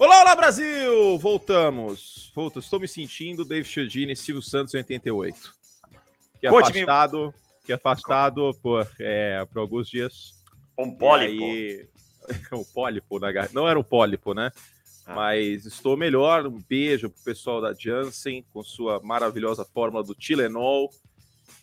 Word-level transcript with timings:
Olá, 0.00 0.20
olá 0.20 0.36
Brasil! 0.36 1.18
Voltamos. 1.18 2.30
Volto. 2.32 2.60
Estou 2.60 2.78
me 2.78 2.86
sentindo 2.86 3.44
David 3.44 3.68
Chiodini, 3.68 4.14
Silvio 4.14 4.40
Santos 4.40 4.72
88. 4.72 5.52
Que 6.38 6.46
é 6.46 6.50
afastado, 6.50 7.34
que 7.66 7.72
é 7.72 7.74
afastado 7.74 8.54
por, 8.62 8.88
é, 9.00 9.44
por 9.46 9.58
alguns 9.58 9.90
dias. 9.90 10.40
Um 10.78 10.94
pólipo. 10.94 11.44
Aí, 11.44 11.88
um 12.54 12.62
pólipo 12.62 13.18
na. 13.18 13.32
Não 13.52 13.68
era 13.68 13.76
um 13.76 13.82
pólipo, 13.82 14.34
né? 14.34 14.52
Ah. 15.04 15.16
Mas 15.16 15.66
estou 15.66 15.96
melhor. 15.96 16.46
Um 16.46 16.62
beijo 16.68 17.10
pro 17.10 17.24
pessoal 17.24 17.60
da 17.60 17.74
Janssen 17.74 18.44
com 18.52 18.62
sua 18.62 19.00
maravilhosa 19.00 19.64
fórmula 19.64 20.04
do 20.04 20.14
Tilenol, 20.14 20.92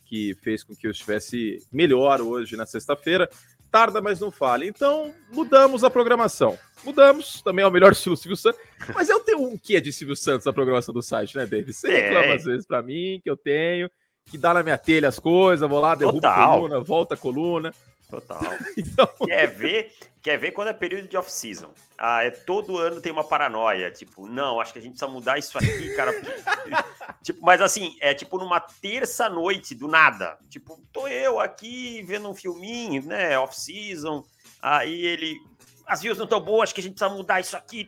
que 0.04 0.36
fez 0.44 0.62
com 0.62 0.76
que 0.76 0.86
eu 0.86 0.92
estivesse 0.92 1.66
melhor 1.72 2.20
hoje 2.20 2.58
na 2.58 2.66
sexta-feira 2.66 3.30
tarda, 3.76 4.02
mas 4.02 4.22
não 4.22 4.32
falha. 4.32 4.64
Então, 4.64 5.14
mudamos 5.34 5.84
a 5.84 5.90
programação. 5.90 6.58
Mudamos, 6.82 7.42
também 7.42 7.66
é 7.66 7.68
o 7.68 7.72
melhor 7.72 7.92
estilo 7.92 8.16
Silvio 8.16 8.38
Santos. 8.38 8.62
Mas 8.94 9.10
eu 9.10 9.20
tenho 9.20 9.42
um 9.42 9.58
que 9.58 9.76
é 9.76 9.82
de 9.82 9.92
Silvio 9.92 10.16
Santos 10.16 10.46
na 10.46 10.54
programação 10.54 10.94
do 10.94 11.02
site, 11.02 11.36
né, 11.36 11.46
David? 11.46 11.74
Você 11.74 11.92
é. 11.92 12.08
reclama 12.08 12.36
às 12.36 12.46
vezes 12.46 12.66
pra 12.66 12.82
mim, 12.82 13.20
que 13.22 13.30
eu 13.30 13.36
tenho, 13.36 13.92
que 14.28 14.38
dá 14.38 14.54
na 14.54 14.64
minha 14.64 14.78
telha 14.78 15.10
as 15.10 15.20
coisas, 15.20 15.70
vou 15.70 15.82
lá, 15.82 15.94
derrubo 15.94 16.26
a 16.26 16.48
coluna, 16.48 16.80
volta 16.80 17.16
a 17.16 17.18
coluna. 17.18 17.74
Total. 18.16 18.42
então... 18.78 19.08
Quer 19.26 19.48
ver? 19.48 19.94
Quer 20.22 20.38
ver 20.38 20.52
quando 20.52 20.70
é 20.70 20.74
período 20.74 21.08
de 21.08 21.18
off-season? 21.18 21.70
Ah, 21.98 22.24
é 22.24 22.32
todo 22.32 22.78
ano 22.78 23.00
tem 23.00 23.12
uma 23.12 23.24
paranoia, 23.24 23.92
tipo, 23.92 24.28
não, 24.28 24.60
acho 24.60 24.74
que 24.74 24.80
a 24.80 24.82
gente 24.82 24.94
precisa 24.94 25.12
mudar 25.12 25.38
isso 25.38 25.58
aqui, 25.58 25.94
cara. 25.96 26.12
tipo, 27.22 27.46
mas 27.46 27.62
assim, 27.62 27.96
é 28.02 28.14
tipo 28.14 28.38
numa 28.38 28.60
terça 28.60 29.30
noite 29.30 29.76
do 29.76 29.88
nada. 29.88 30.38
Tipo, 30.50 30.82
tô 30.92 31.08
eu 31.08 31.40
aqui 31.40 32.02
vendo 32.04 32.30
um 32.30 32.34
filminho, 32.34 33.04
né, 33.04 33.38
off-season. 33.38 34.26
Aí 34.62 35.06
ele, 35.06 35.38
as 35.86 36.02
views 36.02 36.18
não 36.18 36.26
tão 36.26 36.42
boas, 36.42 36.64
acho 36.64 36.76
que 36.76 36.82
a 36.82 36.84
gente 36.84 36.96
precisa 36.96 37.16
mudar 37.16 37.40
isso 37.40 37.56
aqui 37.56 37.88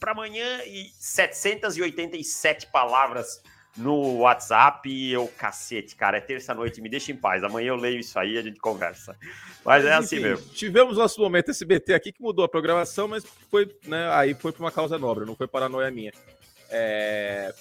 para 0.00 0.12
amanhã 0.12 0.62
e 0.64 0.90
787 0.98 2.68
palavras 2.68 3.42
no 3.76 4.18
WhatsApp 4.18 4.88
e 4.88 5.12
eu, 5.12 5.28
cacete, 5.28 5.94
cara, 5.94 6.18
é 6.18 6.20
terça-noite, 6.20 6.80
me 6.80 6.88
deixa 6.88 7.12
em 7.12 7.16
paz. 7.16 7.44
Amanhã 7.44 7.68
eu 7.68 7.76
leio 7.76 8.00
isso 8.00 8.18
aí 8.18 8.34
e 8.34 8.38
a 8.38 8.42
gente 8.42 8.58
conversa. 8.58 9.16
Mas, 9.64 9.84
é 9.84 9.92
assim 9.92 10.20
mesmo. 10.20 10.48
Tivemos 10.50 10.96
nosso 10.96 11.20
momento 11.20 11.50
SBT 11.50 11.94
aqui 11.94 12.12
que 12.12 12.22
mudou 12.22 12.44
a 12.44 12.48
programação, 12.48 13.06
mas 13.08 13.24
foi, 13.50 13.70
né, 13.86 14.10
aí 14.12 14.34
foi 14.34 14.52
por 14.52 14.62
uma 14.62 14.72
causa 14.72 14.98
nobre, 14.98 15.26
não 15.26 15.36
foi 15.36 15.46
paranoia 15.46 15.90
minha. 15.90 16.12
É... 16.70 17.54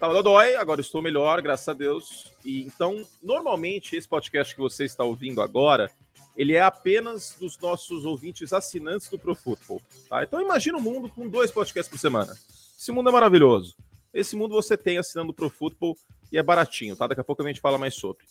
Tava 0.00 0.22
dói, 0.22 0.56
agora 0.56 0.80
estou 0.80 1.00
melhor, 1.00 1.40
graças 1.40 1.68
a 1.68 1.72
Deus. 1.72 2.32
E 2.44 2.62
então, 2.64 3.06
normalmente, 3.22 3.96
esse 3.96 4.08
podcast 4.08 4.54
que 4.54 4.60
você 4.60 4.84
está 4.84 5.04
ouvindo 5.04 5.40
agora, 5.40 5.90
ele 6.36 6.54
é 6.54 6.60
apenas 6.60 7.36
dos 7.38 7.58
nossos 7.58 8.04
ouvintes 8.04 8.52
assinantes 8.52 9.08
do 9.08 9.18
Pro 9.18 9.34
Football. 9.34 9.80
Tá? 10.08 10.22
Então 10.24 10.40
imagina 10.40 10.76
um 10.76 10.80
mundo 10.80 11.08
com 11.08 11.28
dois 11.28 11.50
podcasts 11.50 11.90
por 11.90 11.98
semana. 11.98 12.36
Esse 12.78 12.90
mundo 12.90 13.08
é 13.08 13.12
maravilhoso. 13.12 13.76
Esse 14.14 14.36
mundo 14.36 14.54
você 14.54 14.76
tem 14.76 14.96
assinando 14.96 15.34
Pro 15.34 15.50
Football 15.50 15.98
e 16.30 16.38
é 16.38 16.42
baratinho, 16.42 16.94
tá? 16.94 17.08
Daqui 17.08 17.20
a 17.20 17.24
pouco 17.24 17.42
a 17.42 17.46
gente 17.46 17.60
fala 17.60 17.76
mais 17.76 17.96
sobre. 17.96 18.24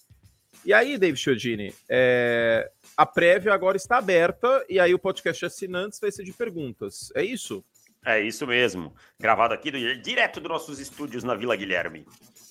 E 0.65 0.71
aí, 0.73 0.97
David 0.97 1.19
Chiodini, 1.19 1.75
é... 1.89 2.71
a 2.95 3.05
prévia 3.05 3.53
agora 3.53 3.75
está 3.75 3.97
aberta 3.97 4.65
e 4.69 4.79
aí 4.79 4.93
o 4.93 4.99
podcast 4.99 5.45
assinantes 5.45 5.99
vai 5.99 6.09
ser 6.09 6.23
de 6.23 6.31
perguntas. 6.31 7.11
É 7.13 7.21
isso? 7.21 7.63
É 8.05 8.21
isso 8.21 8.47
mesmo. 8.47 8.95
Gravado 9.19 9.53
aqui 9.53 9.69
do... 9.69 10.01
direto 10.01 10.39
dos 10.39 10.49
nossos 10.49 10.79
estúdios 10.79 11.23
na 11.23 11.35
Vila 11.35 11.55
Guilherme. 11.55 12.05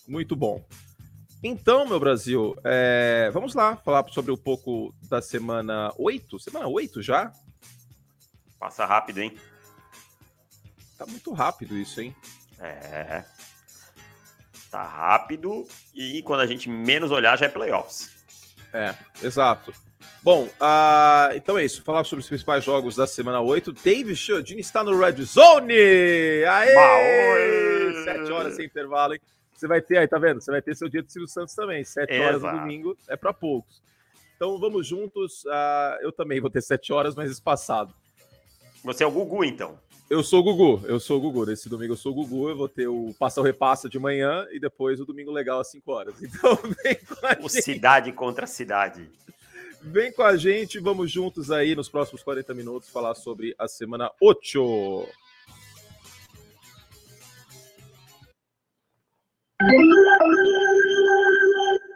Muito 0.07 0.37
bom. 0.37 0.63
Então, 1.43 1.87
meu 1.87 1.99
Brasil, 1.99 2.55
é... 2.65 3.31
vamos 3.33 3.55
lá 3.55 3.77
falar 3.77 4.07
sobre 4.11 4.31
um 4.31 4.37
pouco 4.37 4.95
da 5.09 5.23
semana 5.23 5.91
8? 5.97 6.39
Semana 6.39 6.69
8 6.69 7.01
já? 7.01 7.33
Passa 8.59 8.85
rápido, 8.85 9.19
hein? 9.19 9.35
Tá 10.99 11.07
muito 11.07 11.33
rápido 11.33 11.79
isso, 11.79 12.01
hein? 12.03 12.15
É. 12.63 13.25
Tá 14.71 14.83
rápido 14.83 15.67
e 15.95 16.23
quando 16.23 16.41
a 16.41 16.47
gente 16.47 16.69
menos 16.69 17.11
olhar 17.11 17.37
já 17.37 17.47
é 17.47 17.49
playoffs. 17.49 18.11
É, 18.73 18.95
exato. 19.23 19.73
Bom, 20.23 20.45
uh, 20.45 21.35
então 21.35 21.59
é 21.59 21.65
isso. 21.65 21.83
Falar 21.83 22.05
sobre 22.05 22.23
os 22.23 22.29
principais 22.29 22.65
jogos 22.65 22.97
da 22.97 23.07
semana 23.07 23.41
8. 23.41 23.73
David 23.73 24.17
Chiodini 24.17 24.61
está 24.61 24.83
no 24.85 24.99
Red 24.99 25.23
Zone! 25.25 25.75
Aê! 25.75 26.75
Maoi! 26.75 28.05
Sete 28.05 28.33
horas 28.33 28.57
sem 28.57 28.67
intervalo, 28.67 29.15
hein? 29.15 29.21
Você 29.53 29.67
vai 29.67 29.81
ter 29.83 29.99
aí, 29.99 30.09
tá 30.09 30.19
vendo? 30.19 30.41
Você 30.41 30.51
vai 30.51 30.63
ter 30.63 30.75
seu 30.75 30.89
dia 30.89 31.03
de 31.03 31.13
Silvio 31.13 31.29
Santos 31.29 31.55
também. 31.55 31.85
Sete 31.85 32.15
Exato. 32.15 32.29
horas 32.29 32.43
no 32.43 32.61
domingo 32.61 32.97
é 33.09 33.17
para 33.17 33.33
poucos. 33.33 33.83
Então 34.37 34.59
vamos 34.59 34.87
juntos. 34.87 35.45
Uh, 35.45 36.03
eu 36.03 36.13
também 36.13 36.41
vou 36.41 36.51
ter 36.51 36.63
sete 36.63 36.93
horas, 36.93 37.15
mas 37.15 37.31
espaçado. 37.31 37.95
Você 38.83 39.05
é 39.05 39.07
o 39.07 39.11
Gugu, 39.11 39.45
então. 39.45 39.79
Eu 40.13 40.23
sou 40.23 40.41
o 40.41 40.43
Gugu, 40.43 40.87
eu 40.87 41.01
sou 41.01 41.17
o 41.17 41.21
Gugu. 41.23 41.47
Nesse 41.47 41.71
domingo 41.71 41.95
eu 41.95 41.97
sou 41.97 42.13
o 42.13 42.15
Gugu, 42.15 42.51
eu 42.51 42.55
vou 42.55 42.69
ter 42.69 42.87
o 42.87 43.15
Passa 43.19 43.41
o 43.41 43.43
Repassa 43.43 43.89
de 43.89 43.99
manhã 43.99 44.47
e 44.53 44.61
depois 44.61 45.01
o 45.01 45.07
Domingo 45.07 45.31
Legal 45.31 45.59
às 45.59 45.71
5 45.71 45.91
horas. 45.91 46.15
Então 46.21 46.55
vem 46.85 46.97
com 46.97 47.27
a 47.27 47.39
o 47.41 47.49
gente. 47.49 47.63
Cidade 47.63 48.13
contra 48.13 48.47
cidade. 48.47 49.11
Vem 49.81 50.13
com 50.13 50.23
a 50.23 50.37
gente, 50.37 50.79
vamos 50.79 51.11
juntos 51.11 51.51
aí 51.51 51.75
nos 51.75 51.89
próximos 51.89 52.23
40 52.23 52.53
minutos 52.53 52.91
falar 52.91 53.15
sobre 53.15 53.55
a 53.59 53.67
semana 53.67 54.13
8. 54.21 55.09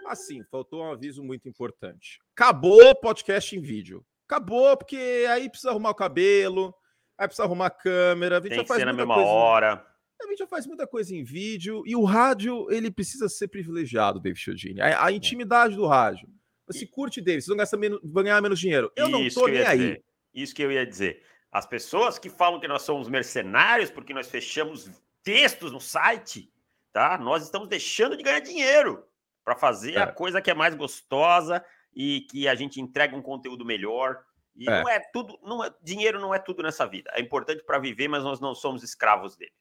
Assim, 0.07 0.43
faltou 0.51 0.81
um 0.81 0.91
aviso 0.91 1.23
muito 1.23 1.51
importante. 1.51 2.19
Acabou 2.35 2.83
o 2.83 2.95
podcast 2.95 3.55
em 3.55 3.61
vídeo. 3.61 4.03
Acabou, 4.27 4.75
porque 4.75 5.27
aí 5.29 5.51
precisa 5.51 5.69
arrumar 5.69 5.91
o 5.91 5.95
cabelo, 5.95 6.75
Aí 7.19 7.27
precisa 7.27 7.45
arrumar 7.45 7.71
câmera. 7.71 8.39
A 8.39 8.41
gente 8.41 8.51
Tem 8.51 8.59
já 8.59 8.65
faz 8.67 8.81
ser 8.81 8.87
na 8.87 8.93
mesma 8.93 9.15
coisa, 9.15 9.31
hora. 9.31 9.87
A 10.21 10.27
gente 10.29 10.39
já 10.39 10.47
faz 10.47 10.67
muita 10.67 10.87
coisa 10.87 11.15
em 11.15 11.23
vídeo. 11.23 11.83
E 11.87 11.95
o 11.95 12.05
rádio, 12.05 12.71
ele 12.71 12.91
precisa 12.91 13.29
ser 13.29 13.49
privilegiado, 13.49 14.21
David 14.21 14.41
Chiodini. 14.41 14.81
A, 14.81 15.07
a 15.07 15.13
intimidade 15.13 15.77
do 15.77 15.87
rádio. 15.87 16.29
Você 16.67 16.85
e... 16.85 16.87
curte 16.87 17.21
dele, 17.21 17.41
vocês 17.41 17.49
vão, 17.49 17.57
gastar 17.57 17.77
menos, 17.77 18.01
vão 18.03 18.23
ganhar 18.23 18.41
menos 18.41 18.59
dinheiro. 18.59 18.91
Eu 18.97 19.09
não 19.09 19.29
tô 19.29 19.47
nem 19.47 19.63
aí. 19.63 19.79
Dizer. 19.79 20.05
Isso 20.35 20.55
que 20.55 20.63
eu 20.63 20.73
ia 20.73 20.87
dizer. 20.87 21.23
As 21.51 21.67
pessoas 21.67 22.19
que 22.19 22.29
falam 22.29 22.61
que 22.61 22.69
nós 22.69 22.83
somos 22.83 23.09
mercenários 23.09 23.91
porque 23.91 24.13
nós 24.13 24.29
fechamos 24.29 24.91
textos 25.23 25.73
no 25.73 25.81
site, 25.81 26.53
tá? 26.93 27.17
Nós 27.17 27.45
estamos 27.45 27.69
deixando 27.69 28.17
de 28.17 28.23
ganhar 28.23 28.41
dinheiro 28.41 29.07
para 29.45 29.57
fazer 29.57 29.95
é. 29.95 30.03
a 30.03 30.07
coisa 30.07 30.43
que 30.43 30.51
é 30.51 30.55
mais 30.55 30.75
gostosa 30.75 31.65
e 31.95 32.27
que 32.31 32.47
a 32.47 32.55
gente 32.55 32.81
entrega 32.81 33.17
um 33.17 33.23
conteúdo 33.23 33.65
melhor 33.65 34.23
e 34.57 34.69
é. 34.69 34.83
não 34.83 34.89
é 34.89 35.01
tudo, 35.13 35.39
não 35.43 35.65
é, 35.65 35.71
dinheiro 35.83 36.21
não 36.21 36.35
é 36.35 36.39
tudo 36.39 36.63
nessa 36.63 36.87
vida. 36.87 37.11
É 37.15 37.21
importante 37.21 37.63
para 37.65 37.79
viver, 37.79 38.09
mas 38.09 38.25
nós 38.25 38.41
não 38.41 38.55
somos 38.55 38.83
escravos 38.83 39.37
dele. 39.37 39.53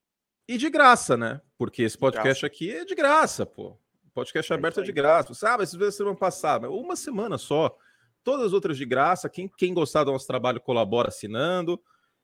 E 0.47 0.57
de 0.57 0.69
graça, 0.69 1.17
né? 1.17 1.41
Porque 1.57 1.83
esse 1.83 1.97
podcast 1.97 2.45
aqui 2.45 2.71
é 2.71 2.85
de 2.85 2.93
graça, 2.93 3.45
pô. 3.45 3.77
O 4.05 4.11
podcast 4.13 4.51
é 4.51 4.55
aberto 4.55 4.79
é 4.79 4.83
de 4.83 4.91
graça. 4.91 5.33
Sabe, 5.33 5.63
esses 5.63 5.75
vezes 5.75 5.95
semana 5.95 6.15
passada, 6.15 6.69
uma 6.69 6.95
semana 6.95 7.37
só. 7.37 7.75
Todas 8.23 8.47
as 8.47 8.53
outras 8.53 8.77
de 8.77 8.85
graça. 8.85 9.29
Quem, 9.29 9.49
quem 9.57 9.73
gostar 9.73 10.03
do 10.03 10.11
nosso 10.11 10.27
trabalho 10.27 10.61
colabora 10.61 11.09
assinando 11.09 11.81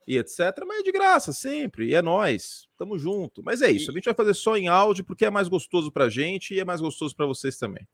e 0.07 0.17
etc. 0.17 0.39
Mas 0.67 0.79
é 0.79 0.83
de 0.83 0.91
graça 0.91 1.33
sempre. 1.33 1.89
E 1.89 1.95
é 1.95 2.01
nós. 2.01 2.67
Tamo 2.77 2.97
junto. 2.97 3.43
Mas 3.43 3.61
é 3.61 3.71
isso. 3.71 3.91
A 3.91 3.93
gente 3.93 4.05
vai 4.05 4.13
fazer 4.13 4.33
só 4.33 4.55
em 4.55 4.67
áudio 4.67 5.03
porque 5.03 5.25
é 5.25 5.29
mais 5.29 5.47
gostoso 5.47 5.91
pra 5.91 6.09
gente 6.09 6.53
e 6.53 6.59
é 6.59 6.65
mais 6.65 6.79
gostoso 6.79 7.15
para 7.15 7.25
vocês 7.25 7.57
também. 7.57 7.87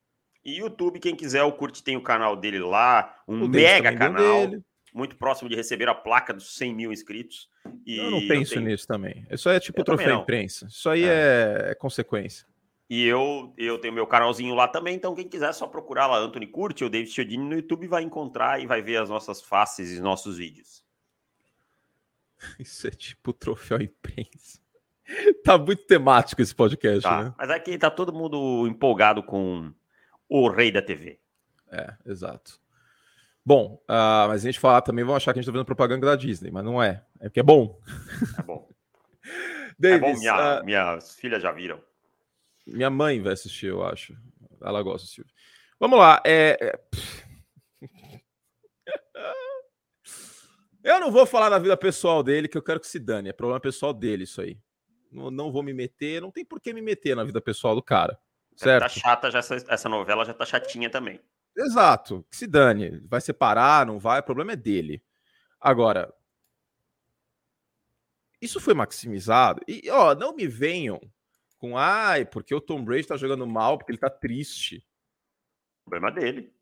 E 0.48 0.60
YouTube, 0.60 0.98
quem 1.02 1.14
quiser, 1.14 1.44
o 1.44 1.52
Curte 1.52 1.84
tem 1.84 1.98
o 1.98 2.02
canal 2.02 2.34
dele 2.34 2.60
lá, 2.60 3.14
um 3.28 3.44
o 3.44 3.50
mega 3.50 3.94
canal. 3.94 4.50
Muito 4.94 5.18
próximo 5.18 5.50
de 5.50 5.56
receber 5.58 5.90
a 5.90 5.94
placa 5.94 6.34
dos 6.34 6.56
100 6.56 6.74
mil 6.74 6.94
inscritos. 6.94 7.50
E 7.86 7.98
eu 7.98 8.10
não 8.10 8.26
penso 8.26 8.54
eu 8.54 8.60
tenho... 8.60 8.72
nisso 8.72 8.88
também. 8.88 9.28
Isso 9.30 9.50
aí 9.50 9.58
é 9.58 9.60
tipo 9.60 9.82
eu 9.82 9.84
troféu 9.84 10.22
imprensa. 10.22 10.68
Isso 10.68 10.90
aí 10.90 11.04
é. 11.04 11.72
é, 11.72 11.76
consequência. 11.76 12.48
E 12.90 13.06
eu, 13.06 13.54
eu 13.58 13.78
tenho 13.78 13.94
meu 13.94 14.08
canalzinho 14.08 14.56
lá 14.56 14.70
também, 14.70 14.96
então 14.96 15.14
quem 15.14 15.28
quiser 15.28 15.50
é 15.50 15.54
só 15.54 15.68
procurar 15.68 16.08
lá 16.08 16.18
Anthony 16.18 16.48
Curti 16.48 16.86
ou 16.86 16.90
David 16.90 17.12
Chiodini 17.12 17.44
no 17.44 17.56
YouTube 17.56 17.86
vai 17.86 18.04
encontrar 18.04 18.62
e 18.62 18.66
vai 18.66 18.82
ver 18.82 19.02
as 19.02 19.10
nossas 19.10 19.42
faces 19.42 19.98
e 19.98 20.00
nossos 20.00 20.38
vídeos. 20.38 20.82
Isso 22.58 22.88
é 22.88 22.92
tipo 22.92 23.34
troféu 23.34 23.82
imprensa. 23.82 24.62
tá 25.44 25.58
muito 25.58 25.86
temático 25.86 26.42
esse 26.42 26.56
podcast, 26.56 27.04
tá, 27.04 27.24
né? 27.26 27.34
Mas 27.38 27.50
aqui 27.50 27.78
tá 27.78 27.92
todo 27.92 28.14
mundo 28.14 28.66
empolgado 28.66 29.22
com 29.22 29.74
o 30.30 30.50
rei 30.50 30.72
da 30.72 30.82
TV. 30.82 31.20
É, 31.72 31.94
exato. 32.06 32.60
Bom, 33.46 33.82
uh, 33.84 34.28
mas 34.28 34.44
a 34.44 34.46
gente 34.50 34.60
falar 34.60 34.82
também 34.82 35.06
vão 35.06 35.16
achar 35.16 35.32
que 35.32 35.40
a 35.40 35.42
gente 35.42 35.46
está 35.46 35.54
fazendo 35.54 35.66
propaganda 35.66 36.06
da 36.06 36.16
Disney, 36.18 36.52
mas 36.52 36.66
não 36.66 36.84
é. 36.84 37.06
É 37.20 37.30
porque 37.30 37.40
é 37.40 37.44
bom. 37.44 37.80
É 38.38 38.44
bom. 38.44 38.68
Davis, 39.80 40.02
é 40.10 40.14
bom, 40.14 40.20
minha, 40.20 40.62
uh, 40.62 40.66
minhas 40.66 41.16
filhas 41.16 41.42
já 41.42 41.52
viram. 41.52 41.82
Minha 42.66 42.90
mãe 42.90 43.22
vai 43.22 43.32
assistir, 43.32 43.68
eu 43.68 43.86
acho. 43.86 44.18
Ela 44.62 44.82
gosta, 44.82 45.08
Silvio. 45.08 45.32
Vamos 45.80 45.98
lá. 45.98 46.22
É... 46.26 46.58
é 46.60 46.80
eu 50.84 51.00
não 51.00 51.10
vou 51.10 51.26
falar 51.26 51.50
da 51.50 51.60
vida 51.60 51.78
pessoal 51.78 52.22
dele, 52.22 52.50
que 52.50 52.58
eu 52.58 52.64
quero 52.64 52.82
que 52.82 52.88
se 52.88 53.00
dane. 53.00 53.30
É 53.30 53.34
problema 53.34 53.62
pessoal 53.62 53.94
dele, 53.94 54.26
isso 54.26 54.42
aí. 54.42 54.60
Não, 55.10 55.32
não 55.32 55.54
vou 55.54 55.64
me 55.64 55.74
meter, 55.74 56.22
não 56.22 56.32
tem 56.32 56.44
por 56.44 56.60
que 56.60 56.74
me 56.74 56.82
meter 56.82 57.16
na 57.16 57.24
vida 57.24 57.40
pessoal 57.40 57.74
do 57.74 57.82
cara. 57.82 58.20
Tá 58.58 58.66
certo? 58.66 58.82
Tá 58.82 58.90
chata 58.90 59.32
já 59.32 59.40
essa, 59.40 59.56
essa 59.56 59.88
novela 59.90 60.26
já 60.26 60.34
tá 60.34 60.46
chatinha 60.46 60.90
também. 60.90 61.22
Exato, 61.56 62.26
que 62.30 62.36
se 62.36 62.48
dane. 62.48 63.00
Vai 63.08 63.22
separar, 63.22 63.86
não 63.86 64.00
vai, 64.00 64.20
o 64.20 64.24
problema 64.24 64.54
é 64.54 64.56
dele. 64.56 65.04
Agora, 65.60 66.14
isso 68.42 68.60
foi 68.60 68.74
maximizado. 68.74 69.62
E, 69.68 69.90
ó, 69.90 70.16
não 70.16 70.36
me 70.36 70.48
venham 70.48 71.00
com, 71.58 71.78
ai, 71.78 72.26
porque 72.26 72.54
o 72.54 72.62
Tom 72.62 72.84
Brady 72.84 73.08
tá 73.08 73.18
jogando 73.18 73.46
mal, 73.46 73.78
porque 73.78 73.92
ele 73.92 74.00
tá 74.00 74.10
triste. 74.10 74.86
Problema 75.86 76.12
dele. 76.12 76.54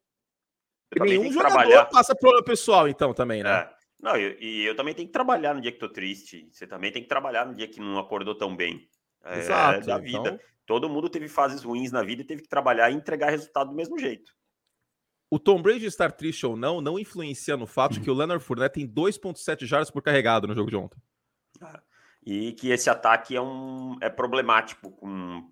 Nenhum 0.97 1.31
jogador 1.31 1.56
trabalhar. 1.56 1.86
passa 1.86 2.15
problema 2.15 2.44
pessoal, 2.44 2.88
então, 2.88 3.13
também, 3.13 3.44
né? 3.44 3.50
É. 3.50 3.75
Não, 4.00 4.15
e 4.18 4.65
eu, 4.65 4.71
eu, 4.71 4.75
também 4.75 4.94
tenho 4.94 5.07
que 5.07 5.13
trabalhar 5.13 5.53
no 5.53 5.62
dia 5.62 5.71
que 5.71 5.80
tô 5.80 5.89
triste. 5.89 6.47
Você 6.51 6.68
também 6.68 6.92
tem 6.92 7.01
que 7.01 7.09
trabalhar 7.09 7.45
no 7.45 7.56
dia 7.56 7.68
que 7.68 7.80
não 7.80 7.97
acordou 7.97 8.36
tão 8.36 8.56
bem. 8.56 8.88
É, 9.25 9.39
Exato. 9.39 9.88
Da 9.88 9.98
vida. 9.98 10.19
Então... 10.19 10.39
Todo 10.66 10.89
mundo 10.89 11.10
teve 11.10 11.27
fases 11.27 11.63
ruins 11.63 11.92
na 11.92 12.01
vida 12.01 12.24
e 12.24 12.25
teve 12.25 12.42
que 12.42 12.50
trabalhar 12.50 12.89
e 12.89 12.95
entregar 12.95 13.30
resultado 13.30 13.69
do 13.69 13.75
mesmo 13.75 14.00
jeito. 14.00 14.31
O 15.30 15.38
Tom 15.38 15.62
Brady 15.62 15.86
estar 15.86 16.12
triste 16.12 16.45
ou 16.45 16.56
não, 16.56 16.81
não 16.81 16.98
influencia 16.98 17.57
no 17.57 17.68
fato 17.68 17.94
de 17.94 18.01
que 18.01 18.10
o 18.10 18.13
Leonard 18.13 18.44
Fournette 18.44 18.80
tem 18.80 18.88
2.7 18.88 19.66
jardas 19.66 19.92
por 19.92 20.01
carregado 20.01 20.48
no 20.48 20.56
jogo 20.56 20.69
de 20.69 20.75
ontem. 20.75 20.98
Ah, 21.62 21.81
e 22.25 22.54
que 22.54 22.69
esse 22.69 22.89
ataque 22.89 23.36
é, 23.36 23.42
um, 23.42 23.95
é 24.01 24.10
problemático, 24.10 24.92
com 24.92 25.48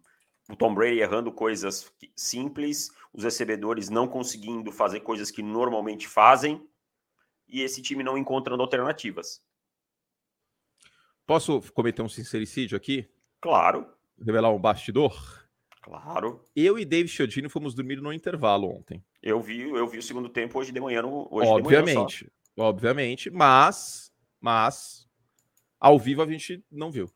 o 0.49 0.55
Tom 0.55 0.73
Brady 0.73 0.99
errando 0.99 1.31
coisas 1.31 1.91
simples, 2.15 2.89
os 3.11 3.23
recebedores 3.23 3.89
não 3.89 4.07
conseguindo 4.07 4.71
fazer 4.71 5.01
coisas 5.01 5.29
que 5.29 5.43
normalmente 5.43 6.07
fazem, 6.07 6.67
e 7.47 7.61
esse 7.61 7.81
time 7.81 8.03
não 8.03 8.17
encontrando 8.17 8.63
alternativas. 8.63 9.43
Posso 11.25 11.61
cometer 11.73 12.01
um 12.01 12.09
sincericídio 12.09 12.75
aqui? 12.75 13.09
Claro. 13.43 13.85
Revelar 14.25 14.53
um 14.53 14.57
bastidor? 14.57 15.45
Claro. 15.81 16.41
Eu 16.55 16.79
e 16.79 16.85
David 16.85 17.11
Chiodini 17.11 17.49
fomos 17.49 17.75
dormir 17.75 17.97
no 17.97 18.13
intervalo 18.13 18.73
ontem. 18.73 19.03
Eu 19.21 19.41
vi, 19.41 19.59
eu 19.59 19.85
vi 19.85 19.97
o 19.97 20.01
segundo 20.01 20.29
tempo 20.29 20.57
hoje 20.57 20.71
de 20.71 20.79
manhã. 20.79 21.01
No, 21.01 21.27
hoje 21.29 21.49
obviamente, 21.49 22.23
manhã 22.55 22.69
obviamente, 22.69 23.29
mas, 23.29 24.13
mas 24.39 25.09
ao 25.77 25.99
vivo 25.99 26.21
a 26.21 26.25
gente 26.25 26.63
não 26.71 26.89
viu. 26.89 27.11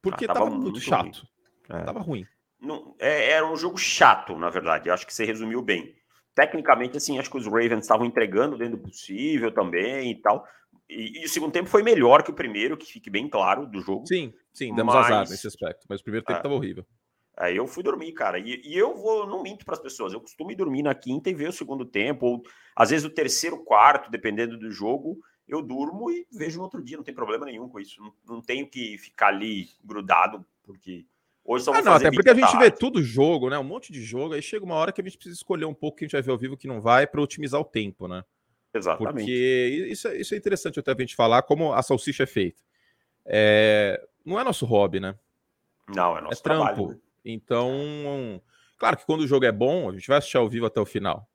Porque 0.00 0.26
ah, 0.26 0.28
tava, 0.28 0.38
tava, 0.40 0.50
muito, 0.50 0.62
muito 0.62 0.80
chato. 0.80 1.26
Ruim. 1.68 1.80
É. 1.80 1.84
Tava 1.84 1.98
ruim. 1.98 2.24
Não, 2.60 2.94
é, 3.00 3.32
era 3.32 3.50
um 3.50 3.56
jogo 3.56 3.76
chato, 3.76 4.36
na 4.36 4.50
verdade. 4.50 4.88
Eu 4.88 4.94
acho 4.94 5.04
que 5.04 5.12
você 5.12 5.24
resumiu 5.24 5.60
bem. 5.60 5.92
Tecnicamente, 6.36 6.96
assim, 6.96 7.18
acho 7.18 7.30
que 7.30 7.36
os 7.38 7.46
Ravens 7.46 7.80
estavam 7.80 8.06
entregando 8.06 8.56
dentro 8.56 8.76
do 8.76 8.84
possível 8.84 9.50
também 9.50 10.12
e 10.12 10.22
tal. 10.22 10.46
E, 10.88 11.22
e, 11.22 11.24
o 11.24 11.28
segundo 11.28 11.52
tempo 11.52 11.68
foi 11.68 11.82
melhor 11.82 12.22
que 12.22 12.30
o 12.30 12.34
primeiro, 12.34 12.76
que 12.76 12.86
fique 12.86 13.08
bem 13.08 13.28
claro 13.28 13.66
do 13.66 13.80
jogo. 13.80 14.06
Sim, 14.06 14.32
sim, 14.52 14.74
demos 14.74 14.94
mas... 14.94 15.06
azar 15.06 15.30
nesse 15.30 15.46
aspecto. 15.46 15.86
Mas 15.88 16.00
o 16.00 16.04
primeiro 16.04 16.24
tempo 16.24 16.38
estava 16.38 16.54
é. 16.54 16.56
horrível. 16.56 16.86
Aí 17.36 17.56
eu 17.56 17.66
fui 17.66 17.82
dormir, 17.82 18.12
cara. 18.12 18.38
E, 18.38 18.60
e 18.64 18.76
eu 18.76 18.94
vou, 18.94 19.26
não 19.26 19.42
minto 19.42 19.64
para 19.64 19.74
as 19.74 19.80
pessoas. 19.80 20.12
Eu 20.12 20.20
costumo 20.20 20.52
ir 20.52 20.56
dormir 20.56 20.82
na 20.82 20.94
quinta 20.94 21.30
e 21.30 21.34
ver 21.34 21.48
o 21.48 21.52
segundo 21.52 21.84
tempo, 21.84 22.26
ou 22.26 22.42
às 22.76 22.90
vezes 22.90 23.04
o 23.04 23.10
terceiro, 23.10 23.64
quarto, 23.64 24.10
dependendo 24.10 24.58
do 24.58 24.70
jogo. 24.70 25.18
Eu 25.46 25.60
durmo 25.60 26.10
e 26.10 26.26
vejo 26.32 26.56
no 26.58 26.64
outro 26.64 26.82
dia, 26.82 26.96
não 26.96 27.04
tem 27.04 27.14
problema 27.14 27.44
nenhum 27.44 27.68
com 27.68 27.78
isso. 27.78 28.00
Não, 28.00 28.14
não 28.36 28.40
tenho 28.40 28.66
que 28.68 28.96
ficar 28.98 29.28
ali 29.28 29.68
grudado, 29.84 30.44
porque 30.62 31.04
hoje 31.44 31.64
só 31.64 31.72
vou 31.72 31.80
ah, 31.80 31.84
não, 31.84 31.92
até 31.92 32.10
porque 32.10 32.30
a 32.30 32.34
gente 32.34 32.56
vê 32.56 32.70
tudo 32.70 33.02
jogo, 33.02 33.50
né? 33.50 33.58
Um 33.58 33.64
monte 33.64 33.92
de 33.92 34.02
jogo, 34.02 34.32
aí 34.32 34.40
chega 34.40 34.64
uma 34.64 34.76
hora 34.76 34.90
que 34.90 35.02
a 35.02 35.04
gente 35.04 35.18
precisa 35.18 35.36
escolher 35.36 35.66
um 35.66 35.74
pouco 35.74 35.98
que 35.98 36.04
a 36.04 36.06
gente 36.06 36.12
vai 36.12 36.22
ver 36.22 36.30
ao 36.30 36.38
vivo 36.38 36.56
que 36.56 36.68
não 36.68 36.80
vai 36.80 37.06
para 37.06 37.20
otimizar 37.20 37.60
o 37.60 37.64
tempo, 37.64 38.08
né? 38.08 38.24
Exatamente. 38.74 39.14
Porque 39.14 39.88
isso, 39.90 40.08
é, 40.08 40.16
isso 40.16 40.34
é 40.34 40.36
interessante 40.36 40.80
até 40.80 40.92
a 40.92 40.96
gente 40.98 41.14
falar 41.14 41.42
como 41.42 41.72
a 41.72 41.82
salsicha 41.82 42.24
é 42.24 42.26
feita. 42.26 42.60
É, 43.24 44.04
não 44.24 44.38
é 44.38 44.44
nosso 44.44 44.66
hobby, 44.66 44.98
né? 44.98 45.16
Não, 45.88 46.18
é 46.18 46.20
nosso 46.20 46.40
é 46.40 46.42
trampo. 46.42 46.64
Trabalho, 46.64 46.88
né? 46.88 46.98
Então, 47.24 48.42
claro 48.76 48.96
que 48.96 49.06
quando 49.06 49.20
o 49.20 49.26
jogo 49.26 49.44
é 49.46 49.52
bom, 49.52 49.88
a 49.88 49.92
gente 49.92 50.08
vai 50.08 50.18
assistir 50.18 50.36
ao 50.36 50.48
vivo 50.48 50.66
até 50.66 50.80
o 50.80 50.86
final. 50.86 51.28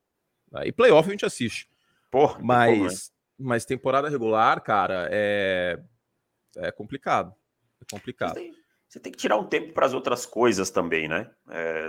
E 0.66 0.72
playoff 0.72 1.08
a 1.08 1.12
gente 1.12 1.26
assiste. 1.26 1.70
Porra, 2.12 2.40
mas, 2.42 3.12
mas 3.38 3.66
temporada 3.66 4.10
regular, 4.10 4.62
cara, 4.62 5.08
é, 5.12 5.80
é 6.58 6.72
complicado. 6.72 7.34
É 7.82 7.86
complicado. 7.90 8.34
Você 8.34 8.42
tem, 8.42 8.54
você 8.88 9.00
tem 9.00 9.12
que 9.12 9.18
tirar 9.18 9.38
um 9.38 9.46
tempo 9.46 9.74
para 9.74 9.86
as 9.86 9.94
outras 9.94 10.26
coisas 10.26 10.70
também, 10.70 11.08
né? 11.08 11.30
É, 11.50 11.88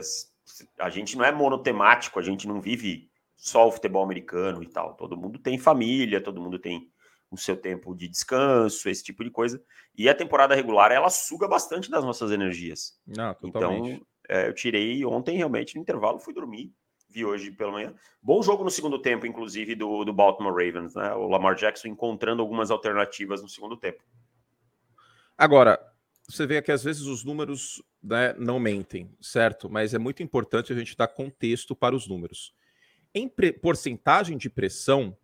a 0.78 0.90
gente 0.90 1.16
não 1.16 1.24
é 1.24 1.32
monotemático, 1.32 2.18
a 2.18 2.22
gente 2.22 2.46
não 2.46 2.60
vive 2.60 3.09
só 3.40 3.66
o 3.66 3.72
futebol 3.72 4.04
americano 4.04 4.62
e 4.62 4.66
tal. 4.66 4.94
Todo 4.94 5.16
mundo 5.16 5.38
tem 5.38 5.58
família, 5.58 6.20
todo 6.20 6.40
mundo 6.40 6.58
tem 6.58 6.90
o 7.30 7.38
seu 7.38 7.56
tempo 7.56 7.94
de 7.94 8.06
descanso, 8.06 8.88
esse 8.88 9.02
tipo 9.02 9.24
de 9.24 9.30
coisa. 9.30 9.62
E 9.96 10.08
a 10.08 10.14
temporada 10.14 10.54
regular, 10.54 10.92
ela 10.92 11.08
suga 11.08 11.48
bastante 11.48 11.90
das 11.90 12.04
nossas 12.04 12.30
energias. 12.30 13.00
Não, 13.06 13.32
totalmente. 13.34 13.94
Então, 13.94 14.06
é, 14.28 14.46
eu 14.46 14.54
tirei 14.54 15.04
ontem 15.06 15.38
realmente 15.38 15.74
no 15.74 15.80
intervalo, 15.80 16.18
fui 16.18 16.34
dormir, 16.34 16.70
vi 17.08 17.24
hoje 17.24 17.50
pela 17.50 17.72
manhã. 17.72 17.94
Bom 18.22 18.42
jogo 18.42 18.62
no 18.62 18.70
segundo 18.70 19.00
tempo, 19.00 19.26
inclusive, 19.26 19.74
do, 19.74 20.04
do 20.04 20.12
Baltimore 20.12 20.52
Ravens, 20.52 20.94
né? 20.94 21.14
O 21.14 21.26
Lamar 21.26 21.54
Jackson 21.54 21.88
encontrando 21.88 22.42
algumas 22.42 22.70
alternativas 22.70 23.40
no 23.40 23.48
segundo 23.48 23.76
tempo. 23.76 24.04
Agora, 25.38 25.80
você 26.28 26.46
vê 26.46 26.60
que 26.60 26.70
às 26.70 26.84
vezes 26.84 27.06
os 27.06 27.24
números 27.24 27.82
né, 28.02 28.34
não 28.34 28.60
mentem, 28.60 29.10
certo? 29.18 29.70
Mas 29.70 29.94
é 29.94 29.98
muito 29.98 30.22
importante 30.22 30.72
a 30.72 30.76
gente 30.76 30.94
dar 30.94 31.08
contexto 31.08 31.74
para 31.74 31.96
os 31.96 32.06
números. 32.06 32.52
Em 33.14 33.28
porcentagem 33.60 34.38
de 34.38 34.48
pressão, 34.48 35.16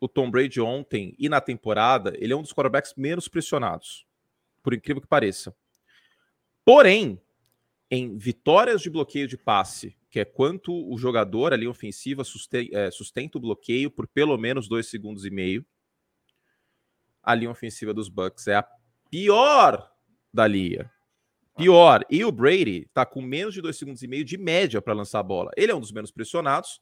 o 0.00 0.08
Tom 0.08 0.30
Brady 0.30 0.60
ontem 0.60 1.14
e 1.18 1.28
na 1.28 1.40
temporada, 1.40 2.12
ele 2.18 2.32
é 2.32 2.36
um 2.36 2.42
dos 2.42 2.52
quarterbacks 2.52 2.94
menos 2.96 3.28
pressionados, 3.28 4.06
por 4.62 4.74
incrível 4.74 5.00
que 5.00 5.08
pareça. 5.08 5.54
Porém, 6.64 7.20
em 7.90 8.16
vitórias 8.16 8.82
de 8.82 8.90
bloqueio 8.90 9.28
de 9.28 9.36
passe, 9.36 9.96
que 10.10 10.20
é 10.20 10.24
quanto 10.24 10.72
o 10.72 10.96
jogador 10.98 11.52
ali 11.52 11.66
ofensiva 11.66 12.24
sustenta, 12.24 12.76
é, 12.76 12.90
sustenta 12.90 13.38
o 13.38 13.40
bloqueio 13.40 13.90
por 13.90 14.06
pelo 14.06 14.36
menos 14.36 14.68
dois 14.68 14.88
segundos 14.88 15.24
e 15.24 15.30
meio, 15.30 15.64
a 17.22 17.34
linha 17.34 17.50
ofensiva 17.50 17.94
dos 17.94 18.08
Bucks 18.08 18.46
é 18.46 18.56
a 18.56 18.66
pior 19.10 19.90
da 20.32 20.46
liga. 20.46 20.92
Pior. 21.56 22.04
E 22.10 22.24
o 22.24 22.32
Brady 22.32 22.88
tá 22.92 23.06
com 23.06 23.22
menos 23.22 23.54
de 23.54 23.62
dois 23.62 23.76
segundos 23.76 24.02
e 24.02 24.08
meio 24.08 24.24
de 24.24 24.36
média 24.36 24.82
para 24.82 24.92
lançar 24.92 25.20
a 25.20 25.22
bola. 25.22 25.50
Ele 25.56 25.70
é 25.70 25.74
um 25.74 25.80
dos 25.80 25.92
menos 25.92 26.10
pressionados, 26.10 26.80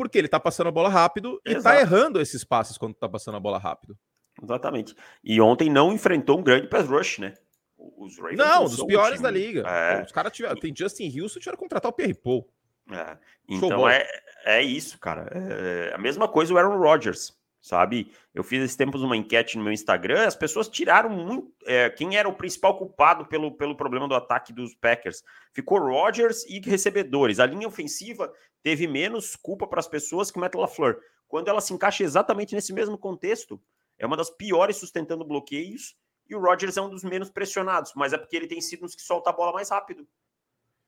porque 0.00 0.16
ele 0.16 0.28
tá 0.28 0.40
passando 0.40 0.68
a 0.68 0.72
bola 0.72 0.88
rápido 0.88 1.38
e 1.44 1.60
tá 1.60 1.78
errando 1.78 2.22
esses 2.22 2.42
passes 2.42 2.78
quando 2.78 2.94
tá 2.94 3.06
passando 3.06 3.36
a 3.36 3.40
bola 3.40 3.58
rápido. 3.58 3.94
Exatamente. 4.42 4.96
E 5.22 5.38
ontem 5.42 5.68
não 5.68 5.92
enfrentou 5.92 6.38
um 6.38 6.42
grande 6.42 6.68
pass 6.68 6.88
rush, 6.88 7.18
né? 7.18 7.34
Os 7.76 8.16
Ravens 8.16 8.38
não, 8.38 8.64
dos 8.64 8.82
piores 8.84 9.20
da 9.20 9.30
liga. 9.30 9.60
É. 9.68 10.02
Os 10.02 10.10
caras 10.10 10.32
tiveram. 10.32 10.56
Tem 10.56 10.74
Justin 10.74 11.20
Houston, 11.20 11.38
tiveram 11.38 11.58
que 11.58 11.62
contratar 11.62 11.90
o 11.90 11.94
Pierre 11.94 12.14
Paul. 12.14 12.48
É. 12.90 13.18
Então 13.46 13.86
é, 13.86 14.08
é 14.46 14.62
isso, 14.62 14.98
cara. 14.98 15.28
É 15.34 15.92
a 15.94 15.98
mesma 15.98 16.26
coisa 16.26 16.54
o 16.54 16.56
Aaron 16.56 16.78
Rodgers 16.78 17.38
sabe? 17.60 18.12
Eu 18.34 18.42
fiz 18.42 18.62
esses 18.62 18.76
tempos 18.76 19.02
uma 19.02 19.16
enquete 19.16 19.58
no 19.58 19.64
meu 19.64 19.72
Instagram, 19.72 20.26
as 20.26 20.34
pessoas 20.34 20.68
tiraram 20.68 21.10
muito 21.10 21.52
é, 21.66 21.90
quem 21.90 22.16
era 22.16 22.28
o 22.28 22.34
principal 22.34 22.76
culpado 22.76 23.26
pelo, 23.26 23.52
pelo 23.52 23.76
problema 23.76 24.08
do 24.08 24.14
ataque 24.14 24.52
dos 24.52 24.74
Packers. 24.74 25.22
Ficou 25.52 25.78
Rodgers 25.78 26.44
e 26.46 26.60
recebedores. 26.60 27.38
A 27.38 27.46
linha 27.46 27.68
ofensiva 27.68 28.32
teve 28.62 28.86
menos 28.86 29.36
culpa 29.36 29.66
para 29.66 29.80
as 29.80 29.88
pessoas 29.88 30.30
que 30.30 30.38
o 30.38 30.40
Matt 30.40 30.54
LaFleur. 30.54 30.98
Quando 31.28 31.48
ela 31.48 31.60
se 31.60 31.72
encaixa 31.72 32.02
exatamente 32.02 32.54
nesse 32.54 32.72
mesmo 32.72 32.98
contexto, 32.98 33.60
é 33.98 34.06
uma 34.06 34.16
das 34.16 34.30
piores 34.30 34.76
sustentando 34.76 35.24
bloqueios 35.24 35.96
e 36.28 36.34
o 36.34 36.40
Rodgers 36.40 36.76
é 36.76 36.80
um 36.80 36.88
dos 36.88 37.04
menos 37.04 37.28
pressionados, 37.28 37.92
mas 37.94 38.12
é 38.12 38.18
porque 38.18 38.36
ele 38.36 38.46
tem 38.46 38.60
sido 38.60 38.80
dos 38.80 38.94
que 38.94 39.02
solta 39.02 39.30
a 39.30 39.32
bola 39.32 39.52
mais 39.52 39.70
rápido. 39.70 40.06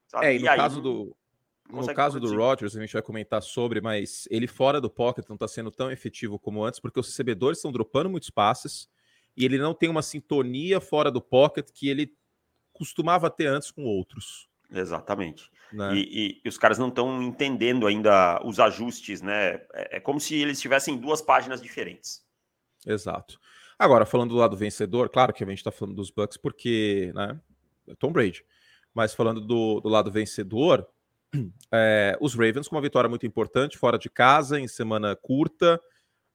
Sabe? 0.06 0.26
É, 0.26 0.34
e 0.34 0.38
no 0.38 0.44
e 0.44 0.48
aí, 0.48 0.56
caso 0.56 0.80
do, 0.80 1.16
no 1.70 1.94
caso 1.94 2.20
do 2.20 2.34
Rodgers, 2.36 2.76
a 2.76 2.80
gente 2.80 2.92
vai 2.92 3.02
comentar 3.02 3.42
sobre, 3.42 3.80
mas 3.80 4.26
ele 4.30 4.46
fora 4.46 4.80
do 4.80 4.90
pocket 4.90 5.26
não 5.28 5.36
está 5.36 5.48
sendo 5.48 5.70
tão 5.70 5.90
efetivo 5.90 6.38
como 6.38 6.64
antes, 6.64 6.80
porque 6.80 7.00
os 7.00 7.06
recebedores 7.06 7.58
estão 7.58 7.72
dropando 7.72 8.10
muitos 8.10 8.30
passes 8.30 8.88
e 9.36 9.44
ele 9.44 9.58
não 9.58 9.74
tem 9.74 9.88
uma 9.88 10.02
sintonia 10.02 10.80
fora 10.80 11.10
do 11.10 11.20
pocket 11.20 11.70
que 11.72 11.88
ele 11.88 12.14
costumava 12.72 13.30
ter 13.30 13.46
antes 13.46 13.70
com 13.70 13.84
outros. 13.84 14.48
Exatamente. 14.70 15.50
Né? 15.72 15.94
E, 15.94 16.00
e, 16.00 16.40
e, 16.44 16.48
os 16.48 16.58
caras 16.58 16.78
não 16.78 16.88
estão 16.88 17.22
entendendo 17.22 17.86
ainda 17.86 18.40
os 18.44 18.58
ajustes, 18.58 19.22
né? 19.22 19.54
É, 19.72 19.96
é, 19.96 20.00
como 20.00 20.20
se 20.20 20.34
eles 20.34 20.60
tivessem 20.60 20.96
duas 20.96 21.22
páginas 21.22 21.60
diferentes. 21.60 22.24
Exato. 22.86 23.38
Agora, 23.78 24.04
falando 24.04 24.30
do 24.30 24.36
lado 24.36 24.56
vencedor, 24.56 25.08
claro 25.08 25.32
que 25.32 25.42
a 25.42 25.46
gente 25.46 25.58
está 25.58 25.70
falando 25.70 25.96
dos 25.96 26.10
Bucks 26.10 26.36
porque, 26.36 27.12
né? 27.14 27.40
É 27.88 27.94
Tom 27.94 28.12
Brady. 28.12 28.44
Mas 28.94 29.14
falando 29.14 29.40
do, 29.40 29.80
do 29.80 29.88
lado 29.88 30.10
vencedor, 30.10 30.86
é, 31.72 32.16
os 32.20 32.34
Ravens 32.34 32.68
com 32.68 32.76
uma 32.76 32.82
vitória 32.82 33.08
muito 33.08 33.26
importante, 33.26 33.78
fora 33.78 33.98
de 33.98 34.10
casa, 34.10 34.60
em 34.60 34.68
semana 34.68 35.16
curta. 35.16 35.80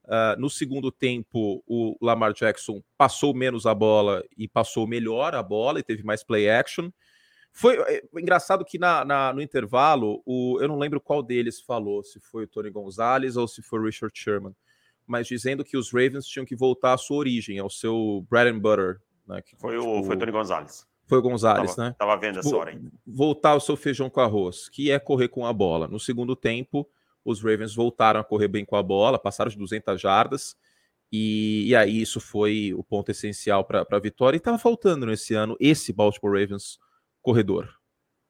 Uh, 0.06 0.40
no 0.40 0.50
segundo 0.50 0.90
tempo, 0.90 1.62
o 1.68 1.98
Lamar 2.02 2.32
Jackson 2.32 2.82
passou 2.98 3.34
menos 3.34 3.66
a 3.66 3.74
bola 3.74 4.24
e 4.38 4.48
passou 4.48 4.88
melhor 4.88 5.36
a 5.36 5.44
bola 5.44 5.80
e 5.80 5.84
teve 5.84 6.02
mais 6.02 6.24
play 6.24 6.50
action. 6.50 6.90
Foi 7.52 7.76
é, 7.76 8.04
engraçado 8.16 8.64
que 8.64 8.80
na, 8.80 9.04
na, 9.04 9.34
no 9.34 9.42
intervalo, 9.42 10.22
o, 10.26 10.60
eu 10.62 10.68
não 10.68 10.78
lembro 10.78 11.02
qual 11.02 11.22
deles 11.22 11.60
falou, 11.60 12.04
se 12.04 12.20
foi 12.22 12.46
o 12.46 12.48
Tony 12.48 12.70
Gonzalez 12.70 13.36
ou 13.36 13.48
se 13.48 13.62
foi 13.62 13.80
o 13.80 13.84
Richard 13.84 14.18
Sherman, 14.18 14.56
mas 15.06 15.28
dizendo 15.28 15.66
que 15.66 15.76
os 15.76 15.92
Ravens 15.92 16.26
tinham 16.26 16.46
que 16.46 16.56
voltar 16.56 16.94
à 16.94 16.98
sua 16.98 17.18
origem, 17.18 17.60
ao 17.60 17.70
seu 17.70 18.26
bread 18.30 18.50
and 18.50 18.60
butter. 18.60 19.02
Né, 19.28 19.42
que, 19.42 19.58
foi, 19.58 19.78
tipo, 19.78 19.90
o, 19.90 20.04
foi 20.04 20.16
o 20.16 20.20
Tony 20.20 20.32
Gonzalez. 20.32 20.88
Foi 21.08 21.20
o 21.20 21.22
Gonzalez, 21.22 21.74
tava, 21.74 21.90
né? 21.90 21.96
Tava 21.98 22.18
vendo 22.18 22.40
essa 22.40 22.56
hora 22.56 22.72
ainda. 22.72 22.92
Voltar 23.06 23.56
o 23.56 23.62
seu 23.62 23.78
feijão 23.78 24.10
com 24.10 24.20
arroz, 24.20 24.68
que 24.68 24.92
é 24.92 25.00
correr 25.00 25.30
com 25.30 25.46
a 25.46 25.54
bola. 25.54 25.88
No 25.88 26.00
segundo 26.00 26.36
tempo, 26.36 26.88
os 27.24 27.42
Ravens 27.42 27.74
voltaram 27.74 28.20
a 28.20 28.24
correr 28.24 28.50
bem 28.50 28.66
com 28.66 28.76
a 28.76 28.84
bola, 28.84 29.18
passaram 29.18 29.50
de 29.50 29.58
200 29.58 30.00
jardas 30.00 30.58
E, 31.12 31.66
e 31.68 31.76
aí 31.76 32.02
isso 32.02 32.20
foi 32.20 32.74
o 32.74 32.84
ponto 32.84 33.10
essencial 33.10 33.64
para 33.64 33.86
a 33.90 34.00
vitória. 34.00 34.36
E 34.36 34.40
estava 34.40 34.58
faltando 34.58 35.06
nesse 35.06 35.34
ano 35.34 35.56
esse 35.60 35.94
Baltimore 35.94 36.40
Ravens 36.40 36.78
corredor. 37.22 37.74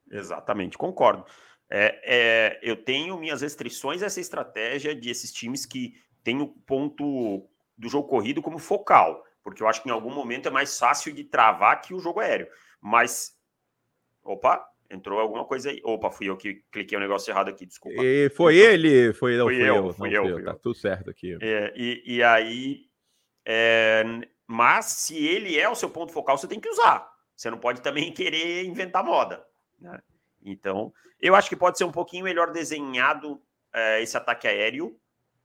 Exatamente, 0.10 0.78
concordo. 0.78 1.26
É, 1.70 2.00
é, 2.04 2.60
eu 2.62 2.76
tenho 2.78 3.18
minhas 3.18 3.42
restrições 3.42 4.02
a 4.02 4.06
essa 4.06 4.22
estratégia 4.22 4.96
de 4.96 5.10
esses 5.10 5.34
times 5.34 5.66
que 5.66 5.96
têm 6.24 6.42
o 6.42 6.48
ponto 6.48 7.48
do 7.78 7.90
jogo 7.90 8.08
corrido 8.08 8.42
como 8.42 8.58
focal, 8.58 9.24
porque 9.44 9.62
eu 9.62 9.68
acho 9.68 9.84
que 9.84 9.90
em 9.90 9.92
algum 9.92 10.14
momento 10.14 10.48
é 10.48 10.52
mais 10.52 10.78
fácil 10.78 11.14
de 11.14 11.24
travar 11.24 11.82
que 11.82 11.94
o 11.94 12.00
jogo 12.00 12.20
aéreo. 12.20 12.48
Mas, 12.82 13.36
opa, 14.24 14.66
entrou 14.90 15.20
alguma 15.20 15.46
coisa 15.46 15.70
aí. 15.70 15.82
Opa, 15.84 16.12
fui 16.12 16.30
eu 16.30 16.38
que 16.38 16.64
cliquei 16.72 16.98
o 16.98 17.00
um 17.00 17.04
negócio 17.04 17.32
errado 17.32 17.50
aqui, 17.50 17.66
desculpa. 17.66 18.02
E 18.04 18.30
foi 18.30 18.58
então, 18.58 18.72
ele, 18.72 19.14
foi, 19.14 19.38
não, 19.38 19.46
fui, 19.46 19.56
eu, 19.56 19.76
eu, 19.76 19.94
fui, 19.94 20.10
não, 20.10 20.16
eu, 20.16 20.24
fui 20.24 20.42
eu, 20.42 20.46
Tá 20.46 20.54
tudo 20.56 20.76
certo 20.76 21.10
aqui. 21.10 21.38
É, 21.42 21.74
e, 21.76 22.04
e 22.06 22.24
aí, 22.24 22.86
é, 23.46 24.04
mas 24.46 24.86
se 24.86 25.18
ele 25.26 25.60
é 25.60 25.70
o 25.70 25.76
seu 25.76 25.90
ponto 25.90 26.12
focal, 26.12 26.38
você 26.38 26.48
tem 26.48 26.60
que 26.60 26.70
usar. 26.70 27.10
Você 27.36 27.50
não 27.50 27.58
pode 27.58 27.82
também 27.82 28.12
querer 28.14 28.66
inventar 28.66 29.04
moda. 29.04 29.46
Né? 29.80 30.02
Então, 30.44 30.94
eu 31.20 31.36
acho 31.36 31.50
que 31.50 31.56
pode 31.56 31.78
ser 31.78 31.84
um 31.84 31.92
pouquinho 31.92 32.24
melhor 32.24 32.52
desenhado 32.52 33.42
é, 33.74 34.02
esse 34.02 34.16
ataque 34.16 34.48
aéreo, 34.48 35.00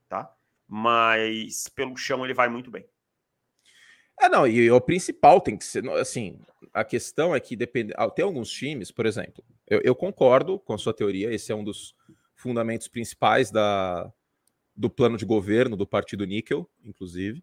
tá? 0.09 0.33
Mas 0.67 1.69
pelo 1.69 1.97
chão 1.97 2.25
ele 2.25 2.35
vai 2.35 2.49
muito 2.49 2.71
bem. 2.71 2.87
É, 4.21 4.29
não, 4.29 4.47
e 4.47 4.71
o 4.71 4.81
principal 4.81 5.41
tem 5.41 5.57
que 5.57 5.65
ser, 5.65 5.89
assim, 5.91 6.39
a 6.73 6.85
questão 6.85 7.35
é 7.35 7.41
que 7.41 7.57
depende, 7.57 7.93
ah, 7.97 8.09
tem 8.09 8.25
alguns 8.25 8.51
times, 8.51 8.91
por 8.91 9.07
exemplo, 9.07 9.45
eu, 9.67 9.81
eu, 9.83 9.95
concordo 9.95 10.59
com 10.59 10.75
a 10.75 10.79
sua 10.79 10.95
teoria, 10.95 11.33
esse 11.33 11.51
é 11.51 11.55
um 11.55 11.65
dos 11.65 11.95
fundamentos 12.35 12.89
principais 12.89 13.51
da, 13.51 14.13
do 14.77 14.89
plano 14.89 15.17
de 15.17 15.25
governo 15.25 15.77
do 15.77 15.87
partido 15.87 16.25
Níquel, 16.25 16.69
inclusive, 16.85 17.43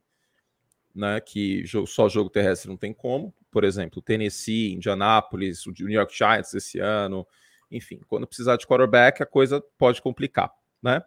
né, 0.93 1.19
que 1.19 1.63
só 1.87 2.09
jogo 2.09 2.29
terrestre 2.29 2.69
não 2.69 2.77
tem 2.77 2.93
como, 2.93 3.33
por 3.51 3.63
exemplo, 3.63 4.01
Tennessee, 4.01 4.73
Indianápolis, 4.73 5.65
o 5.65 5.71
New 5.71 5.89
York 5.89 6.15
Giants 6.15 6.53
esse 6.53 6.79
ano, 6.79 7.27
enfim, 7.71 8.01
quando 8.07 8.27
precisar 8.27 8.57
de 8.57 8.65
quarterback, 8.65 9.21
a 9.21 9.25
coisa 9.25 9.63
pode 9.77 10.01
complicar, 10.01 10.51
né? 10.81 11.03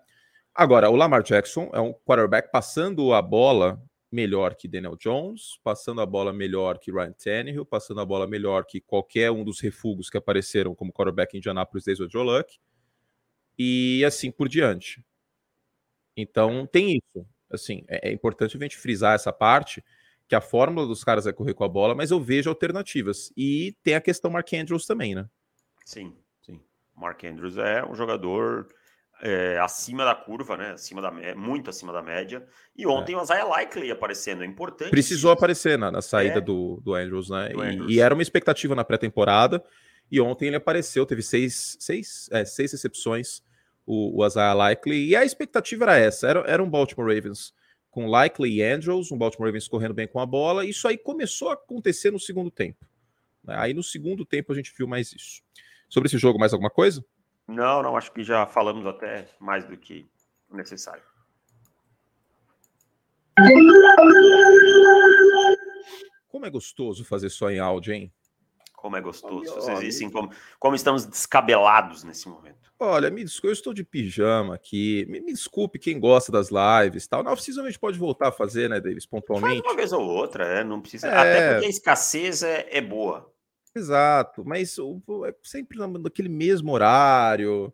Agora, 0.55 0.91
o 0.91 0.97
Lamar 0.97 1.23
Jackson 1.23 1.71
é 1.73 1.81
um 1.81 1.93
quarterback 1.93 2.51
passando 2.53 3.15
a 3.15 3.23
bola 3.23 3.83
melhor 4.13 4.55
que 4.55 4.69
Daniel 4.69 4.97
Jones, 4.97 5.59
passando 5.65 6.03
a 6.03 6.07
bola 6.07 6.33
melhor 6.33 6.79
que 6.79 6.93
Ryan 6.93 7.13
Tannehill, 7.13 7.65
passando 7.65 8.01
a 8.01 8.05
bola 8.05 8.27
melhor 8.27 8.67
que 8.67 8.81
qualquer 8.81 9.31
um 9.31 9.43
dos 9.43 9.59
refugos 9.59 10.11
que 10.11 10.19
apareceram 10.19 10.75
como 10.75 10.93
quarterback 10.93 11.35
em 11.35 11.39
Indianapolis 11.39 11.85
desde 11.85 12.05
o 12.05 12.11
Joe 12.11 12.23
Luck, 12.23 12.59
e 13.59 14.05
assim 14.05 14.31
por 14.31 14.49
diante. 14.49 15.03
Então, 16.15 16.67
tem 16.67 16.99
isso. 16.99 17.27
Assim, 17.51 17.85
é, 17.89 18.11
é 18.11 18.13
importante 18.13 18.57
a 18.57 18.61
gente 18.61 18.77
frisar 18.77 19.15
essa 19.15 19.33
parte, 19.33 19.83
que 20.29 20.35
a 20.35 20.41
fórmula 20.41 20.87
dos 20.87 21.03
caras 21.03 21.27
é 21.27 21.33
correr 21.33 21.55
com 21.55 21.65
a 21.65 21.69
bola, 21.69 21.95
mas 21.95 22.11
eu 22.11 22.21
vejo 22.21 22.51
alternativas. 22.51 23.33
E 23.37 23.75
tem 23.83 23.95
a 23.95 24.01
questão 24.01 24.31
Mark 24.31 24.53
Andrews 24.53 24.87
também, 24.87 25.15
né? 25.15 25.29
Sim, 25.85 26.15
sim. 26.43 26.61
Mark 26.95 27.25
Andrews 27.25 27.57
é 27.57 27.85
um 27.85 27.95
jogador 27.95 28.69
é, 29.23 29.57
acima 29.61 30.05
da 30.05 30.17
curva, 30.17 30.57
né? 30.57 30.73
Acima 30.73 31.01
da 31.01 31.13
muito 31.37 31.71
acima 31.71 31.93
da 31.93 32.03
média. 32.03 32.45
E 32.77 32.85
ontem 32.87 33.15
é. 33.15 33.17
o 33.17 33.23
Isaiah 33.23 33.45
Likely 33.45 33.91
aparecendo, 33.93 34.43
é 34.43 34.47
importante. 34.47 34.91
Precisou 34.91 35.31
isso. 35.31 35.39
aparecer 35.39 35.79
na, 35.79 35.93
na 35.93 36.03
saída 36.03 36.39
é. 36.39 36.41
do, 36.41 36.81
do 36.83 36.93
Andrews, 36.93 37.31
né? 37.31 37.51
Do 37.51 37.65
e, 37.65 37.69
Andrews. 37.69 37.93
e, 37.93 38.01
era 38.01 38.13
uma 38.13 38.23
expectativa 38.23 38.75
na 38.75 38.85
pré-temporada. 38.85 39.63
E 40.11 40.21
ontem 40.21 40.49
ele 40.49 40.57
apareceu, 40.57 41.07
teve 41.07 41.23
seis, 41.23 41.77
seis, 41.79 42.29
é, 42.33 42.45
seis 42.45 42.73
recepções, 42.73 43.43
o, 43.87 44.21
o 44.21 44.27
Isaiah 44.27 44.55
Likely. 44.55 45.09
E 45.09 45.15
a 45.15 45.25
expectativa 45.25 45.85
era 45.85 45.97
essa: 45.97 46.27
era, 46.27 46.41
era 46.41 46.63
um 46.63 46.69
Baltimore 46.69 47.15
Ravens 47.15 47.55
com 47.93 48.07
Likely 48.07 48.57
e 48.57 48.63
Andrews, 48.63 49.13
um 49.13 49.19
Baltimore 49.19 49.47
Ravens 49.47 49.69
correndo 49.69 49.95
bem 49.95 50.09
com 50.09 50.19
a 50.19 50.27
bola. 50.27 50.67
Isso 50.67 50.89
aí 50.89 50.99
começou 50.99 51.51
a 51.51 51.55
acontecer 51.55 52.11
no 52.11 52.19
segundo 52.19 52.51
tempo. 52.51 52.85
Né? 53.45 53.55
Aí 53.57 53.73
no 53.73 53.85
segundo 53.85 54.25
tempo 54.25 54.53
a 54.53 54.57
gente 54.57 54.73
viu 54.77 54.89
mais 54.89 55.13
isso. 55.13 55.43
Sobre 55.89 56.09
esse 56.09 56.19
jogo, 56.19 56.41
mais 56.41 56.53
alguma 56.53 56.71
coisa? 56.71 57.05
Não, 57.47 57.83
não, 57.83 57.97
acho 57.97 58.13
que 58.13 58.23
já 58.23 58.47
falamos 58.47 58.87
até 58.87 59.29
mais 59.39 59.65
do 59.65 59.77
que 59.77 60.09
necessário. 60.51 61.03
Como 66.29 66.47
é 66.47 66.51
gostoso 66.51 67.05
fazer 67.05 67.31
só 67.31 67.51
em 67.51 67.59
áudio, 67.59 67.95
hein? 67.95 68.13
Como 68.77 68.97
é 68.97 69.01
gostoso. 69.01 69.55
Vocês 69.55 69.81
dizem 69.81 70.11
como, 70.11 70.31
como 70.59 70.75
estamos 70.75 71.07
descabelados 71.07 72.03
nesse 72.03 72.29
momento. 72.29 72.73
Olha, 72.81 73.11
me 73.11 73.23
desculpe, 73.23 73.47
eu 73.47 73.53
estou 73.53 73.73
de 73.73 73.85
pijama 73.85 74.57
aqui. 74.57 75.07
Me, 75.09 75.21
me 75.21 75.33
desculpe 75.33 75.79
quem 75.79 76.01
gosta 76.01 76.33
das 76.33 76.49
lives 76.51 77.07
tal. 77.07 77.23
Na 77.23 77.33
oficina 77.33 77.63
a 77.63 77.67
gente 77.67 77.79
pode 77.79 77.97
voltar 77.97 78.29
a 78.29 78.33
fazer, 78.33 78.69
né, 78.69 78.81
Davis, 78.81 79.07
pontualmente. 79.07 79.63
Faz 79.63 79.71
uma 79.71 79.77
vez 79.77 79.93
ou 79.93 80.03
outra, 80.03 80.45
é, 80.45 80.65
não 80.65 80.81
precisa. 80.81 81.07
É... 81.07 81.17
Até 81.17 81.53
porque 81.53 81.67
a 81.67 81.69
escassez 81.69 82.43
é, 82.43 82.67
é 82.71 82.81
boa. 82.81 83.32
Exato, 83.75 84.45
mas 84.45 84.77
é 85.27 85.35
sempre 85.43 85.79
naquele 85.79 86.29
mesmo 86.29 86.73
horário. 86.73 87.73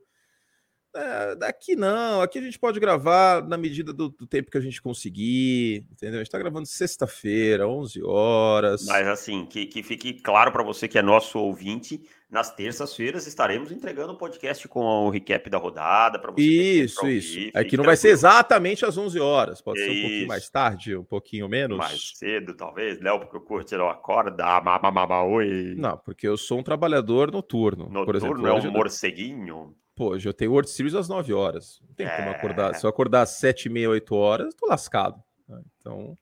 É, 0.95 1.35
daqui 1.37 1.76
não, 1.76 2.23
aqui 2.23 2.38
a 2.38 2.43
gente 2.43 2.59
pode 2.59 2.81
gravar 2.81 3.47
na 3.47 3.59
medida 3.59 3.93
do, 3.93 4.09
do 4.09 4.26
tempo 4.26 4.50
que 4.50 4.57
a 4.57 4.61
gente 4.61 4.81
conseguir, 4.81 5.87
entendeu? 5.93 6.21
A 6.21 6.25
gente 6.25 6.33
tá 6.33 6.38
gravando 6.38 6.67
sexta-feira, 6.67 7.69
11 7.69 8.02
horas. 8.02 8.87
Mas 8.87 9.07
assim, 9.07 9.45
que, 9.47 9.67
que 9.67 9.83
fique 9.83 10.14
claro 10.14 10.50
para 10.50 10.62
você 10.62 10.88
que 10.88 10.99
é 10.99 11.02
nosso 11.02 11.38
ouvinte, 11.38 12.02
nas 12.30 12.54
terças-feiras 12.54 13.26
estaremos 13.26 13.73
entregando 13.73 14.12
o 14.12 14.14
um 14.14 14.18
podcast 14.18 14.68
com 14.68 14.80
o 14.80 15.11
recap 15.11 15.49
da 15.49 15.56
rodada 15.56 16.18
para 16.18 16.30
você. 16.30 16.42
Isso, 16.42 17.08
isso. 17.08 17.50
É 17.54 17.64
que 17.64 17.76
não 17.76 17.85
vai 17.85 17.97
ser 17.97 18.11
exatamente 18.11 18.85
às 18.85 18.99
11 18.99 19.18
horas, 19.18 19.61
pode 19.62 19.80
ser 19.80 19.90
um 19.90 20.00
pouquinho 20.00 20.28
mais 20.28 20.50
tarde, 20.50 20.97
um 20.97 21.04
pouquinho 21.04 21.49
menos. 21.49 21.78
Mais 21.78 22.12
cedo, 22.16 22.54
talvez, 22.54 23.00
Léo, 23.00 23.20
porque 23.20 23.37
eu 23.37 23.40
curto 23.40 23.76
não 23.78 23.88
acorda, 23.88 24.61
mamamama, 24.61 25.23
oi. 25.23 25.75
Não, 25.76 25.97
porque 25.97 26.28
eu 26.28 26.37
sou 26.37 26.58
um 26.58 26.62
trabalhador 26.62 27.32
noturno. 27.32 27.85
Noturno 27.85 28.04
por 28.04 28.16
exemplo, 28.16 28.47
é 28.47 28.52
um 28.52 28.70
morceguinho. 28.70 29.75
Pô, 29.94 30.11
hoje 30.11 30.28
eu 30.28 30.35
tenho 30.35 30.52
World 30.52 30.70
Series 30.70 30.94
às 30.94 31.08
9 31.08 31.32
horas. 31.32 31.80
Não 31.87 31.94
tem 31.94 32.06
é... 32.06 32.16
como 32.16 32.30
acordar. 32.30 32.75
Se 32.75 32.85
eu 32.87 32.90
acordar 32.90 33.23
às 33.23 33.30
7 33.30 33.64
e 33.64 33.68
meia, 33.68 33.90
8 33.90 34.14
horas, 34.14 34.54
tô 34.54 34.66
lascado. 34.66 35.20
Né? 35.49 35.61
Então, 35.80 36.16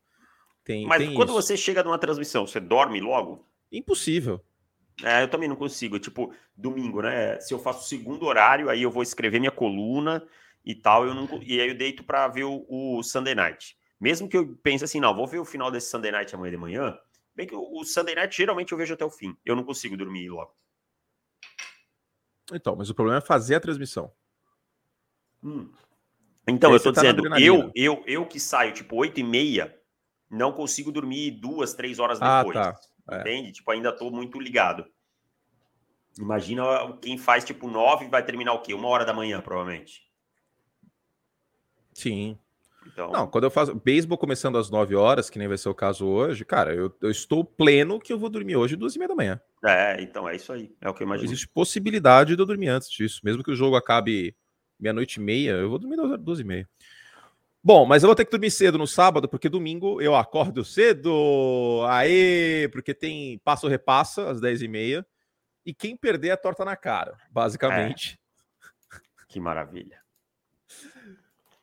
tem. 0.63 0.87
Mas 0.87 1.03
tem 1.03 1.13
quando 1.13 1.29
isso. 1.29 1.41
você 1.41 1.55
chega 1.55 1.83
numa 1.83 1.99
transmissão, 1.99 2.47
você 2.47 2.59
dorme 2.59 2.99
logo? 2.99 3.45
Impossível. 3.71 4.41
É, 5.03 5.23
eu 5.23 5.27
também 5.27 5.47
não 5.47 5.55
consigo. 5.55 5.99
Tipo, 5.99 6.33
domingo, 6.55 7.01
né? 7.01 7.39
Se 7.39 7.53
eu 7.53 7.59
faço 7.59 7.81
o 7.81 7.87
segundo 7.87 8.25
horário, 8.25 8.69
aí 8.69 8.81
eu 8.81 8.91
vou 8.91 9.03
escrever 9.03 9.39
minha 9.39 9.51
coluna 9.51 10.25
e 10.65 10.73
tal. 10.73 11.05
Eu 11.05 11.13
não, 11.13 11.27
e 11.43 11.59
aí 11.61 11.69
eu 11.69 11.77
deito 11.77 12.03
para 12.03 12.27
ver 12.27 12.45
o, 12.45 12.65
o, 12.67 13.03
Sunday 13.03 13.35
Night. 13.35 13.77
Mesmo 13.99 14.27
que 14.27 14.37
eu 14.37 14.55
pense 14.61 14.83
assim, 14.83 14.99
não, 14.99 15.15
vou 15.15 15.27
ver 15.27 15.39
o 15.39 15.45
final 15.45 15.71
desse 15.71 15.89
Sunday 15.89 16.11
Night 16.11 16.33
amanhã 16.33 16.51
de 16.51 16.57
manhã. 16.57 16.99
Bem 17.35 17.47
que 17.47 17.55
o, 17.55 17.79
o 17.79 17.85
Sunday 17.85 18.15
Night 18.15 18.35
geralmente 18.35 18.71
eu 18.71 18.77
vejo 18.77 18.93
até 18.93 19.05
o 19.05 19.11
fim. 19.11 19.35
Eu 19.45 19.55
não 19.55 19.63
consigo 19.63 19.95
dormir 19.95 20.29
logo. 20.29 20.53
Então, 22.51 22.75
mas 22.75 22.89
o 22.89 22.95
problema 22.95 23.19
é 23.19 23.21
fazer 23.25 23.55
a 23.55 23.59
transmissão. 23.59 24.11
Hum. 25.43 25.69
Então, 26.47 26.71
eu 26.71 26.79
tô 26.79 26.93
tá 26.93 27.01
dizendo, 27.01 27.37
eu, 27.37 27.71
eu, 27.75 28.03
eu 28.07 28.25
que 28.25 28.39
saio 28.39 28.73
tipo 28.73 28.95
8 28.95 29.19
e 29.19 29.23
meia, 29.23 29.77
não 30.29 30.53
consigo 30.53 30.93
dormir 30.93 31.31
duas, 31.31 31.73
três 31.73 31.99
horas 31.99 32.21
ah, 32.21 32.39
depois. 32.39 32.57
Ah, 32.57 32.73
tá. 32.73 32.79
É. 33.09 33.19
Entende? 33.21 33.51
Tipo, 33.51 33.71
ainda 33.71 33.91
tô 33.91 34.09
muito 34.09 34.39
ligado. 34.39 34.85
Imagina 36.19 36.63
quem 37.01 37.17
faz 37.17 37.45
tipo 37.45 37.69
9 37.69 38.07
vai 38.07 38.23
terminar 38.23 38.53
o 38.53 38.61
quê? 38.61 38.73
Uma 38.73 38.87
hora 38.87 39.05
da 39.05 39.13
manhã, 39.13 39.39
provavelmente. 39.39 40.01
Sim. 41.93 42.37
Então... 42.85 43.11
Não, 43.11 43.27
quando 43.27 43.43
eu 43.43 43.51
faço 43.51 43.75
beisebol 43.75 44.17
começando 44.17 44.57
às 44.57 44.69
9 44.69 44.95
horas, 44.95 45.29
que 45.29 45.37
nem 45.37 45.47
vai 45.47 45.57
ser 45.57 45.69
o 45.69 45.75
caso 45.75 46.07
hoje, 46.07 46.45
cara, 46.45 46.73
eu, 46.73 46.95
eu 47.01 47.11
estou 47.11 47.43
pleno 47.43 47.99
que 47.99 48.11
eu 48.11 48.17
vou 48.17 48.29
dormir 48.29 48.55
hoje 48.55 48.75
duas 48.75 48.95
e 48.95 48.99
meia 48.99 49.09
da 49.09 49.15
manhã. 49.15 49.41
É, 49.63 50.01
então 50.01 50.27
é 50.27 50.35
isso 50.35 50.51
aí. 50.53 50.73
É 50.81 50.89
o 50.89 50.93
que 50.93 51.03
eu 51.03 51.05
imagino. 51.05 51.27
Existe 51.27 51.47
possibilidade 51.47 52.35
de 52.35 52.41
eu 52.41 52.45
dormir 52.45 52.69
antes 52.69 52.89
disso. 52.89 53.21
Mesmo 53.23 53.43
que 53.43 53.51
o 53.51 53.55
jogo 53.55 53.75
acabe 53.75 54.35
meia-noite 54.79 55.19
e 55.19 55.23
meia, 55.23 55.51
eu 55.51 55.69
vou 55.69 55.79
dormir 55.79 55.97
duas 56.19 56.39
e 56.39 56.43
meia. 56.43 56.67
Bom, 57.67 57.85
mas 57.85 58.01
eu 58.01 58.07
vou 58.07 58.15
ter 58.15 58.23
que 58.23 58.31
dormir 58.31 58.49
cedo 58.49 58.77
no 58.77 58.87
sábado, 58.87 59.27
porque 59.27 59.49
domingo 59.49 60.01
eu 60.01 60.15
acordo 60.15 60.63
cedo. 60.63 61.83
Aê! 61.89 62.69
Porque 62.69 62.93
tem 62.93 63.39
passo 63.39 63.67
repassa 63.67 64.29
às 64.29 64.39
10 64.39 64.61
e 64.61 64.67
meia. 64.69 65.05
E 65.65 65.73
quem 65.73 65.97
perder 65.97 66.29
é 66.29 66.37
torta 66.37 66.63
na 66.63 66.77
cara, 66.77 67.17
basicamente. 67.29 68.17
É. 68.93 68.99
Que 69.27 69.37
maravilha. 69.41 70.01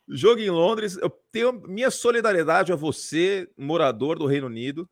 Jogo 0.06 0.42
em 0.42 0.50
Londres. 0.50 0.98
Eu 0.98 1.08
tenho 1.32 1.54
minha 1.54 1.90
solidariedade 1.90 2.70
a 2.70 2.76
você, 2.76 3.50
morador 3.56 4.18
do 4.18 4.26
Reino 4.26 4.48
Unido, 4.48 4.86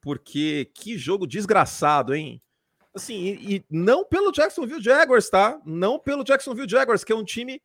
porque 0.00 0.68
que 0.74 0.98
jogo 0.98 1.28
desgraçado, 1.28 2.12
hein? 2.12 2.42
Assim, 2.92 3.14
e, 3.14 3.54
e, 3.54 3.64
não 3.70 4.04
pelo 4.04 4.32
Jacksonville 4.32 4.82
Jaguars, 4.82 5.30
tá? 5.30 5.62
Não 5.64 5.96
pelo 5.96 6.24
Jacksonville 6.24 6.68
Jaguars, 6.68 7.04
que 7.04 7.12
é 7.12 7.16
um 7.16 7.22
time 7.22 7.62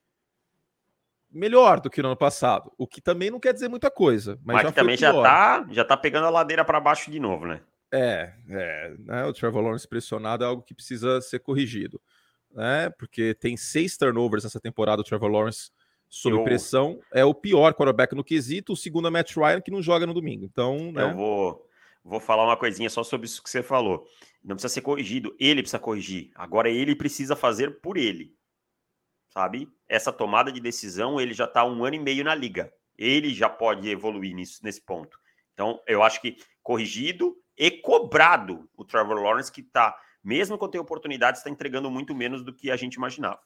melhor 1.32 1.80
do 1.80 1.90
que 1.90 2.02
no 2.02 2.10
ano 2.10 2.18
passado. 2.18 2.72
O 2.78 2.88
que 2.88 3.02
também 3.02 3.30
não 3.30 3.40
quer 3.40 3.54
dizer 3.54 3.68
muita 3.68 3.92
coisa. 3.92 4.40
Mas, 4.44 4.56
mas 4.56 4.64
já 4.64 4.72
também 4.72 4.98
já 4.98 5.14
tá, 5.14 5.68
já 5.70 5.86
tá 5.86 5.98
pegando 5.98 6.28
a 6.28 6.30
ladeira 6.30 6.66
para 6.66 6.80
baixo 6.80 7.12
de 7.12 7.20
novo, 7.20 7.46
né? 7.46 7.62
É, 7.92 8.34
é 8.50 8.94
né? 9.00 9.26
o 9.26 9.34
Trevor 9.34 9.64
Lawrence 9.64 9.88
pressionado 9.88 10.44
é 10.44 10.48
algo 10.48 10.62
que 10.62 10.76
precisa 10.76 11.22
ser 11.22 11.40
corrigido, 11.40 12.00
né? 12.54 12.90
Porque 12.98 13.34
tem 13.34 13.58
seis 13.58 13.98
turnovers 13.98 14.44
nessa 14.44 14.60
temporada, 14.60 15.02
o 15.02 15.06
Trevor 15.06 15.30
Lawrence 15.30 15.72
sob 16.08 16.38
eu... 16.38 16.44
pressão, 16.44 17.00
é 17.14 17.24
o 17.24 17.34
pior 17.34 17.74
quarterback 17.74 18.16
no 18.16 18.24
quesito. 18.24 18.74
O 18.74 18.78
segundo 18.78 19.08
é 19.08 19.12
Matt 19.12 19.36
Ryan, 19.36 19.62
que 19.62 19.72
não 19.72 19.82
joga 19.82 20.08
no 20.08 20.14
domingo. 20.14 20.46
Então, 20.46 20.92
né? 20.92 21.04
Eu 21.04 21.16
vou, 21.16 21.66
vou 22.04 22.20
falar 22.20 22.46
uma 22.46 22.58
coisinha 22.58 22.90
só 22.90 23.04
sobre 23.04 23.28
isso 23.28 23.44
que 23.44 23.50
você 23.50 23.62
falou. 23.62 24.06
Não 24.44 24.56
precisa 24.56 24.74
ser 24.74 24.82
corrigido, 24.82 25.36
ele 25.40 25.62
precisa 25.62 25.80
corrigir. 25.80 26.32
Agora 26.36 26.70
ele 26.70 26.96
precisa 26.96 27.36
fazer 27.36 27.80
por 27.82 27.98
ele. 27.98 28.34
Sabe? 29.30 29.70
Essa 29.88 30.12
tomada 30.12 30.52
de 30.52 30.60
decisão, 30.60 31.20
ele 31.20 31.34
já 31.34 31.46
está 31.46 31.64
um 31.64 31.84
ano 31.84 31.96
e 31.96 32.00
meio 32.00 32.24
na 32.24 32.36
liga. 32.36 32.74
Ele 32.98 33.34
já 33.34 33.50
pode 33.50 33.88
evoluir 33.90 34.36
nisso, 34.36 34.60
nesse 34.64 34.82
ponto. 34.82 35.18
Então, 35.54 35.80
eu 35.88 36.04
acho 36.04 36.20
que 36.22 36.38
corrigido 36.62 37.36
e 37.58 37.70
cobrado 37.70 38.70
o 38.76 38.84
Trevor 38.84 39.22
Lawrence, 39.22 39.52
que 39.52 39.62
está, 39.62 39.96
mesmo 40.24 40.58
quando 40.58 40.72
tem 40.72 40.82
oportunidade, 40.82 41.38
está 41.38 41.50
entregando 41.50 41.90
muito 41.90 42.16
menos 42.16 42.44
do 42.44 42.54
que 42.54 42.72
a 42.72 42.76
gente 42.76 42.96
imaginava. 42.96 43.40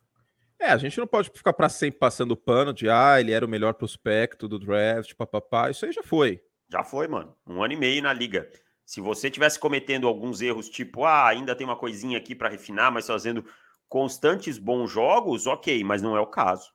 É, 0.59 0.67
a 0.67 0.77
gente 0.77 0.97
não 0.97 1.07
pode 1.07 1.29
ficar 1.33 1.53
para 1.53 1.67
sempre 1.67 1.99
passando 1.99 2.37
pano 2.37 2.73
de 2.73 2.89
ah, 2.89 3.19
ele 3.19 3.31
era 3.31 3.45
o 3.45 3.49
melhor 3.49 3.73
prospecto 3.73 4.47
do 4.47 4.57
draft, 4.57 5.13
papapá. 5.15 5.69
Isso 5.69 5.85
aí 5.85 5.91
já 5.91 6.03
foi. 6.03 6.41
Já 6.69 6.83
foi, 6.83 7.07
mano. 7.07 7.35
Um 7.45 7.61
ano 7.61 7.73
e 7.73 7.77
meio 7.77 8.01
na 8.01 8.13
liga. 8.13 8.49
Se 8.85 9.01
você 9.01 9.29
tivesse 9.29 9.59
cometendo 9.59 10.07
alguns 10.07 10.41
erros, 10.41 10.69
tipo, 10.69 11.05
ah, 11.05 11.27
ainda 11.27 11.55
tem 11.55 11.65
uma 11.65 11.75
coisinha 11.75 12.17
aqui 12.17 12.35
para 12.35 12.49
refinar, 12.49 12.91
mas 12.91 13.07
fazendo 13.07 13.45
constantes 13.93 14.57
bons 14.57 14.89
jogos, 14.89 15.45
ok, 15.45 15.83
mas 15.83 16.01
não 16.01 16.17
é 16.17 16.19
o 16.19 16.25
caso. 16.25 16.71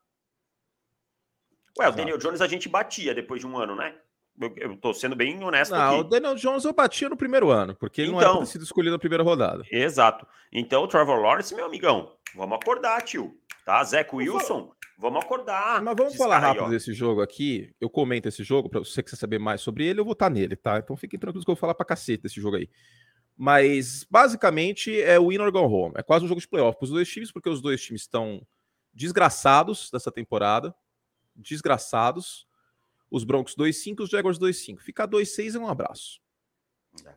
Ué, 1.76 1.84
Exato. 1.84 1.94
o 1.94 1.96
Daniel 1.96 2.18
Jones 2.18 2.40
a 2.40 2.46
gente 2.46 2.68
batia 2.68 3.12
depois 3.12 3.40
de 3.40 3.46
um 3.48 3.58
ano, 3.58 3.74
né? 3.74 3.96
Eu, 4.40 4.54
eu 4.56 4.76
tô 4.76 4.94
sendo 4.94 5.16
bem 5.16 5.42
honesto 5.42 5.72
não, 5.72 5.96
aqui. 5.96 6.00
o 6.00 6.04
Daniel 6.04 6.36
Jones 6.36 6.64
eu 6.64 6.72
batia 6.72 7.08
no 7.08 7.16
primeiro 7.16 7.50
ano, 7.50 7.74
porque 7.74 8.02
ele 8.02 8.12
então, 8.12 8.34
não 8.34 8.36
era 8.36 8.46
sido 8.46 8.62
escolhido 8.62 8.92
na 8.92 9.00
primeira 9.00 9.24
rodada. 9.24 9.64
Exato. 9.68 10.28
Então, 10.52 10.84
o 10.84 10.86
Trevor 10.86 11.20
Lawrence, 11.20 11.52
meu 11.56 11.66
amigão, 11.66 12.12
vamos 12.36 12.56
acordar, 12.56 13.02
tio. 13.02 13.36
Tá? 13.64 13.82
Zach 13.82 14.14
Wilson, 14.14 14.70
vamos 14.96 15.24
acordar. 15.24 15.82
Mas 15.82 15.96
vamos 15.96 16.14
falar 16.14 16.38
rápido 16.38 16.66
aí, 16.66 16.70
desse 16.70 16.92
jogo 16.92 17.20
aqui. 17.20 17.74
Eu 17.80 17.90
comento 17.90 18.28
esse 18.28 18.44
jogo, 18.44 18.68
para 18.68 18.78
você 18.78 19.02
que 19.02 19.10
quiser 19.10 19.18
saber 19.18 19.40
mais 19.40 19.60
sobre 19.60 19.84
ele, 19.84 19.98
eu 19.98 20.04
vou 20.04 20.12
estar 20.12 20.26
tá 20.26 20.30
nele, 20.30 20.54
tá? 20.54 20.78
Então 20.78 20.96
fiquem 20.96 21.18
tranquilos 21.18 21.44
que 21.44 21.50
eu 21.50 21.56
vou 21.56 21.60
falar 21.60 21.74
pra 21.74 21.84
cacete 21.84 22.22
desse 22.22 22.40
jogo 22.40 22.58
aí. 22.58 22.70
Mas 23.40 24.04
basicamente 24.10 25.00
é 25.00 25.16
o 25.16 25.28
Winner 25.28 25.52
Go 25.52 25.60
Home. 25.60 25.94
É 25.96 26.02
quase 26.02 26.24
um 26.24 26.28
jogo 26.28 26.40
de 26.40 26.48
playoff 26.48 26.76
para 26.76 26.86
os 26.86 26.90
dois 26.90 27.08
times, 27.08 27.30
porque 27.30 27.48
os 27.48 27.62
dois 27.62 27.80
times 27.80 28.02
estão 28.02 28.44
desgraçados 28.92 29.88
dessa 29.92 30.10
temporada. 30.10 30.74
Desgraçados. 31.36 32.48
Os 33.08 33.22
Broncos 33.22 33.54
2-5, 33.54 34.00
os 34.00 34.10
Jaguars 34.10 34.40
2-5. 34.40 34.80
Ficar 34.80 35.06
2-6 35.06 35.54
é 35.54 35.58
um 35.58 35.68
abraço. 35.68 36.20
É. 37.06 37.14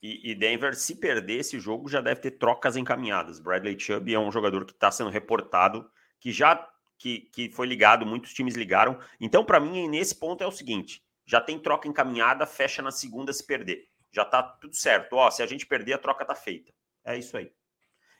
E, 0.00 0.34
Denver, 0.34 0.76
se 0.76 0.94
perder 0.94 1.40
esse 1.40 1.58
jogo, 1.58 1.88
já 1.88 2.00
deve 2.00 2.20
ter 2.20 2.32
trocas 2.32 2.76
encaminhadas. 2.76 3.40
Bradley 3.40 3.78
Chubb 3.78 4.14
é 4.14 4.18
um 4.18 4.30
jogador 4.30 4.64
que 4.66 4.72
está 4.72 4.92
sendo 4.92 5.10
reportado, 5.10 5.90
que 6.20 6.30
já 6.30 6.70
que, 6.98 7.20
que 7.32 7.50
foi 7.50 7.66
ligado, 7.66 8.06
muitos 8.06 8.32
times 8.32 8.54
ligaram. 8.54 8.98
Então, 9.18 9.44
para 9.44 9.58
mim, 9.58 9.88
nesse 9.88 10.14
ponto 10.14 10.44
é 10.44 10.46
o 10.46 10.52
seguinte: 10.52 11.02
já 11.26 11.40
tem 11.40 11.58
troca 11.58 11.88
encaminhada, 11.88 12.46
fecha 12.46 12.80
na 12.80 12.92
segunda 12.92 13.32
se 13.32 13.44
perder. 13.44 13.88
Já 14.14 14.24
tá 14.24 14.42
tudo 14.42 14.76
certo. 14.76 15.14
Ó, 15.14 15.30
se 15.30 15.42
a 15.42 15.46
gente 15.46 15.66
perder, 15.66 15.94
a 15.94 15.98
troca 15.98 16.24
tá 16.24 16.34
feita. 16.34 16.72
É 17.04 17.18
isso 17.18 17.36
aí. 17.36 17.50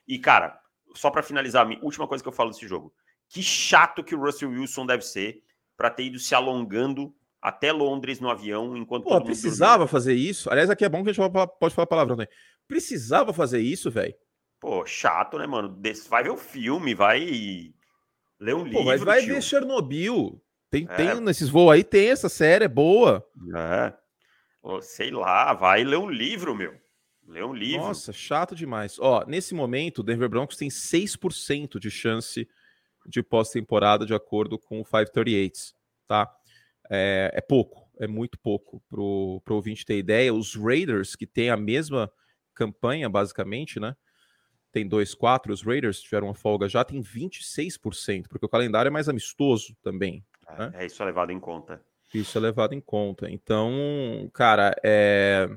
E, 0.07 0.19
cara, 0.19 0.59
só 0.93 1.09
para 1.09 1.23
finalizar, 1.23 1.65
a 1.65 1.69
última 1.81 2.07
coisa 2.07 2.23
que 2.23 2.27
eu 2.27 2.33
falo 2.33 2.51
desse 2.51 2.67
jogo. 2.67 2.93
Que 3.29 3.41
chato 3.41 4.03
que 4.03 4.13
o 4.13 4.19
Russell 4.19 4.49
Wilson 4.49 4.85
deve 4.85 5.03
ser 5.03 5.41
para 5.75 5.89
ter 5.89 6.03
ido 6.03 6.19
se 6.19 6.35
alongando 6.35 7.15
até 7.41 7.71
Londres 7.71 8.19
no 8.19 8.29
avião, 8.29 8.75
enquanto 8.75 9.03
Pô, 9.03 9.21
precisava 9.23 9.79
dormia. 9.79 9.87
fazer 9.87 10.13
isso. 10.13 10.49
Aliás, 10.49 10.69
aqui 10.69 10.83
é 10.83 10.89
bom 10.89 11.03
que 11.03 11.09
a 11.09 11.13
gente 11.13 11.31
pode 11.59 11.75
falar 11.75 11.87
palavrão 11.87 12.15
também. 12.15 12.33
Precisava 12.67 13.31
fazer 13.33 13.59
isso, 13.59 13.91
velho. 13.91 14.15
Pô, 14.59 14.85
chato, 14.85 15.37
né, 15.37 15.45
mano? 15.45 15.79
Vai 16.09 16.23
ver 16.23 16.31
o 16.31 16.37
filme, 16.37 16.95
vai 16.95 17.73
ler 18.39 18.55
um 18.55 18.63
Pô, 18.63 18.65
livro. 18.65 18.85
Mas 18.85 19.01
vai 19.01 19.21
tio. 19.21 19.35
ver 19.35 19.41
Chernobyl. 19.41 20.41
Tem, 20.71 20.87
é. 20.89 20.95
tem 20.95 21.21
nesses 21.21 21.47
voos 21.47 21.71
aí, 21.71 21.83
tem 21.83 22.09
essa 22.09 22.29
série, 22.29 22.65
é 22.65 22.67
boa. 22.67 23.25
É. 23.55 23.93
Sei 24.81 25.11
lá, 25.11 25.53
vai 25.53 25.83
ler 25.83 25.97
um 25.97 26.09
livro, 26.09 26.55
meu. 26.55 26.73
Lê 27.27 27.43
um 27.43 27.53
livro. 27.53 27.87
Nossa, 27.87 28.13
chato 28.13 28.55
demais. 28.55 28.99
Ó, 28.99 29.25
nesse 29.25 29.53
momento, 29.53 29.99
o 29.99 30.03
Denver 30.03 30.29
Broncos 30.29 30.57
tem 30.57 30.69
6% 30.69 31.79
de 31.79 31.89
chance 31.89 32.47
de 33.05 33.23
pós-temporada, 33.23 34.05
de 34.05 34.13
acordo 34.13 34.57
com 34.57 34.79
o 34.79 34.85
538, 34.85 35.73
tá? 36.07 36.31
é, 36.89 37.31
é 37.33 37.41
pouco, 37.41 37.89
é 37.97 38.07
muito 38.07 38.37
pouco 38.39 38.81
para 38.89 39.01
o 39.01 39.41
ouvinte 39.49 39.85
ter 39.85 39.97
ideia. 39.97 40.33
Os 40.33 40.55
Raiders, 40.55 41.15
que 41.15 41.25
tem 41.25 41.49
a 41.49 41.57
mesma 41.57 42.11
campanha, 42.53 43.09
basicamente, 43.09 43.79
né? 43.79 43.95
Tem 44.71 44.87
2-4, 44.87 45.51
os 45.51 45.61
Raiders 45.61 46.01
tiveram 46.01 46.27
uma 46.27 46.33
folga 46.33 46.67
já, 46.67 46.83
tem 46.83 47.01
26%, 47.01 48.27
porque 48.27 48.45
o 48.45 48.49
calendário 48.49 48.89
é 48.89 48.91
mais 48.91 49.07
amistoso 49.07 49.75
também. 49.81 50.25
É, 50.47 50.57
né? 50.57 50.71
é 50.75 50.85
isso 50.85 51.01
é 51.01 51.05
levado 51.05 51.31
em 51.31 51.39
conta. 51.39 51.81
Isso 52.19 52.37
é 52.37 52.41
levado 52.41 52.73
em 52.73 52.81
conta. 52.81 53.29
Então, 53.29 54.29
cara, 54.33 54.75
é 54.83 55.49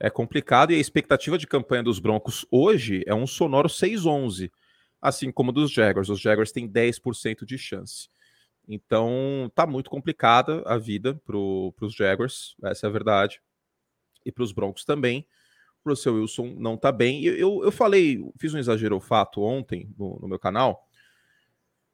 é 0.00 0.08
complicado 0.08 0.72
e 0.72 0.76
a 0.76 0.78
expectativa 0.78 1.36
de 1.36 1.46
campanha 1.46 1.82
dos 1.82 1.98
Broncos 1.98 2.46
hoje 2.50 3.04
é 3.06 3.14
um 3.14 3.26
sonoro 3.26 3.68
6-11, 3.68 4.50
assim 5.00 5.30
como 5.30 5.52
dos 5.52 5.70
Jaguars. 5.70 6.08
Os 6.08 6.18
Jaguars 6.18 6.50
têm 6.50 6.66
10% 6.66 7.44
de 7.44 7.58
chance. 7.58 8.08
Então 8.66 9.52
tá 9.54 9.66
muito 9.66 9.90
complicada 9.90 10.62
a 10.64 10.78
vida 10.78 11.20
para 11.26 11.36
os 11.36 11.94
Jaguars, 11.94 12.56
essa 12.64 12.86
é 12.86 12.88
a 12.88 12.92
verdade. 12.92 13.42
E 14.24 14.32
para 14.32 14.42
os 14.42 14.52
Broncos 14.52 14.84
também. 14.84 15.26
O 15.84 15.90
Russell 15.90 16.14
Wilson 16.14 16.54
não 16.58 16.76
tá 16.76 16.90
bem. 16.90 17.22
Eu, 17.24 17.34
eu, 17.36 17.64
eu 17.64 17.72
falei, 17.72 18.22
fiz 18.38 18.54
um 18.54 18.58
exagero 18.58 18.98
fato 19.00 19.42
ontem 19.42 19.92
no, 19.98 20.18
no, 20.20 20.28
meu 20.28 20.38
canal. 20.38 20.86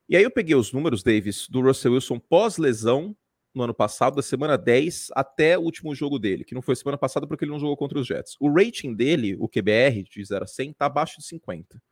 E 0.08 0.16
aí 0.16 0.22
eu 0.22 0.30
peguei 0.30 0.54
os 0.54 0.72
números, 0.72 1.02
Davis, 1.02 1.48
do 1.48 1.60
Russell 1.60 1.94
Wilson 1.94 2.18
pós-lesão 2.20 3.16
no 3.56 3.64
ano 3.64 3.74
passado, 3.74 4.16
da 4.16 4.22
semana 4.22 4.56
10 4.56 5.08
até 5.14 5.58
o 5.58 5.62
último 5.62 5.94
jogo 5.94 6.18
dele, 6.18 6.44
que 6.44 6.54
não 6.54 6.62
foi 6.62 6.76
semana 6.76 6.98
passada 6.98 7.26
porque 7.26 7.44
ele 7.44 7.52
não 7.52 7.58
jogou 7.58 7.76
contra 7.76 7.98
os 7.98 8.06
Jets. 8.06 8.36
O 8.38 8.52
rating 8.52 8.94
dele, 8.94 9.36
o 9.40 9.48
QBR, 9.48 10.04
de 10.04 10.24
0 10.24 10.44
a 10.44 10.46
100, 10.46 10.74
tá 10.74 10.86
abaixo 10.86 11.18
de 11.18 11.26
50. 11.26 11.82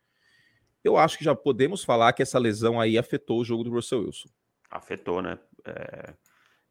Eu 0.83 0.97
acho 0.97 1.17
que 1.17 1.23
já 1.23 1.35
podemos 1.35 1.83
falar 1.83 2.13
que 2.13 2.21
essa 2.21 2.37
lesão 2.37 2.79
aí 2.79 2.97
afetou 2.97 3.39
o 3.39 3.43
jogo 3.43 3.63
do 3.63 3.71
Russell 3.71 4.03
Wilson 4.03 4.29
afetou, 4.69 5.21
né? 5.21 5.37
É... 5.65 6.13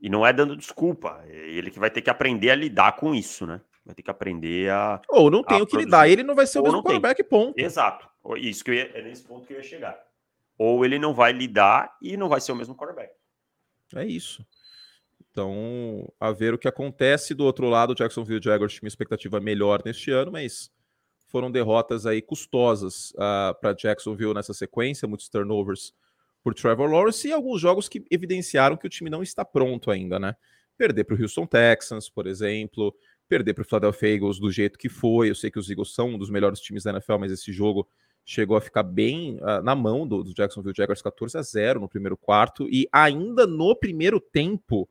E 0.00 0.08
não 0.08 0.26
é 0.26 0.32
dando 0.32 0.56
desculpa, 0.56 1.22
é 1.26 1.34
ele 1.50 1.70
que 1.70 1.78
vai 1.78 1.90
ter 1.90 2.02
que 2.02 2.10
aprender 2.10 2.50
a 2.50 2.54
lidar 2.54 2.96
com 2.96 3.14
isso, 3.14 3.46
né? 3.46 3.60
Vai 3.84 3.94
ter 3.94 4.02
que 4.02 4.10
aprender 4.10 4.70
a. 4.70 5.00
Ou 5.08 5.30
não 5.30 5.42
tem 5.42 5.62
o 5.62 5.66
que 5.66 5.76
lidar, 5.76 6.08
ele 6.08 6.22
não 6.22 6.34
vai 6.34 6.46
ser 6.46 6.58
o 6.58 6.62
Ou 6.62 6.68
mesmo 6.68 6.82
quarterback, 6.82 7.22
ponto. 7.24 7.58
Exato. 7.58 8.08
Isso 8.36 8.64
que 8.64 8.72
ia, 8.72 8.90
é 8.98 9.02
nesse 9.02 9.22
ponto 9.22 9.46
que 9.46 9.52
eu 9.52 9.58
ia 9.58 9.62
chegar. 9.62 9.98
Ou 10.58 10.84
ele 10.84 10.98
não 10.98 11.14
vai 11.14 11.32
lidar 11.32 11.96
e 12.02 12.16
não 12.16 12.28
vai 12.28 12.40
ser 12.40 12.52
o 12.52 12.56
mesmo 12.56 12.74
quarterback. 12.74 13.12
É 13.94 14.04
isso. 14.04 14.46
Então, 15.34 16.08
a 16.20 16.30
ver 16.30 16.54
o 16.54 16.58
que 16.58 16.68
acontece. 16.68 17.34
Do 17.34 17.44
outro 17.44 17.68
lado, 17.68 17.90
o 17.90 17.94
Jacksonville 17.96 18.40
Jaguars 18.40 18.72
tinha 18.72 18.84
uma 18.84 18.88
expectativa 18.88 19.40
melhor 19.40 19.82
neste 19.84 20.12
ano, 20.12 20.30
mas 20.30 20.70
foram 21.26 21.50
derrotas 21.50 22.06
aí 22.06 22.22
custosas 22.22 23.10
uh, 23.10 23.18
ah, 23.18 23.56
para 23.60 23.72
Jacksonville 23.72 24.32
nessa 24.32 24.54
sequência, 24.54 25.08
muitos 25.08 25.28
turnovers 25.28 25.92
por 26.40 26.54
Trevor 26.54 26.88
Lawrence 26.88 27.26
e 27.26 27.32
alguns 27.32 27.60
jogos 27.60 27.88
que 27.88 28.04
evidenciaram 28.12 28.76
que 28.76 28.86
o 28.86 28.88
time 28.88 29.10
não 29.10 29.24
está 29.24 29.44
pronto 29.44 29.90
ainda, 29.90 30.20
né? 30.20 30.36
Perder 30.78 31.02
para 31.02 31.16
o 31.16 31.20
Houston 31.20 31.46
Texans, 31.46 32.08
por 32.08 32.28
exemplo, 32.28 32.94
perder 33.28 33.54
para 33.54 33.62
o 33.62 33.64
Philadelphia 33.64 34.14
Eagles 34.14 34.38
do 34.38 34.52
jeito 34.52 34.78
que 34.78 34.88
foi. 34.88 35.30
Eu 35.30 35.34
sei 35.34 35.50
que 35.50 35.58
os 35.58 35.68
Eagles 35.68 35.92
são 35.92 36.10
um 36.10 36.18
dos 36.18 36.30
melhores 36.30 36.60
times 36.60 36.84
da 36.84 36.92
NFL, 36.92 37.18
mas 37.18 37.32
esse 37.32 37.52
jogo 37.52 37.88
chegou 38.24 38.56
a 38.56 38.60
ficar 38.60 38.84
bem 38.84 39.38
uh, 39.38 39.60
na 39.64 39.74
mão 39.74 40.06
do, 40.06 40.22
do, 40.22 40.32
Jacksonville 40.32 40.74
Jaguars 40.76 41.02
14 41.02 41.36
a 41.36 41.42
0 41.42 41.80
no 41.80 41.88
primeiro 41.88 42.16
quarto 42.16 42.68
e 42.70 42.88
ainda 42.92 43.48
no 43.48 43.74
primeiro 43.74 44.20
tempo 44.20 44.88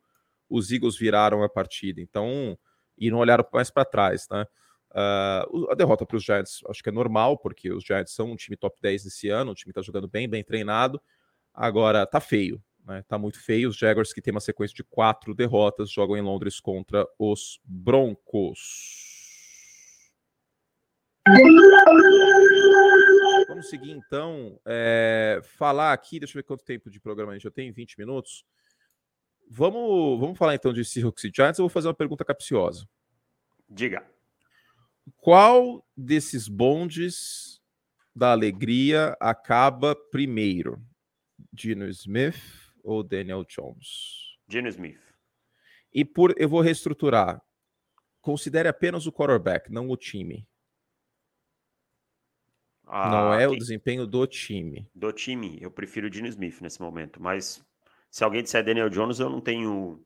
os 0.56 0.70
Eagles 0.70 0.96
viraram 0.96 1.42
a 1.42 1.48
partida. 1.48 2.00
Então, 2.00 2.58
e 2.96 3.10
não 3.10 3.18
olharam 3.18 3.44
mais 3.52 3.70
para 3.70 3.84
trás, 3.84 4.26
né? 4.30 4.46
Uh, 4.90 5.72
a 5.72 5.74
derrota 5.74 6.06
para 6.06 6.16
os 6.16 6.22
Giants 6.22 6.60
acho 6.68 6.82
que 6.82 6.88
é 6.88 6.92
normal, 6.92 7.36
porque 7.36 7.72
os 7.72 7.82
Giants 7.82 8.14
são 8.14 8.30
um 8.30 8.36
time 8.36 8.56
top 8.56 8.78
10 8.80 9.02
desse 9.02 9.28
ano, 9.28 9.50
o 9.50 9.54
time 9.54 9.72
está 9.72 9.82
jogando 9.82 10.06
bem, 10.06 10.28
bem 10.28 10.44
treinado, 10.44 11.02
Agora, 11.54 12.04
tá 12.04 12.20
feio, 12.20 12.60
né? 12.84 13.04
Tá 13.06 13.16
muito 13.16 13.40
feio. 13.40 13.68
Os 13.68 13.76
Jaguars, 13.76 14.12
que 14.12 14.20
tem 14.20 14.32
uma 14.32 14.40
sequência 14.40 14.74
de 14.74 14.82
quatro 14.82 15.32
derrotas, 15.32 15.88
jogam 15.88 16.16
em 16.16 16.20
Londres 16.20 16.58
contra 16.58 17.06
os 17.16 17.60
Broncos. 17.64 19.12
Vamos 23.46 23.68
seguir 23.70 23.92
então. 23.92 24.60
É, 24.66 25.40
falar 25.56 25.92
aqui, 25.92 26.18
deixa 26.18 26.36
eu 26.36 26.42
ver 26.42 26.46
quanto 26.46 26.64
tempo 26.64 26.90
de 26.90 26.98
programa 26.98 27.30
a 27.30 27.34
gente 27.36 27.44
já 27.44 27.52
tem, 27.52 27.70
20 27.70 27.96
minutos. 27.96 28.44
Vamos, 29.48 30.20
vamos 30.20 30.38
falar 30.38 30.54
então 30.54 30.72
de 30.72 30.84
Seahawks 30.84 31.24
e 31.24 31.32
Giants. 31.34 31.58
Eu 31.58 31.64
vou 31.64 31.70
fazer 31.70 31.88
uma 31.88 31.94
pergunta 31.94 32.24
capciosa. 32.24 32.88
Diga. 33.68 34.06
Qual 35.16 35.86
desses 35.96 36.48
bondes 36.48 37.60
da 38.14 38.32
alegria 38.32 39.16
acaba 39.20 39.94
primeiro? 40.10 40.82
Dino 41.52 41.86
Smith 41.88 42.36
ou 42.82 43.02
Daniel 43.02 43.44
Jones? 43.44 44.38
Dino 44.46 44.68
Smith. 44.68 45.00
E 45.92 46.04
por 46.04 46.34
eu 46.36 46.48
vou 46.48 46.60
reestruturar. 46.60 47.40
Considere 48.20 48.68
apenas 48.68 49.06
o 49.06 49.12
quarterback, 49.12 49.70
não 49.70 49.88
o 49.90 49.96
time. 49.96 50.48
Ah, 52.86 53.10
não 53.10 53.34
é 53.34 53.48
o 53.48 53.56
desempenho 53.56 54.06
do 54.06 54.26
time. 54.26 54.88
Do 54.94 55.12
time, 55.12 55.58
eu 55.60 55.70
prefiro 55.70 56.06
o 56.06 56.10
Dino 56.10 56.28
Smith 56.28 56.60
nesse 56.60 56.80
momento, 56.80 57.20
mas 57.20 57.64
se 58.14 58.22
alguém 58.22 58.44
disser 58.44 58.64
Daniel 58.64 58.88
Jones, 58.88 59.18
eu 59.18 59.28
não 59.28 59.40
tenho 59.40 60.00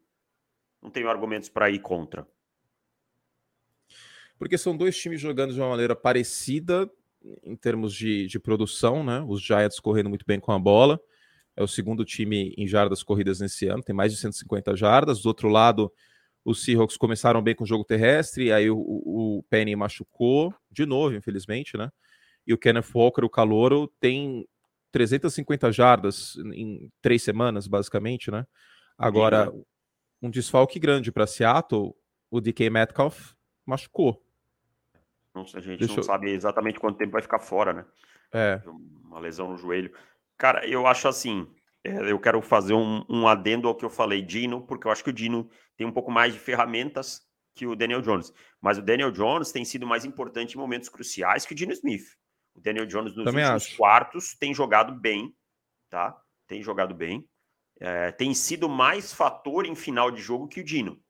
não 0.81 0.91
tenho 0.91 1.11
argumentos 1.11 1.51
para 1.51 1.69
ir 1.69 1.79
contra. 1.81 2.27
Porque 4.39 4.57
são 4.57 4.75
dois 4.75 4.97
times 4.97 5.21
jogando 5.21 5.53
de 5.53 5.61
uma 5.61 5.69
maneira 5.69 5.95
parecida 5.95 6.91
em 7.43 7.55
termos 7.55 7.93
de, 7.93 8.27
de 8.27 8.41
produção, 8.41 9.05
né? 9.05 9.23
Os 9.29 9.43
Giants 9.43 9.79
correndo 9.79 10.09
muito 10.09 10.25
bem 10.27 10.41
com 10.41 10.53
a 10.53 10.59
bola. 10.59 10.99
É 11.55 11.63
o 11.63 11.69
segundo 11.69 12.03
time 12.03 12.55
em 12.57 12.67
jardas 12.67 13.03
corridas 13.03 13.41
nesse 13.41 13.67
ano, 13.69 13.83
tem 13.83 13.95
mais 13.95 14.11
de 14.11 14.19
150 14.19 14.75
jardas. 14.75 15.21
Do 15.21 15.27
outro 15.27 15.51
lado, 15.51 15.93
os 16.43 16.65
Seahawks 16.65 16.97
começaram 16.97 17.43
bem 17.43 17.55
com 17.55 17.65
o 17.65 17.67
jogo 17.67 17.85
terrestre, 17.85 18.51
aí 18.51 18.71
o, 18.71 18.79
o, 18.79 19.45
Penny 19.51 19.77
machucou, 19.77 20.55
de 20.71 20.87
novo, 20.87 21.15
infelizmente, 21.15 21.77
né? 21.77 21.91
E 22.47 22.55
o 22.55 22.59
Kenneth 22.59 22.91
Walker, 22.95 23.23
o 23.23 23.29
calouro, 23.29 23.93
tem 24.01 24.49
350 24.93 25.71
jardas 25.73 26.37
em 26.55 26.91
três 27.01 27.23
semanas, 27.23 27.67
basicamente, 27.67 28.31
né? 28.31 28.47
Agora, 28.97 29.53
um 30.21 30.31
desfalque 30.31 30.79
grande 30.79 31.13
para 31.13 31.27
Seattle, 31.27 31.95
o 32.31 32.41
DK 32.41 32.71
Metcalf 32.71 33.33
machucou. 33.65 34.23
Não, 35.35 35.43
a 35.43 35.61
gente 35.61 35.79
Deixa 35.79 35.93
não 35.95 36.01
eu... 36.01 36.03
sabe 36.03 36.31
exatamente 36.31 36.81
quanto 36.81 36.99
tempo 36.99 37.13
vai 37.13 37.23
ficar 37.23 37.39
fora, 37.39 37.73
né? 37.73 37.85
É. 38.33 38.61
Uma 39.05 39.21
lesão 39.21 39.51
no 39.51 39.57
joelho. 39.57 39.93
Cara, 40.37 40.67
eu 40.67 40.87
acho 40.87 41.09
assim. 41.09 41.47
É, 41.85 42.11
eu 42.11 42.19
quero 42.19 42.43
fazer 42.43 42.75
um, 42.75 43.05
um, 43.09 43.29
adendo 43.29 43.69
ao 43.69 43.75
que 43.75 43.85
eu 43.85 43.91
falei, 43.91 44.21
Dino, 44.21 44.67
porque 44.67 44.87
eu 44.87 44.91
acho 44.91 45.05
que 45.05 45.11
o 45.11 45.13
Dino 45.13 45.49
tem 45.77 45.87
um 45.87 45.93
pouco 45.93 46.11
mais 46.11 46.33
de 46.33 46.41
ferramentas 46.41 47.23
que 47.55 47.67
o 47.67 47.77
Daniel 47.77 48.03
Jones. 48.03 48.33
Mas 48.61 48.79
o 48.79 48.83
Daniel 48.83 49.13
Jones 49.13 49.53
tem 49.53 49.65
sido 49.65 49.87
mais 49.87 50.05
importante 50.05 50.55
em 50.55 50.59
momentos 50.59 50.89
cruciais 50.89 51.47
que 51.47 51.53
o 51.53 51.57
Dino 51.57 51.73
Smith. 51.73 52.05
O 52.55 52.61
Daniel 52.61 52.87
Jones 52.87 53.15
nos 53.15 53.25
Também 53.25 53.45
últimos 53.45 53.67
acho. 53.67 53.77
quartos 53.77 54.35
tem 54.35 54.53
jogado 54.53 54.93
bem, 54.93 55.35
tá? 55.89 56.21
Tem 56.47 56.63
jogado 56.63 56.95
bem. 56.95 57.29
É, 57.81 58.11
tem 58.13 58.35
sido 58.35 58.69
mais 58.69 59.13
fator 59.13 59.65
em 59.65 59.75
final 59.75 60.11
de 60.11 60.21
jogo 60.21 60.49
que 60.49 60.61
o 60.61 60.65
Dino. 60.65 61.01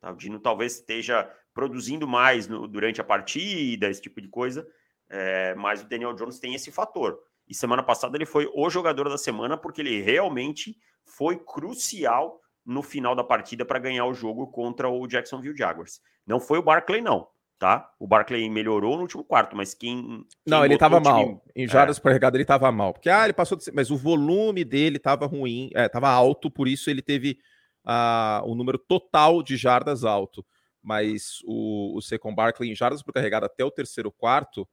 Tá? 0.00 0.10
O 0.10 0.16
Dino 0.16 0.38
talvez 0.38 0.74
esteja 0.74 1.30
produzindo 1.54 2.06
mais 2.06 2.46
no, 2.46 2.68
durante 2.68 3.00
a 3.00 3.04
partida, 3.04 3.88
esse 3.88 4.02
tipo 4.02 4.20
de 4.20 4.28
coisa, 4.28 4.66
é, 5.08 5.54
mas 5.54 5.82
o 5.82 5.88
Daniel 5.88 6.14
Jones 6.14 6.38
tem 6.38 6.54
esse 6.54 6.70
fator. 6.70 7.18
E 7.48 7.54
semana 7.54 7.82
passada 7.82 8.16
ele 8.16 8.26
foi 8.26 8.50
o 8.54 8.70
jogador 8.70 9.08
da 9.08 9.18
semana 9.18 9.56
porque 9.56 9.80
ele 9.80 10.00
realmente 10.00 10.76
foi 11.04 11.36
crucial 11.38 12.40
no 12.64 12.82
final 12.82 13.16
da 13.16 13.24
partida 13.24 13.64
para 13.64 13.78
ganhar 13.78 14.06
o 14.06 14.14
jogo 14.14 14.46
contra 14.48 14.88
o 14.88 15.06
Jacksonville 15.06 15.56
Jaguars. 15.56 16.00
Não 16.26 16.38
foi 16.38 16.58
o 16.58 16.62
Barkley, 16.62 17.00
não, 17.00 17.26
tá? 17.60 17.92
O 17.98 18.06
Barkley 18.06 18.48
melhorou 18.48 18.96
no 18.96 19.02
último 19.02 19.22
quarto, 19.22 19.54
mas 19.54 19.74
quem. 19.74 20.02
quem 20.02 20.26
não, 20.46 20.64
ele 20.64 20.74
estava 20.74 20.98
mal. 20.98 21.44
Em 21.54 21.68
jardas 21.68 21.98
é. 21.98 22.00
por 22.00 22.10
regada 22.10 22.34
ele 22.34 22.42
estava 22.42 22.72
mal. 22.72 22.94
Porque, 22.94 23.10
ah, 23.10 23.22
ele 23.22 23.34
passou. 23.34 23.56
De... 23.56 23.70
Mas 23.72 23.90
o 23.90 23.98
volume 23.98 24.64
dele 24.64 24.96
estava 24.96 25.26
ruim, 25.26 25.70
estava 25.74 26.08
é, 26.08 26.10
alto, 26.10 26.50
por 26.50 26.66
isso 26.66 26.88
ele 26.88 27.02
teve 27.02 27.38
uh, 27.84 28.42
o 28.50 28.54
número 28.54 28.78
total 28.78 29.42
de 29.42 29.58
jardas 29.58 30.04
alto. 30.04 30.44
Mas 30.82 31.40
o, 31.44 31.98
o 31.98 32.00
Secon 32.00 32.34
Barkley 32.34 32.70
em 32.70 32.74
jardas 32.74 33.02
por 33.02 33.12
carregada 33.12 33.44
até 33.44 33.62
o 33.62 33.70
terceiro 33.70 34.10
quarto 34.10 34.66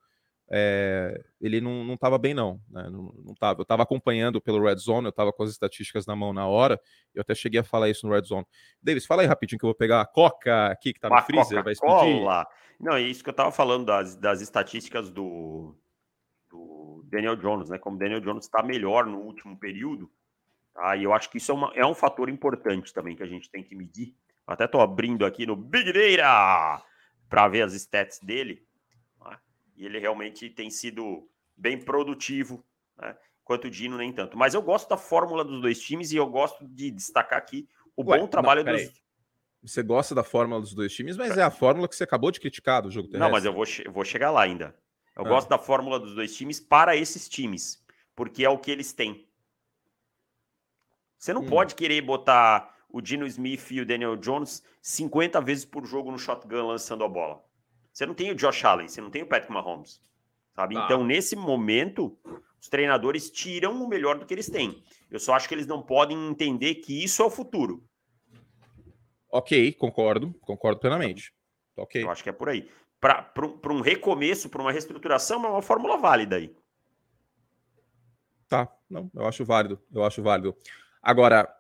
é, 0.49 1.21
ele 1.41 1.59
não, 1.59 1.83
não 1.83 1.97
tava 1.97 2.17
bem, 2.17 2.33
não, 2.33 2.61
né? 2.69 2.89
não, 2.89 3.13
não 3.23 3.33
tava. 3.35 3.59
Eu 3.59 3.63
estava 3.63 3.83
acompanhando 3.83 4.39
pelo 4.39 4.63
Red 4.63 4.77
Zone, 4.77 5.05
eu 5.05 5.09
estava 5.09 5.33
com 5.33 5.43
as 5.43 5.49
estatísticas 5.49 6.05
na 6.05 6.15
mão 6.15 6.31
na 6.31 6.47
hora, 6.47 6.79
eu 7.13 7.21
até 7.21 7.35
cheguei 7.35 7.59
a 7.59 7.63
falar 7.63 7.89
isso 7.89 8.07
no 8.07 8.13
Red 8.13 8.23
Zone. 8.23 8.45
Davis, 8.81 9.05
fala 9.05 9.21
aí 9.23 9.27
rapidinho 9.27 9.59
que 9.59 9.65
eu 9.65 9.69
vou 9.69 9.75
pegar 9.75 10.01
a 10.01 10.05
coca 10.05 10.67
aqui 10.67 10.93
que 10.93 10.99
está 10.99 11.09
no 11.09 11.21
freezer, 11.21 11.63
vai 11.63 11.73
explodir. 11.73 12.23
Não, 12.79 12.93
é 12.93 13.01
isso 13.01 13.23
que 13.23 13.29
eu 13.29 13.31
estava 13.31 13.51
falando 13.51 13.85
das, 13.85 14.15
das 14.15 14.39
estatísticas 14.39 15.09
do, 15.09 15.75
do 16.49 17.03
Daniel 17.05 17.35
Jones, 17.35 17.69
né? 17.69 17.77
Como 17.79 17.97
Daniel 17.97 18.21
Jones 18.21 18.45
está 18.45 18.61
melhor 18.61 19.05
no 19.05 19.17
último 19.17 19.57
período, 19.57 20.09
tá? 20.73 20.95
E 20.95 21.03
eu 21.03 21.11
acho 21.11 21.29
que 21.29 21.39
isso 21.39 21.51
é, 21.51 21.55
uma, 21.55 21.71
é 21.73 21.85
um 21.85 21.95
fator 21.95 22.29
importante 22.29 22.93
também 22.93 23.15
que 23.15 23.23
a 23.23 23.27
gente 23.27 23.49
tem 23.49 23.63
que 23.63 23.75
medir. 23.75 24.15
Até 24.45 24.65
estou 24.65 24.79
abrindo 24.79 25.25
aqui 25.25 25.45
no 25.45 25.55
Big 25.55 25.91
Data 25.91 26.83
para 27.27 27.47
ver 27.49 27.63
as 27.63 27.73
stats 27.73 28.19
dele 28.19 28.66
e 29.77 29.85
ele 29.85 29.99
realmente 29.99 30.49
tem 30.49 30.69
sido 30.69 31.29
bem 31.55 31.79
produtivo, 31.79 32.65
né? 32.97 33.15
Quanto 33.43 33.67
o 33.67 33.71
Dino, 33.71 33.95
nem 33.95 34.11
tanto. 34.11 34.37
Mas 34.37 34.53
eu 34.53 34.61
gosto 34.61 34.89
da 34.89 34.97
fórmula 34.97 35.45
dos 35.45 35.61
dois 35.61 35.79
times 35.79 36.11
e 36.11 36.17
eu 36.17 36.27
gosto 36.27 36.67
de 36.67 36.91
destacar 36.91 37.39
aqui 37.39 37.65
o 37.95 38.03
Ué, 38.03 38.19
bom 38.19 38.27
trabalho 38.27 38.63
não, 38.63 38.73
dos. 38.73 38.91
Você 39.63 39.81
gosta 39.81 40.13
da 40.13 40.23
fórmula 40.23 40.59
dos 40.59 40.73
dois 40.73 40.93
times, 40.93 41.15
mas 41.15 41.37
é 41.37 41.43
a 41.43 41.51
fórmula 41.51 41.87
que 41.87 41.95
você 41.95 42.03
acabou 42.03 42.29
de 42.29 42.39
criticar 42.39 42.81
do 42.81 42.91
jogo 42.91 43.07
terrestre. 43.07 43.25
Não, 43.25 43.31
mas 43.31 43.45
eu 43.45 43.53
vou, 43.53 43.63
eu 43.85 43.91
vou 43.91 44.03
chegar 44.03 44.31
lá 44.31 44.41
ainda. 44.41 44.75
Eu 45.15 45.25
ah. 45.25 45.29
gosto 45.29 45.47
da 45.47 45.57
fórmula 45.57 45.99
dos 45.99 46.13
dois 46.13 46.35
times 46.35 46.59
para 46.59 46.95
esses 46.95 47.29
times, 47.29 47.83
porque 48.15 48.43
é 48.43 48.49
o 48.49 48.57
que 48.57 48.69
eles 48.69 48.91
têm. 48.91 49.27
Você 51.17 51.33
não 51.33 51.41
hum. 51.41 51.49
pode 51.49 51.73
querer 51.73 52.01
botar 52.01 52.75
o 52.89 53.01
Dino 53.01 53.25
Smith 53.25 53.71
e 53.71 53.81
o 53.81 53.85
Daniel 53.85 54.15
Jones 54.15 54.63
50 54.81 55.41
vezes 55.41 55.65
por 55.65 55.85
jogo 55.85 56.11
no 56.11 56.19
shotgun 56.19 56.67
lançando 56.67 57.03
a 57.03 57.07
bola. 57.07 57.43
Você 57.97 58.05
não 58.05 58.13
tem 58.13 58.29
o 58.29 58.35
Josh 58.35 58.63
Allen, 58.63 58.87
você 58.87 59.01
não 59.01 59.09
tem 59.09 59.23
o 59.23 59.25
Patrick 59.25 59.51
Mahomes, 59.51 59.99
sabe? 60.53 60.75
Tá. 60.75 60.85
Então, 60.85 61.03
nesse 61.03 61.35
momento, 61.35 62.15
os 62.61 62.69
treinadores 62.69 63.31
tiram 63.31 63.83
o 63.83 63.87
melhor 63.87 64.19
do 64.19 64.25
que 64.27 64.35
eles 64.35 64.47
têm. 64.47 64.83
Eu 65.09 65.19
só 65.19 65.33
acho 65.33 65.49
que 65.49 65.55
eles 65.55 65.65
não 65.65 65.81
podem 65.81 66.29
entender 66.29 66.75
que 66.75 67.03
isso 67.03 67.23
é 67.23 67.25
o 67.25 67.29
futuro. 67.31 67.83
Ok, 69.31 69.73
concordo, 69.73 70.31
concordo 70.41 70.79
plenamente. 70.79 71.33
Ok. 71.75 72.03
Eu 72.03 72.11
acho 72.11 72.21
que 72.21 72.29
é 72.29 72.31
por 72.31 72.49
aí. 72.49 72.69
Para 72.99 73.33
um 73.73 73.81
recomeço, 73.81 74.47
para 74.47 74.61
uma 74.61 74.71
reestruturação, 74.71 75.43
é 75.43 75.49
uma 75.49 75.61
fórmula 75.63 75.97
válida 75.97 76.35
aí. 76.35 76.55
Tá, 78.47 78.71
não, 78.87 79.09
eu 79.15 79.25
acho 79.25 79.43
válido, 79.43 79.81
eu 79.91 80.03
acho 80.03 80.21
válido. 80.21 80.55
Agora, 81.01 81.51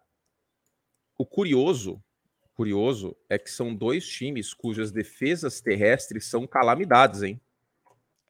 o 1.17 1.25
curioso 1.25 1.99
curioso 2.57 3.15
é 3.29 3.37
que 3.37 3.51
são 3.51 3.73
dois 3.73 4.07
times 4.07 4.51
cujas 4.51 4.91
defesas 4.91 5.61
terrestres 5.61 6.25
são 6.25 6.47
calamidades, 6.47 7.21
hein? 7.21 7.39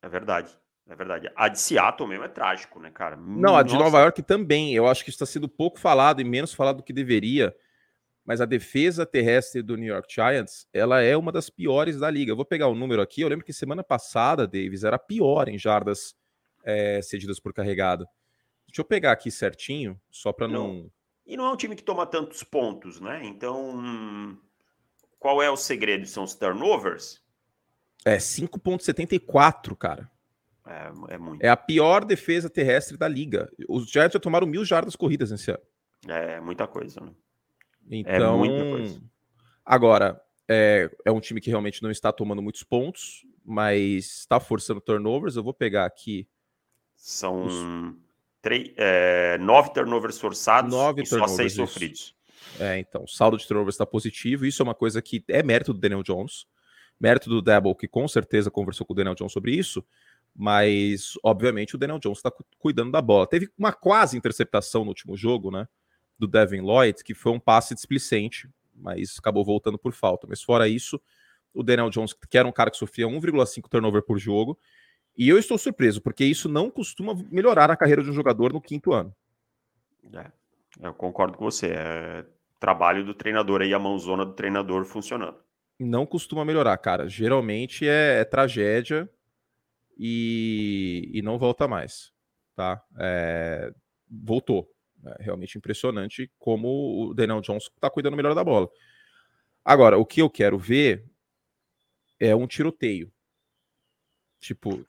É 0.01 0.09
verdade. 0.09 0.53
É 0.85 0.95
verdade. 0.95 1.31
A 1.33 1.47
de 1.47 1.59
Seattle 1.59 2.07
mesmo 2.07 2.25
é 2.25 2.27
trágico, 2.27 2.77
né, 2.79 2.91
cara? 2.91 3.15
Não, 3.15 3.53
Nossa. 3.53 3.59
a 3.59 3.63
de 3.63 3.73
Nova 3.73 3.99
York 3.99 4.21
também. 4.23 4.75
Eu 4.75 4.85
acho 4.85 5.03
que 5.03 5.09
está 5.09 5.25
sendo 5.25 5.47
pouco 5.47 5.79
falado 5.79 6.21
e 6.21 6.25
menos 6.25 6.53
falado 6.53 6.77
do 6.77 6.83
que 6.83 6.91
deveria. 6.91 7.55
Mas 8.25 8.41
a 8.41 8.45
defesa 8.45 9.05
terrestre 9.05 9.61
do 9.61 9.77
New 9.77 9.87
York 9.87 10.13
Giants, 10.13 10.67
ela 10.73 11.01
é 11.01 11.15
uma 11.15 11.31
das 11.31 11.49
piores 11.49 11.97
da 11.97 12.09
liga. 12.09 12.31
Eu 12.31 12.35
vou 12.35 12.45
pegar 12.45 12.67
o 12.67 12.71
um 12.71 12.75
número 12.75 13.01
aqui. 13.01 13.21
Eu 13.21 13.29
lembro 13.29 13.45
que 13.45 13.53
semana 13.53 13.83
passada, 13.83 14.45
Davis, 14.45 14.83
era 14.83 14.99
pior 14.99 15.47
em 15.47 15.57
jardas 15.57 16.13
é, 16.65 17.01
cedidas 17.01 17.39
por 17.39 17.53
carregado. 17.53 18.05
Deixa 18.67 18.81
eu 18.81 18.85
pegar 18.85 19.13
aqui 19.13 19.31
certinho, 19.31 19.99
só 20.11 20.33
para 20.33 20.47
não. 20.47 20.73
não 20.73 20.96
e 21.27 21.35
não 21.35 21.45
é 21.45 21.51
um 21.51 21.57
time 21.57 21.75
que 21.75 21.83
toma 21.83 22.05
tantos 22.05 22.41
pontos, 22.41 23.01
né? 23.01 23.21
Então, 23.25 24.37
qual 25.19 25.41
é 25.41 25.49
o 25.49 25.57
segredo? 25.57 26.07
São 26.07 26.23
os 26.23 26.33
turnovers? 26.33 27.21
É 28.05 28.15
5,74, 28.15 29.75
cara. 29.75 30.09
É, 30.65 31.15
é, 31.15 31.17
muito. 31.17 31.43
É 31.43 31.49
a 31.49 31.57
pior 31.57 32.05
defesa 32.05 32.49
terrestre 32.49 32.95
da 32.95 33.07
liga. 33.07 33.51
Os 33.67 33.89
Giants 33.89 34.13
já 34.13 34.19
tomaram 34.19 34.47
mil 34.47 34.63
jardas 34.63 34.95
corridas 34.95 35.29
nesse 35.29 35.51
ano. 35.51 35.63
É 36.07 36.39
muita 36.39 36.65
coisa, 36.65 37.01
né? 37.01 37.11
Então, 37.89 38.35
é 38.35 38.37
muita 38.37 38.63
coisa. 38.63 39.01
Agora, 39.65 40.21
é, 40.47 40.89
é 41.03 41.11
um 41.11 41.19
time 41.19 41.41
que 41.41 41.49
realmente 41.49 41.83
não 41.83 41.91
está 41.91 42.11
tomando 42.11 42.41
muitos 42.41 42.63
pontos, 42.63 43.25
mas 43.43 44.19
está 44.19 44.39
forçando 44.39 44.79
turnovers. 44.79 45.35
Eu 45.35 45.43
vou 45.43 45.53
pegar 45.53 45.85
aqui. 45.85 46.27
São 46.95 47.45
os 47.45 47.53
três, 48.47 48.71
é, 48.77 49.37
nove 49.39 49.73
turnovers 49.73 50.17
forçados 50.17 50.71
nove 50.71 51.01
e 51.01 51.05
turnovers, 51.05 51.31
só 51.31 51.37
seis 51.37 51.51
isso. 51.51 51.67
sofridos. 51.67 52.15
É, 52.57 52.79
então, 52.79 53.03
o 53.03 53.07
saldo 53.07 53.37
de 53.37 53.45
turnovers 53.45 53.75
está 53.75 53.85
positivo. 53.85 54.45
Isso 54.45 54.61
é 54.61 54.63
uma 54.63 54.73
coisa 54.73 55.01
que 55.01 55.23
é 55.27 55.43
mérito 55.43 55.73
do 55.73 55.79
Daniel 55.79 56.01
Jones, 56.01 56.45
mérito 56.97 57.29
do 57.29 57.41
Debo, 57.41 57.75
que 57.75 57.87
com 57.87 58.07
certeza 58.07 58.49
conversou 58.49 58.87
com 58.87 58.93
o 58.93 58.95
Daniel 58.95 59.15
Jones 59.15 59.33
sobre 59.33 59.53
isso. 59.53 59.85
Mas, 60.33 61.13
obviamente, 61.23 61.75
o 61.75 61.77
Daniel 61.77 61.99
Jones 61.99 62.19
está 62.19 62.31
cuidando 62.57 62.91
da 62.91 63.01
bola. 63.01 63.27
Teve 63.27 63.49
uma 63.57 63.73
quase 63.73 64.17
interceptação 64.17 64.83
no 64.83 64.89
último 64.89 65.17
jogo, 65.17 65.51
né? 65.51 65.67
Do 66.17 66.27
Devin 66.27 66.61
Lloyd, 66.61 67.03
que 67.03 67.13
foi 67.13 67.33
um 67.33 67.39
passe 67.39 67.75
displicente, 67.75 68.49
mas 68.73 69.17
acabou 69.19 69.43
voltando 69.43 69.77
por 69.77 69.91
falta. 69.91 70.25
Mas 70.27 70.41
fora 70.41 70.69
isso, 70.69 71.01
o 71.53 71.63
Daniel 71.63 71.89
Jones, 71.89 72.13
que 72.29 72.37
era 72.37 72.47
um 72.47 72.51
cara 72.51 72.71
que 72.71 72.77
sofria 72.77 73.07
1,5 73.07 73.67
turnover 73.67 74.03
por 74.03 74.17
jogo, 74.17 74.57
e 75.17 75.27
eu 75.27 75.37
estou 75.37 75.57
surpreso, 75.57 76.01
porque 76.01 76.23
isso 76.23 76.47
não 76.47 76.69
costuma 76.69 77.13
melhorar 77.31 77.71
a 77.71 77.75
carreira 77.75 78.03
de 78.03 78.09
um 78.09 78.13
jogador 78.13 78.53
no 78.53 78.61
quinto 78.61 78.93
ano. 78.93 79.15
É, 80.13 80.31
eu 80.81 80.93
concordo 80.93 81.37
com 81.37 81.45
você. 81.45 81.67
É 81.67 82.25
trabalho 82.59 83.05
do 83.05 83.13
treinador 83.13 83.61
aí, 83.61 83.73
a 83.73 83.79
mãozona 83.79 84.25
do 84.25 84.33
treinador 84.33 84.85
funcionando. 84.85 85.37
Não 85.79 86.05
costuma 86.05 86.43
melhorar, 86.43 86.77
cara. 86.77 87.07
Geralmente 87.07 87.87
é, 87.87 88.19
é 88.19 88.25
tragédia 88.25 89.09
e, 89.97 91.09
e, 91.13 91.21
não 91.21 91.37
volta 91.37 91.67
mais. 91.67 92.11
Tá? 92.55 92.83
É, 92.99 93.71
voltou. 94.09 94.71
É 95.05 95.23
realmente 95.23 95.57
impressionante 95.57 96.31
como 96.39 97.09
o 97.09 97.13
Daniel 97.13 97.41
Jones 97.41 97.65
está 97.65 97.89
cuidando 97.89 98.17
melhor 98.17 98.33
da 98.33 98.43
bola. 98.43 98.67
Agora, 99.63 99.97
o 99.97 100.05
que 100.05 100.21
eu 100.21 100.29
quero 100.29 100.57
ver 100.57 101.05
é 102.19 102.35
um 102.35 102.47
tiroteio. 102.47 103.11
Tipo, 104.39 104.83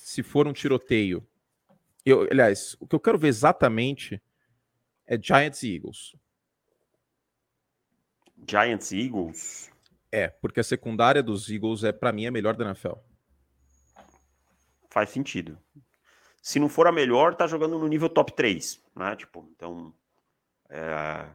se 0.00 0.22
for 0.22 0.46
um 0.46 0.52
tiroteio. 0.52 1.26
Eu, 2.04 2.22
aliás, 2.30 2.76
o 2.80 2.86
que 2.86 2.94
eu 2.94 3.00
quero 3.00 3.18
ver 3.18 3.28
exatamente 3.28 4.20
é 5.06 5.20
Giants 5.20 5.62
e 5.62 5.74
Eagles. 5.74 6.16
Giants 8.48 8.92
Eagles? 8.92 9.70
É, 10.10 10.28
porque 10.28 10.60
a 10.60 10.64
secundária 10.64 11.22
dos 11.22 11.50
Eagles 11.50 11.84
é 11.84 11.92
para 11.92 12.12
mim 12.12 12.26
a 12.26 12.30
melhor 12.30 12.56
da 12.56 12.64
NFL. 12.64 12.94
Faz 14.88 15.10
sentido. 15.10 15.58
Se 16.42 16.58
não 16.58 16.68
for 16.68 16.86
a 16.86 16.92
melhor, 16.92 17.34
tá 17.34 17.46
jogando 17.46 17.78
no 17.78 17.86
nível 17.86 18.08
top 18.08 18.32
3, 18.32 18.82
né? 18.96 19.14
Tipo, 19.14 19.48
então 19.54 19.94
é, 20.68 21.26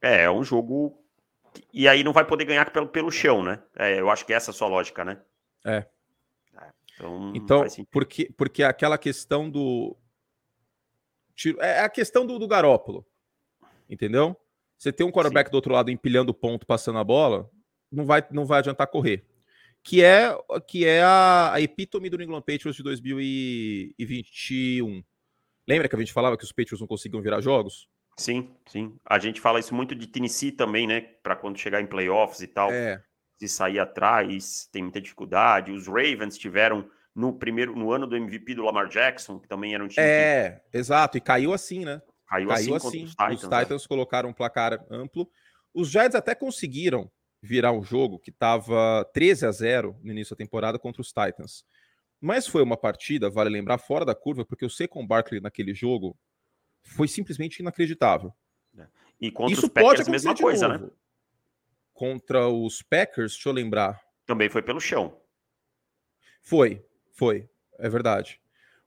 é, 0.00 0.22
é 0.22 0.30
um 0.30 0.42
jogo 0.42 0.98
e 1.72 1.86
aí 1.86 2.02
não 2.02 2.12
vai 2.12 2.24
poder 2.24 2.44
ganhar 2.44 2.70
pelo, 2.70 2.88
pelo 2.88 3.10
chão, 3.10 3.42
né? 3.42 3.62
É, 3.76 4.00
eu 4.00 4.10
acho 4.10 4.24
que 4.24 4.32
essa 4.32 4.50
é 4.50 4.52
a 4.52 4.54
sua 4.54 4.68
lógica, 4.68 5.04
né? 5.04 5.20
É. 5.64 5.86
é 7.06 7.32
então, 7.34 7.66
então 7.66 7.86
porque, 7.90 8.30
porque 8.36 8.62
aquela 8.62 8.98
questão 8.98 9.50
do. 9.50 9.96
É 11.58 11.80
a 11.80 11.88
questão 11.88 12.26
do, 12.26 12.38
do 12.38 12.46
Garópolo. 12.46 13.04
Entendeu? 13.88 14.36
Você 14.76 14.92
tem 14.92 15.06
um 15.06 15.10
quarterback 15.10 15.48
Sim. 15.48 15.52
do 15.52 15.54
outro 15.56 15.72
lado 15.72 15.90
empilhando 15.90 16.32
ponto, 16.32 16.64
passando 16.66 16.98
a 16.98 17.04
bola, 17.04 17.50
não 17.90 18.06
vai, 18.06 18.24
não 18.30 18.46
vai 18.46 18.60
adiantar 18.60 18.86
correr. 18.86 19.26
Que 19.82 20.02
é, 20.02 20.34
que 20.66 20.86
é 20.86 21.02
a, 21.02 21.54
a 21.54 21.60
epítome 21.60 22.08
do 22.10 22.18
New 22.18 22.26
England 22.26 22.42
Patriots 22.42 22.76
de 22.76 22.82
2021. 22.82 25.02
Lembra 25.66 25.88
que 25.88 25.96
a 25.96 25.98
gente 25.98 26.12
falava 26.12 26.36
que 26.36 26.44
os 26.44 26.52
Patriots 26.52 26.80
não 26.80 26.86
conseguiam 26.86 27.22
virar 27.22 27.40
jogos? 27.40 27.88
Sim, 28.16 28.54
sim. 28.66 28.98
A 29.04 29.18
gente 29.18 29.40
fala 29.40 29.58
isso 29.60 29.74
muito 29.74 29.94
de 29.94 30.06
Tennessee 30.06 30.52
também, 30.52 30.86
né? 30.86 31.00
Para 31.00 31.36
quando 31.36 31.58
chegar 31.58 31.80
em 31.80 31.86
playoffs 31.86 32.42
e 32.42 32.46
tal. 32.46 32.70
É. 32.70 33.02
De 33.40 33.48
sair 33.48 33.78
atrás, 33.78 34.68
tem 34.70 34.82
muita 34.82 35.00
dificuldade. 35.00 35.72
Os 35.72 35.86
Ravens 35.86 36.36
tiveram 36.36 36.88
no 37.14 37.32
primeiro, 37.32 37.74
no 37.74 37.90
ano 37.90 38.06
do 38.06 38.16
MVP 38.16 38.54
do 38.54 38.62
Lamar 38.62 38.88
Jackson, 38.88 39.38
que 39.38 39.48
também 39.48 39.74
era 39.74 39.82
um 39.82 39.88
time. 39.88 40.06
É, 40.06 40.62
que... 40.70 40.76
exato. 40.76 41.16
E 41.16 41.20
caiu 41.20 41.52
assim, 41.52 41.84
né? 41.84 42.02
Caiu, 42.26 42.48
caiu 42.48 42.74
assim. 42.74 42.88
assim. 42.88 43.04
Os 43.04 43.10
Titans, 43.10 43.42
os 43.42 43.48
Titans 43.48 43.82
né? 43.82 43.88
colocaram 43.88 44.28
um 44.28 44.32
placar 44.32 44.84
amplo. 44.90 45.28
Os 45.72 45.88
Giants 45.88 46.14
até 46.14 46.34
conseguiram 46.34 47.10
virar 47.42 47.72
um 47.72 47.82
jogo 47.82 48.18
que 48.18 48.30
estava 48.30 49.04
13 49.12 49.46
a 49.46 49.50
0 49.52 49.98
no 50.02 50.10
início 50.10 50.36
da 50.36 50.38
temporada 50.38 50.78
contra 50.78 51.00
os 51.00 51.08
Titans. 51.08 51.64
Mas 52.20 52.46
foi 52.46 52.62
uma 52.62 52.76
partida, 52.76 53.30
vale 53.30 53.48
lembrar, 53.48 53.78
fora 53.78 54.04
da 54.04 54.14
curva, 54.14 54.44
porque 54.44 54.64
o 54.64 54.70
Saquon 54.70 55.06
Barkley 55.06 55.40
naquele 55.40 55.72
jogo 55.72 56.16
foi 56.82 57.08
simplesmente 57.08 57.60
inacreditável. 57.60 58.32
É. 58.78 58.86
E 59.20 59.30
contra 59.30 59.54
Isso 59.54 59.66
os 59.66 59.72
Packers, 59.72 59.96
pode 59.96 60.08
a 60.08 60.12
mesma 60.12 60.36
coisa, 60.36 60.68
né? 60.68 60.90
Contra 62.00 62.48
os 62.48 62.80
Packers, 62.80 63.32
deixa 63.32 63.50
eu 63.50 63.52
lembrar. 63.52 64.00
Também 64.24 64.48
foi 64.48 64.62
pelo 64.62 64.80
chão. 64.80 65.20
Foi, 66.40 66.82
foi, 67.12 67.46
é 67.78 67.90
verdade. 67.90 68.40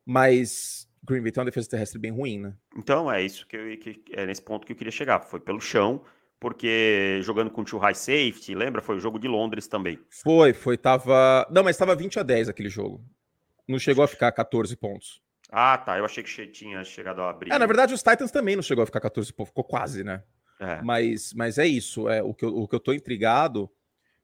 Mas 0.03 0.89
Green 1.03 1.21
Bay 1.21 1.31
tem 1.31 1.39
uma 1.39 1.45
defesa 1.45 1.69
terrestre 1.69 1.99
bem 1.99 2.09
ruim, 2.09 2.39
né? 2.39 2.55
Então, 2.75 3.11
é 3.11 3.21
isso 3.21 3.45
que, 3.45 3.55
eu, 3.55 3.77
que 3.77 4.03
é 4.13 4.25
nesse 4.25 4.41
ponto 4.41 4.65
que 4.65 4.73
eu 4.73 4.75
queria 4.75 4.91
chegar. 4.91 5.19
Foi 5.19 5.39
pelo 5.39 5.61
chão, 5.61 6.03
porque 6.39 7.19
jogando 7.21 7.51
com 7.51 7.61
o 7.61 7.77
high 7.77 7.93
safety, 7.93 8.55
lembra? 8.55 8.81
Foi 8.81 8.95
o 8.95 8.99
jogo 8.99 9.19
de 9.19 9.27
Londres 9.27 9.67
também. 9.67 9.99
Foi, 10.09 10.51
foi, 10.51 10.75
tava. 10.75 11.47
Não, 11.51 11.63
mas 11.63 11.75
estava 11.75 11.95
20 11.95 12.17
a 12.17 12.23
10 12.23 12.49
aquele 12.49 12.69
jogo. 12.69 12.99
Não 13.67 13.77
chegou 13.77 14.03
a 14.03 14.07
ficar 14.07 14.31
14 14.31 14.75
pontos. 14.75 15.21
Ah, 15.51 15.77
tá. 15.77 15.99
Eu 15.99 16.05
achei 16.05 16.23
que 16.23 16.47
tinha 16.47 16.83
chegado 16.83 17.21
a 17.21 17.29
abrir. 17.29 17.51
É, 17.51 17.59
na 17.59 17.67
verdade, 17.67 17.93
os 17.93 18.01
Titans 18.01 18.31
também 18.31 18.55
não 18.55 18.63
chegou 18.63 18.81
a 18.81 18.87
ficar 18.87 19.01
14 19.01 19.31
pontos, 19.31 19.49
ficou 19.49 19.63
quase, 19.63 20.03
né? 20.03 20.23
É. 20.59 20.81
Mas, 20.81 21.33
mas 21.33 21.57
é 21.57 21.65
isso. 21.67 22.07
É, 22.09 22.21
o, 22.21 22.33
que 22.33 22.45
eu, 22.45 22.55
o 22.55 22.67
que 22.67 22.75
eu 22.75 22.79
tô 22.79 22.93
intrigado. 22.93 23.69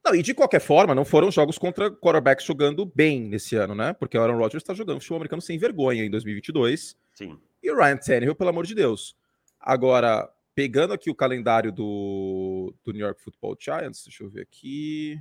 Não, 0.03 0.15
e 0.15 0.23
de 0.23 0.33
qualquer 0.33 0.61
forma, 0.61 0.95
não 0.95 1.03
foram 1.03 1.29
jogos 1.29 1.57
contra 1.57 1.91
quarterbacks 1.91 2.45
jogando 2.45 2.85
bem 2.85 3.21
nesse 3.21 3.55
ano, 3.55 3.75
né? 3.75 3.93
Porque 3.93 4.17
o 4.17 4.21
Aaron 4.21 4.37
Rodgers 4.37 4.63
está 4.63 4.73
jogando 4.73 4.99
futebol 4.99 5.17
americano 5.17 5.41
sem 5.41 5.57
vergonha 5.57 6.03
em 6.03 6.09
2022. 6.09 6.95
Sim. 7.13 7.37
E 7.61 7.69
o 7.69 7.75
Ryan 7.75 7.97
Tannehill, 7.97 8.35
pelo 8.35 8.49
amor 8.49 8.65
de 8.65 8.73
Deus. 8.73 9.15
Agora, 9.59 10.29
pegando 10.55 10.93
aqui 10.93 11.09
o 11.09 11.15
calendário 11.15 11.71
do, 11.71 12.73
do 12.83 12.93
New 12.93 13.05
York 13.05 13.21
Football 13.21 13.57
Giants, 13.59 14.03
deixa 14.05 14.23
eu 14.23 14.29
ver 14.29 14.41
aqui. 14.41 15.19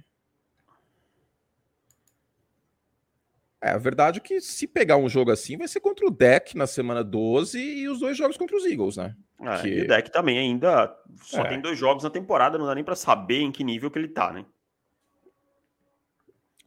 É, 3.60 3.70
a 3.70 3.78
verdade 3.78 4.18
é 4.18 4.22
que 4.22 4.40
se 4.40 4.68
pegar 4.68 4.96
um 4.96 5.08
jogo 5.08 5.32
assim, 5.32 5.56
vai 5.56 5.66
ser 5.66 5.80
contra 5.80 6.06
o 6.06 6.10
Deck 6.10 6.56
na 6.56 6.66
semana 6.66 7.02
12 7.02 7.58
e 7.58 7.88
os 7.88 7.98
dois 7.98 8.16
jogos 8.16 8.36
contra 8.36 8.56
os 8.56 8.64
Eagles, 8.64 8.96
né? 8.96 9.16
É, 9.40 9.60
que... 9.60 9.68
E 9.68 9.82
o 9.82 9.88
Deck 9.88 10.12
também 10.12 10.38
ainda 10.38 10.96
só 11.22 11.42
é. 11.42 11.48
tem 11.48 11.60
dois 11.60 11.76
jogos 11.76 12.04
na 12.04 12.10
temporada, 12.10 12.56
não 12.56 12.66
dá 12.66 12.74
nem 12.74 12.84
para 12.84 12.94
saber 12.94 13.40
em 13.40 13.50
que 13.50 13.64
nível 13.64 13.90
que 13.90 13.98
ele 13.98 14.08
tá, 14.08 14.32
né? 14.32 14.44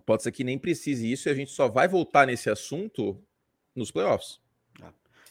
Pode 0.06 0.24
ser 0.24 0.32
que 0.34 0.44
nem 0.44 0.60
precise 0.60 1.10
isso 1.10 1.30
e 1.30 1.32
a 1.32 1.34
gente 1.34 1.52
só 1.52 1.70
vai 1.70 1.88
voltar 1.88 2.28
nesse 2.28 2.50
assunto 2.50 3.24
nos 3.74 3.92
playoffs. 3.92 4.42
É. 4.82 4.88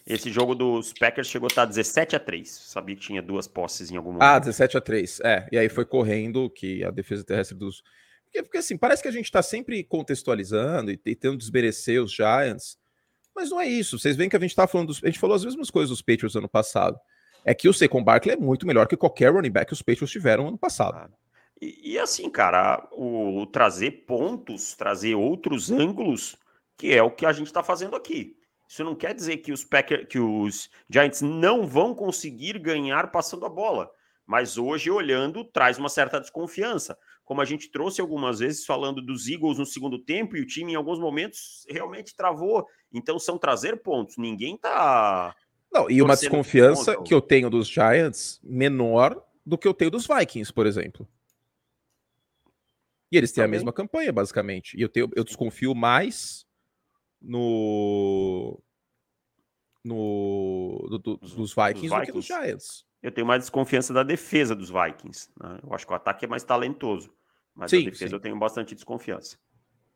Esse 0.06 0.30
jogo 0.30 0.54
dos 0.54 0.94
Packers 0.94 1.28
chegou 1.28 1.46
a 1.46 1.52
estar 1.52 1.66
17 1.66 2.16
a 2.16 2.20
3. 2.20 2.48
Sabia 2.48 2.96
que 2.96 3.02
tinha 3.02 3.20
duas 3.20 3.46
posses 3.46 3.90
em 3.90 3.96
algum 3.96 4.12
momento. 4.12 4.22
Ah, 4.22 4.38
17 4.38 4.78
a 4.78 4.80
3. 4.80 5.20
É, 5.20 5.46
e 5.52 5.58
aí 5.58 5.68
foi 5.68 5.84
correndo 5.84 6.48
que 6.48 6.82
a 6.82 6.90
defesa 6.90 7.22
terrestre 7.22 7.56
dos 7.56 7.82
porque, 8.30 8.42
porque 8.44 8.58
assim, 8.58 8.76
parece 8.76 9.02
que 9.02 9.08
a 9.08 9.12
gente 9.12 9.24
está 9.24 9.42
sempre 9.42 9.82
contextualizando 9.82 10.90
e, 10.92 10.96
tentando 10.96 11.36
desmerecer 11.36 12.00
os 12.02 12.12
Giants, 12.12 12.78
mas 13.34 13.50
não 13.50 13.60
é 13.60 13.66
isso. 13.66 13.98
Vocês 13.98 14.16
veem 14.16 14.30
que 14.30 14.36
a 14.36 14.40
gente 14.40 14.50
está 14.50 14.66
falando 14.66 14.88
dos, 14.88 15.02
A 15.02 15.06
gente 15.06 15.18
falou 15.18 15.34
as 15.34 15.44
mesmas 15.44 15.70
coisas 15.70 15.90
dos 15.90 16.00
Patriots 16.00 16.36
ano 16.36 16.48
passado. 16.48 16.98
É 17.44 17.54
que 17.54 17.68
o 17.68 17.72
Saquon 17.72 18.04
Barkley 18.04 18.34
é 18.34 18.38
muito 18.38 18.66
melhor 18.66 18.86
que 18.86 18.96
qualquer 18.96 19.32
running 19.32 19.50
back 19.50 19.66
que 19.66 19.72
os 19.72 19.82
Patriots 19.82 20.10
tiveram 20.10 20.48
ano 20.48 20.58
passado. 20.58 21.12
E, 21.60 21.92
e 21.92 21.98
assim, 21.98 22.30
cara, 22.30 22.86
o, 22.92 23.40
o, 23.40 23.46
trazer 23.46 24.04
pontos, 24.06 24.74
trazer 24.74 25.14
outros 25.14 25.70
ângulos, 25.70 26.36
que 26.76 26.92
é 26.92 27.02
o 27.02 27.10
que 27.10 27.26
a 27.26 27.32
gente 27.32 27.46
está 27.46 27.62
fazendo 27.62 27.96
aqui. 27.96 28.36
Isso 28.68 28.84
não 28.84 28.94
quer 28.94 29.14
dizer 29.14 29.38
que 29.38 29.52
os, 29.52 29.64
Packer, 29.64 30.06
que 30.06 30.18
os 30.18 30.70
Giants 30.88 31.22
não 31.22 31.66
vão 31.66 31.94
conseguir 31.94 32.58
ganhar 32.58 33.10
passando 33.10 33.44
a 33.44 33.48
bola. 33.48 33.90
Mas 34.30 34.56
hoje, 34.56 34.88
olhando, 34.92 35.44
traz 35.44 35.76
uma 35.76 35.88
certa 35.88 36.20
desconfiança 36.20 36.96
como 37.24 37.40
a 37.40 37.44
gente 37.44 37.68
trouxe 37.68 38.00
algumas 38.00 38.38
vezes 38.38 38.64
falando 38.64 39.02
dos 39.02 39.26
Eagles 39.26 39.58
no 39.58 39.66
segundo 39.66 39.98
tempo 39.98 40.36
e 40.36 40.40
o 40.40 40.46
time 40.46 40.72
em 40.72 40.76
alguns 40.76 41.00
momentos 41.00 41.66
realmente 41.68 42.14
travou. 42.14 42.64
Então 42.92 43.18
são 43.18 43.36
trazer 43.36 43.82
pontos. 43.82 44.16
Ninguém 44.16 44.56
tá 44.56 45.34
Não, 45.72 45.90
e 45.90 46.00
uma 46.00 46.14
desconfiança 46.14 47.02
que 47.02 47.12
eu 47.12 47.20
tenho 47.20 47.50
dos 47.50 47.66
Giants 47.66 48.40
menor 48.40 49.20
do 49.44 49.58
que 49.58 49.66
eu 49.66 49.74
tenho 49.74 49.90
dos 49.90 50.06
Vikings, 50.06 50.52
por 50.52 50.64
exemplo. 50.64 51.08
E 53.10 53.16
eles 53.16 53.32
têm 53.32 53.42
Também. 53.42 53.56
a 53.56 53.58
mesma 53.58 53.72
campanha, 53.72 54.12
basicamente. 54.12 54.76
E 54.76 54.82
eu, 54.82 54.88
tenho, 54.88 55.10
eu 55.16 55.24
desconfio 55.24 55.74
mais 55.74 56.46
no. 57.20 58.62
no 59.84 60.86
do, 60.88 60.98
do, 61.00 61.16
dos, 61.16 61.52
Vikings 61.52 61.88
dos, 61.88 61.90
Vikings 61.90 61.90
do 61.90 62.06
que 62.06 62.12
dos 62.12 62.26
Giants. 62.26 62.89
Eu 63.02 63.10
tenho 63.10 63.26
mais 63.26 63.40
desconfiança 63.40 63.92
da 63.92 64.02
defesa 64.02 64.54
dos 64.54 64.70
Vikings. 64.70 65.30
Né? 65.40 65.58
Eu 65.62 65.74
acho 65.74 65.86
que 65.86 65.92
o 65.92 65.96
ataque 65.96 66.24
é 66.24 66.28
mais 66.28 66.42
talentoso. 66.44 67.12
Mas 67.54 67.70
sim, 67.70 67.82
a 67.82 67.90
defesa 67.90 68.08
sim. 68.08 68.14
eu 68.14 68.20
tenho 68.20 68.38
bastante 68.38 68.74
desconfiança. 68.74 69.38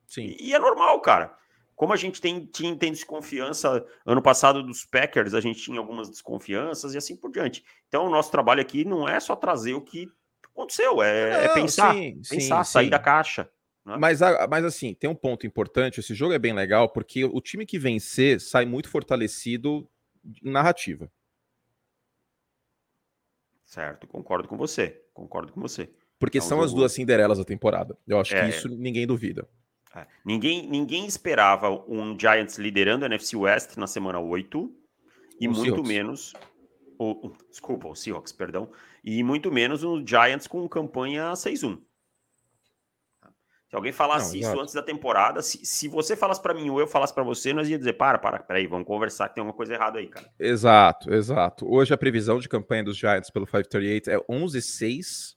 Sim. 0.07 0.35
E, 0.39 0.49
e, 0.49 0.55
é 0.55 0.59
normal, 0.59 1.01
cara. 1.01 1.37
Como 1.75 1.93
a 1.93 1.97
gente 1.97 2.21
tem, 2.21 2.47
tinha, 2.47 2.77
tem 2.77 2.93
desconfiança, 2.93 3.85
ano 4.07 4.23
passado 4.23 4.63
dos 4.63 4.85
Packers, 4.85 5.35
a 5.35 5.41
gente 5.41 5.61
tinha 5.61 5.79
algumas 5.79 6.09
desconfianças 6.09 6.95
e 6.95 6.99
assim 6.99 7.17
por 7.17 7.33
diante. 7.33 7.65
Então, 7.89 8.07
o 8.07 8.11
nosso 8.11 8.31
trabalho 8.31 8.61
aqui 8.61 8.85
não 8.85 9.09
é 9.09 9.19
só 9.19 9.35
trazer 9.35 9.75
o 9.75 9.81
que 9.81 10.09
aconteceu, 10.45 11.03
é, 11.03 11.47
é 11.47 11.49
pensar, 11.49 11.93
sim, 11.95 12.21
pensar, 12.31 12.63
sair 12.63 12.89
da 12.89 12.99
caixa. 12.99 13.51
Né? 13.85 13.97
Mas, 13.99 14.21
mas 14.49 14.65
assim, 14.65 14.95
tem 14.95 15.11
um 15.11 15.15
ponto 15.15 15.47
importante: 15.47 15.99
esse 15.99 16.15
jogo 16.15 16.33
é 16.33 16.39
bem 16.39 16.53
legal, 16.53 16.89
porque 16.89 17.25
o 17.25 17.41
time 17.41 17.67
que 17.67 17.79
vencer 17.79 18.41
sai 18.41 18.65
muito 18.65 18.89
fortalecido 18.89 19.89
narrativa. 20.43 21.11
Certo, 23.65 24.07
concordo 24.07 24.47
com 24.47 24.57
você. 24.57 25.03
Concordo 25.13 25.53
com 25.53 25.61
você. 25.61 25.91
Porque 26.19 26.39
é 26.39 26.41
um 26.41 26.45
são 26.45 26.59
jogo... 26.59 26.67
as 26.67 26.75
duas 26.75 26.93
Cinderelas 26.93 27.39
da 27.39 27.45
temporada. 27.45 27.99
Eu 28.07 28.21
acho 28.21 28.35
é, 28.35 28.43
que 28.43 28.57
isso 28.57 28.69
ninguém 28.69 29.07
duvida. 29.07 29.49
É. 29.95 30.07
Ninguém, 30.25 30.69
ninguém 30.69 31.07
esperava 31.07 31.71
um 31.89 32.19
Giants 32.19 32.59
liderando 32.59 33.05
a 33.05 33.07
NFC 33.07 33.37
West 33.37 33.77
na 33.77 33.87
semana 33.87 34.19
8 34.19 34.71
e 35.41 35.47
o 35.47 35.53
muito 35.53 35.63
Seahawks. 35.63 35.89
menos. 35.89 36.33
O, 36.99 37.33
desculpa, 37.51 37.89
o 37.89 37.95
Seahawks, 37.95 38.33
perdão. 38.33 38.71
E 39.03 39.23
muito 39.23 39.51
menos 39.51 39.85
o 39.85 40.05
Giants 40.05 40.47
com 40.47 40.69
campanha 40.69 41.33
6-1. 41.33 41.79
Se 43.75 43.77
alguém 43.77 43.93
falasse 43.93 44.41
Não, 44.41 44.49
isso 44.49 44.61
antes 44.61 44.73
da 44.73 44.83
temporada, 44.85 45.43
se, 45.43 45.67
se 45.67 45.89
você 45.89 46.15
falasse 46.17 46.41
para 46.41 46.55
mim 46.55 46.71
ou 46.71 46.79
eu 46.79 46.87
falasse 46.87 47.13
para 47.13 47.25
você, 47.25 47.53
nós 47.53 47.69
ia 47.69 47.77
dizer: 47.77 47.95
para, 47.95 48.19
para, 48.19 48.39
peraí, 48.39 48.69
vamos 48.69 48.87
conversar 48.87 49.29
que 49.29 49.35
tem 49.35 49.43
alguma 49.43 49.57
coisa 49.57 49.75
errada 49.75 49.99
aí, 49.99 50.07
cara. 50.07 50.33
Exato, 50.39 51.13
exato. 51.13 51.67
Hoje 51.69 51.93
a 51.93 51.99
previsão 51.99 52.39
de 52.39 52.49
campanha 52.49 52.85
dos 52.85 52.97
Giants 52.97 53.31
pelo 53.31 53.45
538 53.45 54.11
é 54.11 54.19
11-6 54.31 55.35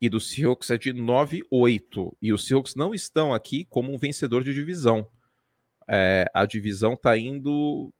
e 0.00 0.08
do 0.08 0.18
Seahawks 0.18 0.68
é 0.70 0.76
de 0.76 0.92
9-8. 0.92 2.12
E 2.20 2.32
os 2.32 2.44
Seahawks 2.44 2.74
não 2.74 2.92
estão 2.92 3.32
aqui 3.32 3.64
como 3.66 3.94
um 3.94 3.98
vencedor 3.98 4.42
de 4.42 4.52
divisão. 4.52 5.06
É, 5.88 6.28
a 6.34 6.46
divisão 6.46 6.94
está 6.94 7.16
indo 7.16 7.94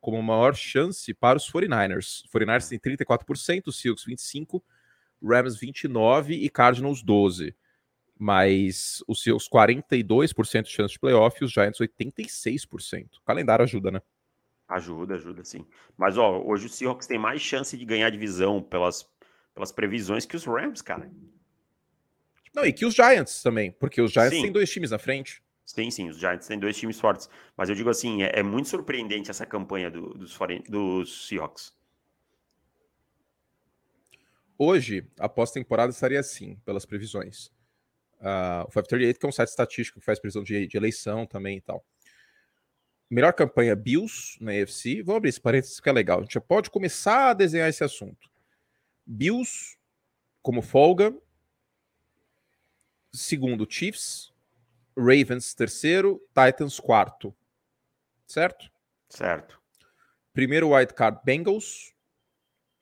como 0.00 0.20
maior 0.20 0.56
chance 0.56 1.14
para 1.14 1.38
os 1.38 1.48
49ers. 1.48 2.24
49ers 2.34 2.68
tem 2.68 2.80
34%, 2.80 3.70
Seahawks 3.70 4.04
25%, 4.04 4.60
Rams 5.22 5.56
29% 5.60 6.30
e 6.30 6.50
Cardinals 6.50 7.04
12%. 7.04 7.54
Mas 8.24 9.02
os 9.08 9.20
Seahawks 9.20 9.48
42% 9.48 10.62
de 10.62 10.70
chance 10.70 10.92
de 10.92 11.00
playoff 11.00 11.36
e 11.40 11.44
os 11.44 11.50
Giants 11.50 11.80
86%. 11.80 13.16
O 13.16 13.24
calendário 13.24 13.64
ajuda, 13.64 13.90
né? 13.90 14.00
Ajuda, 14.68 15.16
ajuda, 15.16 15.44
sim. 15.44 15.66
Mas 15.98 16.16
ó, 16.16 16.40
hoje 16.40 16.66
o 16.66 16.68
Seahawks 16.68 17.08
tem 17.08 17.18
mais 17.18 17.42
chance 17.42 17.76
de 17.76 17.84
ganhar 17.84 18.06
a 18.06 18.10
divisão 18.10 18.62
pelas 18.62 19.10
pelas 19.52 19.72
previsões 19.72 20.24
que 20.24 20.36
os 20.36 20.44
Rams, 20.44 20.80
cara. 20.80 21.10
Não, 22.54 22.64
e 22.64 22.72
que 22.72 22.86
os 22.86 22.94
Giants 22.94 23.42
também, 23.42 23.72
porque 23.72 24.00
os 24.00 24.12
Giants 24.12 24.36
sim. 24.36 24.42
têm 24.42 24.52
dois 24.52 24.70
times 24.70 24.92
na 24.92 25.00
frente. 25.00 25.42
Sim, 25.64 25.90
sim, 25.90 26.08
os 26.08 26.16
Giants 26.16 26.46
têm 26.46 26.60
dois 26.60 26.76
times 26.76 27.00
fortes. 27.00 27.28
Mas 27.56 27.70
eu 27.70 27.74
digo 27.74 27.90
assim, 27.90 28.22
é, 28.22 28.38
é 28.38 28.42
muito 28.44 28.68
surpreendente 28.68 29.32
essa 29.32 29.44
campanha 29.44 29.90
do, 29.90 30.14
dos, 30.14 30.38
dos 30.68 31.26
Seahawks. 31.26 31.72
Hoje, 34.56 35.10
a 35.18 35.28
pós-temporada 35.28 35.90
estaria 35.90 36.20
assim, 36.20 36.54
pelas 36.64 36.86
previsões. 36.86 37.50
Uh, 38.22 38.62
o 38.62 38.70
538, 38.70 39.18
que 39.18 39.26
é 39.26 39.28
um 39.28 39.32
site 39.32 39.48
estatístico 39.48 39.98
que 39.98 40.04
faz 40.06 40.20
previsão 40.20 40.44
de, 40.44 40.68
de 40.68 40.76
eleição 40.76 41.26
também 41.26 41.58
e 41.58 41.60
tal. 41.60 41.84
Melhor 43.10 43.32
campanha 43.32 43.74
Bills 43.74 44.38
na 44.40 44.54
EFC. 44.54 45.02
Vou 45.02 45.16
abrir 45.16 45.30
esse 45.30 45.40
parênteses 45.40 45.80
que 45.80 45.88
é 45.88 45.92
legal. 45.92 46.20
A 46.20 46.22
gente 46.22 46.34
já 46.34 46.40
pode 46.40 46.70
começar 46.70 47.30
a 47.30 47.34
desenhar 47.34 47.68
esse 47.68 47.82
assunto. 47.82 48.30
Bills 49.04 49.76
como 50.40 50.62
folga. 50.62 51.14
Segundo, 53.12 53.66
Chiefs. 53.68 54.32
Ravens, 54.96 55.52
terceiro. 55.52 56.22
Titans, 56.28 56.80
quarto. 56.80 57.34
Certo? 58.26 58.70
Certo. 59.08 59.60
Primeiro 60.32 60.70
wildcard 60.70 61.20
Bengals. 61.24 61.92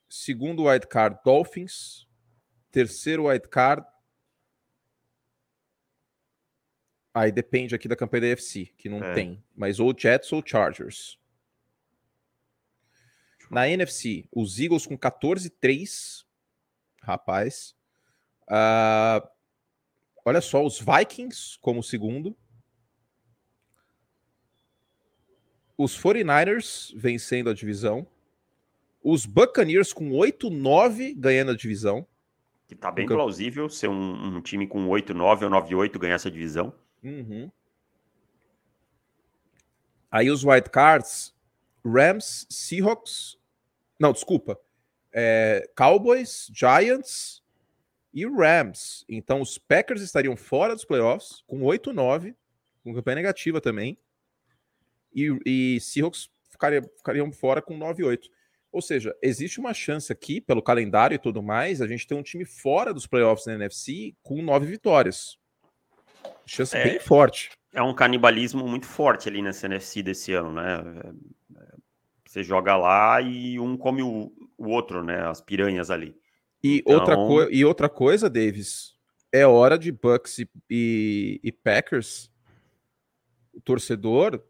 Segundo 0.07 0.63
wildcard 0.63 1.19
Dolphins. 1.25 2.07
Terceiro 2.71 3.27
wildcard 3.27 3.85
Aí 7.13 7.31
depende 7.31 7.75
aqui 7.75 7.87
da 7.87 7.95
campanha 7.95 8.21
da 8.21 8.27
UFC, 8.27 8.71
que 8.77 8.87
não 8.87 9.03
é. 9.03 9.13
tem. 9.13 9.43
Mas 9.55 9.79
ou 9.79 9.93
Jets 9.97 10.31
ou 10.31 10.41
Chargers. 10.45 11.19
Na 13.49 13.67
NFC, 13.67 14.25
os 14.31 14.57
Eagles 14.59 14.87
com 14.87 14.97
14-3. 14.97 16.25
Rapaz. 17.01 17.75
Uh, 18.43 19.27
olha 20.23 20.39
só, 20.39 20.65
os 20.65 20.79
Vikings 20.79 21.57
como 21.59 21.83
segundo. 21.83 22.35
Os 25.77 25.99
49ers 25.99 26.93
vencendo 26.95 27.49
a 27.49 27.53
divisão. 27.53 28.07
Os 29.03 29.25
Buccaneers 29.25 29.91
com 29.91 30.11
8-9 30.11 31.15
ganhando 31.17 31.51
a 31.51 31.55
divisão. 31.55 32.07
Que 32.67 32.75
tá 32.75 32.89
bem 32.89 33.05
plausível 33.05 33.67
ser 33.67 33.89
um, 33.89 34.37
um 34.37 34.41
time 34.41 34.65
com 34.65 34.87
8-9 34.87 35.43
ou 35.43 35.49
9-8 35.49 35.99
ganhar 35.99 36.15
essa 36.15 36.31
divisão. 36.31 36.73
Uhum. 37.03 37.51
Aí 40.11 40.29
os 40.29 40.43
white 40.43 40.69
cards, 40.69 41.33
Rams, 41.85 42.45
Seahawks, 42.49 43.37
não, 43.99 44.11
desculpa, 44.11 44.59
é, 45.13 45.69
Cowboys, 45.75 46.51
Giants 46.53 47.41
e 48.13 48.25
Rams. 48.25 49.05
Então 49.07 49.41
os 49.41 49.57
Packers 49.57 50.01
estariam 50.01 50.35
fora 50.35 50.75
dos 50.75 50.85
playoffs 50.85 51.43
com 51.47 51.61
8-9, 51.61 52.35
com 52.83 52.93
campanha 52.93 53.15
negativa 53.15 53.61
também. 53.61 53.97
E, 55.13 55.37
e 55.45 55.79
Seahawks 55.79 56.29
ficaria, 56.49 56.81
ficariam 56.97 57.31
fora 57.31 57.61
com 57.61 57.77
9-8. 57.77 58.29
Ou 58.71 58.81
seja, 58.81 59.15
existe 59.21 59.59
uma 59.59 59.73
chance 59.73 60.11
aqui, 60.11 60.39
pelo 60.39 60.61
calendário 60.61 61.15
e 61.15 61.19
tudo 61.19 61.43
mais, 61.43 61.81
a 61.81 61.87
gente 61.87 62.07
ter 62.07 62.15
um 62.15 62.23
time 62.23 62.45
fora 62.45 62.93
dos 62.93 63.05
playoffs 63.05 63.45
na 63.45 63.55
NFC 63.55 64.15
com 64.23 64.41
nove 64.41 64.65
vitórias. 64.65 65.37
Chance 66.45 66.75
é, 66.75 66.83
bem 66.83 66.99
forte. 66.99 67.51
É 67.73 67.81
um 67.81 67.93
canibalismo 67.93 68.67
muito 68.67 68.85
forte 68.85 69.29
ali 69.29 69.41
nessa 69.41 69.67
NFC 69.67 70.03
desse 70.03 70.33
ano, 70.33 70.51
né? 70.53 70.83
Você 72.25 72.43
joga 72.43 72.77
lá 72.77 73.21
e 73.21 73.59
um 73.59 73.75
come 73.75 74.01
o, 74.01 74.31
o 74.57 74.69
outro, 74.69 75.03
né? 75.03 75.27
As 75.27 75.41
piranhas 75.41 75.89
ali. 75.89 76.15
E, 76.63 76.83
então... 76.85 77.19
outra 77.19 77.47
e 77.51 77.65
outra 77.65 77.89
coisa, 77.89 78.29
Davis, 78.29 78.95
é 79.31 79.45
hora 79.45 79.77
de 79.77 79.91
Bucks 79.91 80.39
e, 80.39 80.49
e, 80.69 81.39
e 81.43 81.51
Packers, 81.51 82.31
o 83.53 83.61
torcedor 83.61 84.41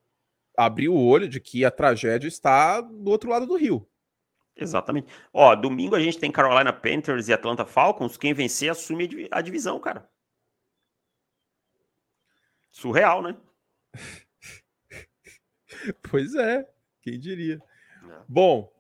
abrir 0.56 0.90
o 0.90 0.98
olho 0.98 1.28
de 1.28 1.40
que 1.40 1.66
a 1.66 1.72
tragédia 1.72 2.28
está 2.28 2.82
do 2.82 3.10
outro 3.10 3.30
lado 3.30 3.46
do 3.48 3.56
rio. 3.56 3.88
Exatamente. 4.56 5.08
Ó, 5.34 5.56
domingo 5.56 5.96
a 5.96 6.00
gente 6.00 6.20
tem 6.20 6.32
Carolina 6.32 6.74
Panthers 6.74 7.28
e 7.28 7.34
Atlanta 7.34 7.66
Falcons. 7.66 8.18
Quem 8.18 8.34
vencer 8.34 8.70
assume 8.70 9.28
a 9.32 9.42
divisão, 9.42 9.80
cara. 9.80 10.08
Surreal, 12.72 13.22
né? 13.22 13.38
pois 16.10 16.34
é, 16.36 16.68
quem 17.02 17.20
diria. 17.20 17.62
É. 18.04 18.24
Bom. 18.28 18.72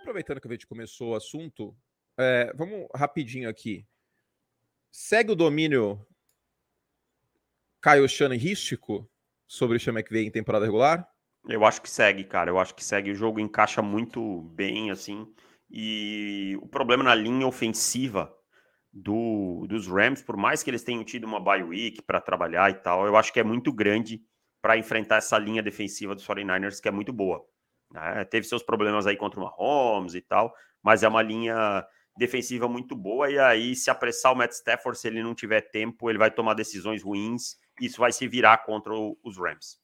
Aproveitando 0.00 0.40
que 0.40 0.48
a 0.48 0.50
gente 0.50 0.66
começou 0.66 1.12
o 1.12 1.14
assunto, 1.14 1.74
é, 2.18 2.52
vamos 2.54 2.88
rapidinho 2.94 3.48
aqui. 3.48 3.86
Segue 4.90 5.32
o 5.32 5.36
domínio 5.36 6.04
Caio 7.80 8.06
Rístico 8.38 9.08
sobre 9.46 9.76
o 9.76 9.80
Sean 9.80 9.92
McVay 9.92 10.26
em 10.26 10.30
temporada 10.30 10.64
regular? 10.64 11.08
Eu 11.48 11.64
acho 11.64 11.82
que 11.82 11.90
segue, 11.90 12.24
cara. 12.24 12.50
Eu 12.50 12.58
acho 12.58 12.74
que 12.74 12.84
segue. 12.84 13.10
O 13.10 13.14
jogo 13.14 13.38
encaixa 13.38 13.82
muito 13.82 14.42
bem, 14.54 14.90
assim. 14.90 15.32
E 15.76 16.56
o 16.62 16.68
problema 16.68 17.02
na 17.02 17.16
linha 17.16 17.48
ofensiva 17.48 18.32
do, 18.92 19.66
dos 19.68 19.88
Rams, 19.88 20.22
por 20.22 20.36
mais 20.36 20.62
que 20.62 20.70
eles 20.70 20.84
tenham 20.84 21.02
tido 21.02 21.24
uma 21.24 21.40
bye 21.40 21.64
week 21.64 22.00
para 22.00 22.20
trabalhar 22.20 22.70
e 22.70 22.74
tal, 22.74 23.08
eu 23.08 23.16
acho 23.16 23.32
que 23.32 23.40
é 23.40 23.42
muito 23.42 23.72
grande 23.72 24.22
para 24.62 24.78
enfrentar 24.78 25.16
essa 25.16 25.36
linha 25.36 25.60
defensiva 25.60 26.14
dos 26.14 26.24
49ers, 26.24 26.80
que 26.80 26.86
é 26.86 26.92
muito 26.92 27.12
boa. 27.12 27.44
Né? 27.90 28.24
Teve 28.26 28.46
seus 28.46 28.62
problemas 28.62 29.04
aí 29.04 29.16
contra 29.16 29.40
o 29.40 29.42
Mahomes 29.42 30.14
e 30.14 30.20
tal, 30.20 30.54
mas 30.80 31.02
é 31.02 31.08
uma 31.08 31.22
linha 31.22 31.84
defensiva 32.16 32.68
muito 32.68 32.94
boa. 32.94 33.28
E 33.28 33.36
aí, 33.36 33.74
se 33.74 33.90
apressar 33.90 34.32
o 34.32 34.36
Matt 34.36 34.52
Stafford, 34.52 34.96
se 34.96 35.08
ele 35.08 35.24
não 35.24 35.34
tiver 35.34 35.60
tempo, 35.60 36.08
ele 36.08 36.20
vai 36.20 36.30
tomar 36.30 36.54
decisões 36.54 37.02
ruins. 37.02 37.56
Isso 37.80 37.98
vai 37.98 38.12
se 38.12 38.28
virar 38.28 38.58
contra 38.58 38.92
os 38.94 39.36
Rams. 39.36 39.76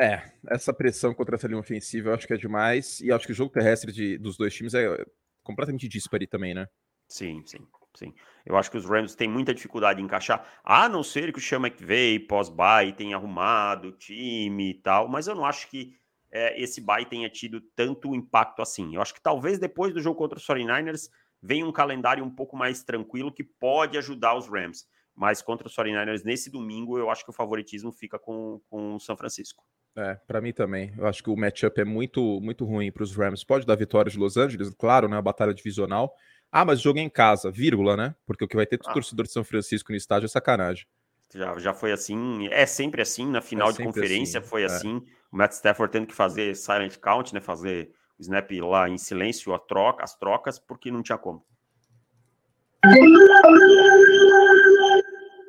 É, 0.00 0.32
essa 0.48 0.72
pressão 0.72 1.14
contra 1.14 1.36
essa 1.36 1.46
linha 1.46 1.60
ofensiva 1.60 2.10
eu 2.10 2.14
acho 2.14 2.26
que 2.26 2.34
é 2.34 2.36
demais. 2.36 3.00
E 3.00 3.12
acho 3.12 3.26
que 3.26 3.32
o 3.32 3.34
jogo 3.34 3.52
terrestre 3.52 3.92
de, 3.92 4.18
dos 4.18 4.36
dois 4.36 4.54
times 4.54 4.74
é 4.74 5.04
completamente 5.42 5.88
dispare 5.88 6.26
também, 6.26 6.54
né? 6.54 6.66
Sim, 7.08 7.42
sim, 7.46 7.66
sim. 7.94 8.14
Eu 8.44 8.56
acho 8.56 8.70
que 8.70 8.76
os 8.76 8.84
Rams 8.84 9.14
têm 9.14 9.28
muita 9.28 9.54
dificuldade 9.54 10.00
em 10.00 10.04
encaixar, 10.04 10.44
a 10.64 10.88
não 10.88 11.02
ser 11.02 11.32
que 11.32 11.38
o 11.38 11.42
Sean 11.42 11.60
McVay, 11.60 12.18
pós-bye, 12.18 12.92
tenha 12.94 13.16
arrumado 13.16 13.88
o 13.88 13.92
time 13.92 14.70
e 14.70 14.74
tal, 14.74 15.08
mas 15.08 15.26
eu 15.26 15.34
não 15.34 15.44
acho 15.44 15.68
que 15.68 15.96
é, 16.32 16.60
esse 16.60 16.80
bye 16.80 17.06
tenha 17.06 17.30
tido 17.30 17.60
tanto 17.76 18.14
impacto 18.14 18.60
assim. 18.60 18.96
Eu 18.96 19.00
acho 19.00 19.14
que 19.14 19.22
talvez 19.22 19.58
depois 19.58 19.94
do 19.94 20.00
jogo 20.00 20.18
contra 20.18 20.36
os 20.36 20.46
49ers 20.46 21.08
venha 21.40 21.64
um 21.64 21.72
calendário 21.72 22.24
um 22.24 22.30
pouco 22.30 22.56
mais 22.56 22.82
tranquilo 22.82 23.32
que 23.32 23.44
pode 23.44 23.96
ajudar 23.96 24.34
os 24.34 24.48
Rams. 24.48 24.86
Mas 25.14 25.40
contra 25.40 25.68
os 25.68 25.76
49ers 25.76 26.24
nesse 26.24 26.50
domingo, 26.50 26.98
eu 26.98 27.08
acho 27.08 27.22
que 27.22 27.30
o 27.30 27.34
favoritismo 27.34 27.92
fica 27.92 28.18
com, 28.18 28.60
com 28.68 28.96
o 28.96 28.98
São 28.98 29.16
Francisco. 29.16 29.62
É, 29.96 30.14
para 30.26 30.40
mim 30.40 30.52
também. 30.52 30.92
Eu 30.98 31.06
acho 31.06 31.22
que 31.22 31.30
o 31.30 31.36
matchup 31.36 31.80
é 31.80 31.84
muito, 31.84 32.40
muito 32.40 32.64
ruim 32.64 32.90
para 32.90 33.04
os 33.04 33.14
Rams. 33.14 33.44
Pode 33.44 33.64
dar 33.64 33.76
vitória 33.76 34.10
de 34.10 34.18
Los 34.18 34.36
Angeles, 34.36 34.74
claro, 34.76 35.08
né? 35.08 35.16
A 35.16 35.22
batalha 35.22 35.54
divisional. 35.54 36.14
Ah, 36.50 36.64
mas 36.64 36.80
jogo 36.80 36.98
em 36.98 37.08
casa, 37.08 37.50
vírgula, 37.50 37.96
né? 37.96 38.14
Porque 38.26 38.44
o 38.44 38.48
que 38.48 38.56
vai 38.56 38.66
ter 38.66 38.80
ah. 38.84 38.92
torcedor 38.92 39.26
de 39.26 39.32
São 39.32 39.44
Francisco 39.44 39.92
no 39.92 39.96
estádio 39.96 40.26
é 40.26 40.28
sacanagem. 40.28 40.86
Já, 41.32 41.58
já 41.58 41.74
foi 41.74 41.90
assim, 41.90 42.48
é 42.48 42.64
sempre 42.64 43.02
assim, 43.02 43.26
na 43.26 43.40
final 43.40 43.70
é 43.70 43.72
de 43.72 43.82
conferência 43.82 44.38
assim, 44.38 44.48
foi 44.48 44.62
é. 44.62 44.66
assim. 44.66 45.02
O 45.32 45.36
Matt 45.36 45.52
Stafford 45.52 45.92
tendo 45.92 46.06
que 46.06 46.14
fazer 46.14 46.54
silent 46.54 46.96
count, 46.98 47.34
né? 47.34 47.40
Fazer 47.40 47.90
o 48.18 48.22
snap 48.22 48.50
lá 48.60 48.88
em 48.88 48.98
silêncio, 48.98 49.52
a 49.52 49.58
troca, 49.58 50.04
as 50.04 50.16
trocas, 50.16 50.58
porque 50.58 50.90
não 50.90 51.02
tinha 51.02 51.18
como. 51.18 51.44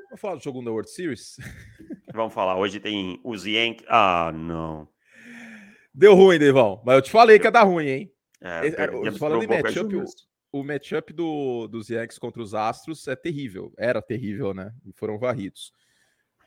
Vamos 0.05 0.21
falar 0.21 0.35
do 0.35 0.43
jogo 0.43 0.63
da 0.63 0.71
World 0.71 0.89
Series? 0.89 1.37
Vamos 2.15 2.33
falar. 2.33 2.57
Hoje 2.57 2.79
tem 2.79 3.19
os 3.23 3.45
Yankees. 3.45 3.85
Ah, 3.89 4.31
não. 4.33 4.87
Deu 5.93 6.15
ruim, 6.15 6.39
Devão. 6.39 6.81
Mas 6.85 6.95
eu 6.95 7.01
te 7.01 7.11
falei 7.11 7.37
que 7.37 7.45
ia 7.45 7.51
dar 7.51 7.63
ruim, 7.63 7.87
hein? 7.87 8.11
É, 8.41 8.67
é 8.67 9.11
falando 9.11 9.43
em 9.43 9.47
matchup, 9.47 9.95
o, 9.95 10.05
o 10.51 10.63
matchup 10.63 11.13
do, 11.13 11.67
dos 11.67 11.89
Yankees 11.89 12.17
contra 12.17 12.41
os 12.41 12.53
Astros 12.53 13.07
é 13.07 13.15
terrível. 13.15 13.73
Era 13.77 14.01
terrível, 14.01 14.53
né? 14.53 14.73
E 14.85 14.91
foram 14.93 15.17
varridos. 15.17 15.73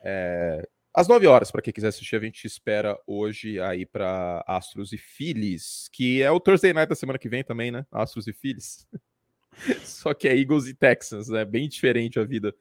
É, 0.02 0.66
às 0.94 1.06
9 1.06 1.26
horas, 1.26 1.50
para 1.50 1.62
quem 1.62 1.72
quiser 1.72 1.88
assistir, 1.88 2.16
a 2.16 2.20
gente 2.20 2.44
espera 2.46 2.98
hoje 3.06 3.60
aí 3.60 3.86
para 3.86 4.44
Astros 4.46 4.92
e 4.92 4.98
Phillies, 4.98 5.88
que 5.92 6.22
é 6.22 6.30
o 6.30 6.40
Thursday 6.40 6.72
Night 6.72 6.88
da 6.88 6.94
semana 6.94 7.18
que 7.18 7.28
vem 7.28 7.44
também, 7.44 7.70
né? 7.70 7.86
Astros 7.90 8.26
e 8.26 8.32
Phillies. 8.32 8.86
Só 9.84 10.14
que 10.14 10.28
é 10.28 10.36
Eagles 10.36 10.66
e 10.66 10.74
Texans, 10.74 11.28
né? 11.28 11.44
Bem 11.44 11.68
diferente 11.68 12.18
a 12.18 12.24
vida 12.24 12.54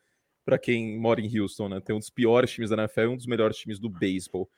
para 0.47 0.57
quem 0.57 0.97
mora 0.97 1.19
em 1.19 1.37
Houston, 1.37 1.67
né? 1.67 1.81
Tem 1.81 1.93
um 1.93 1.99
dos 1.99 2.09
piores 2.09 2.49
times 2.49 2.69
da 2.69 2.77
NFL 2.77 3.01
e 3.01 3.07
um 3.07 3.17
dos 3.17 3.25
melhores 3.25 3.57
times 3.57 3.79
do 3.79 3.89
beisebol. 3.89 4.49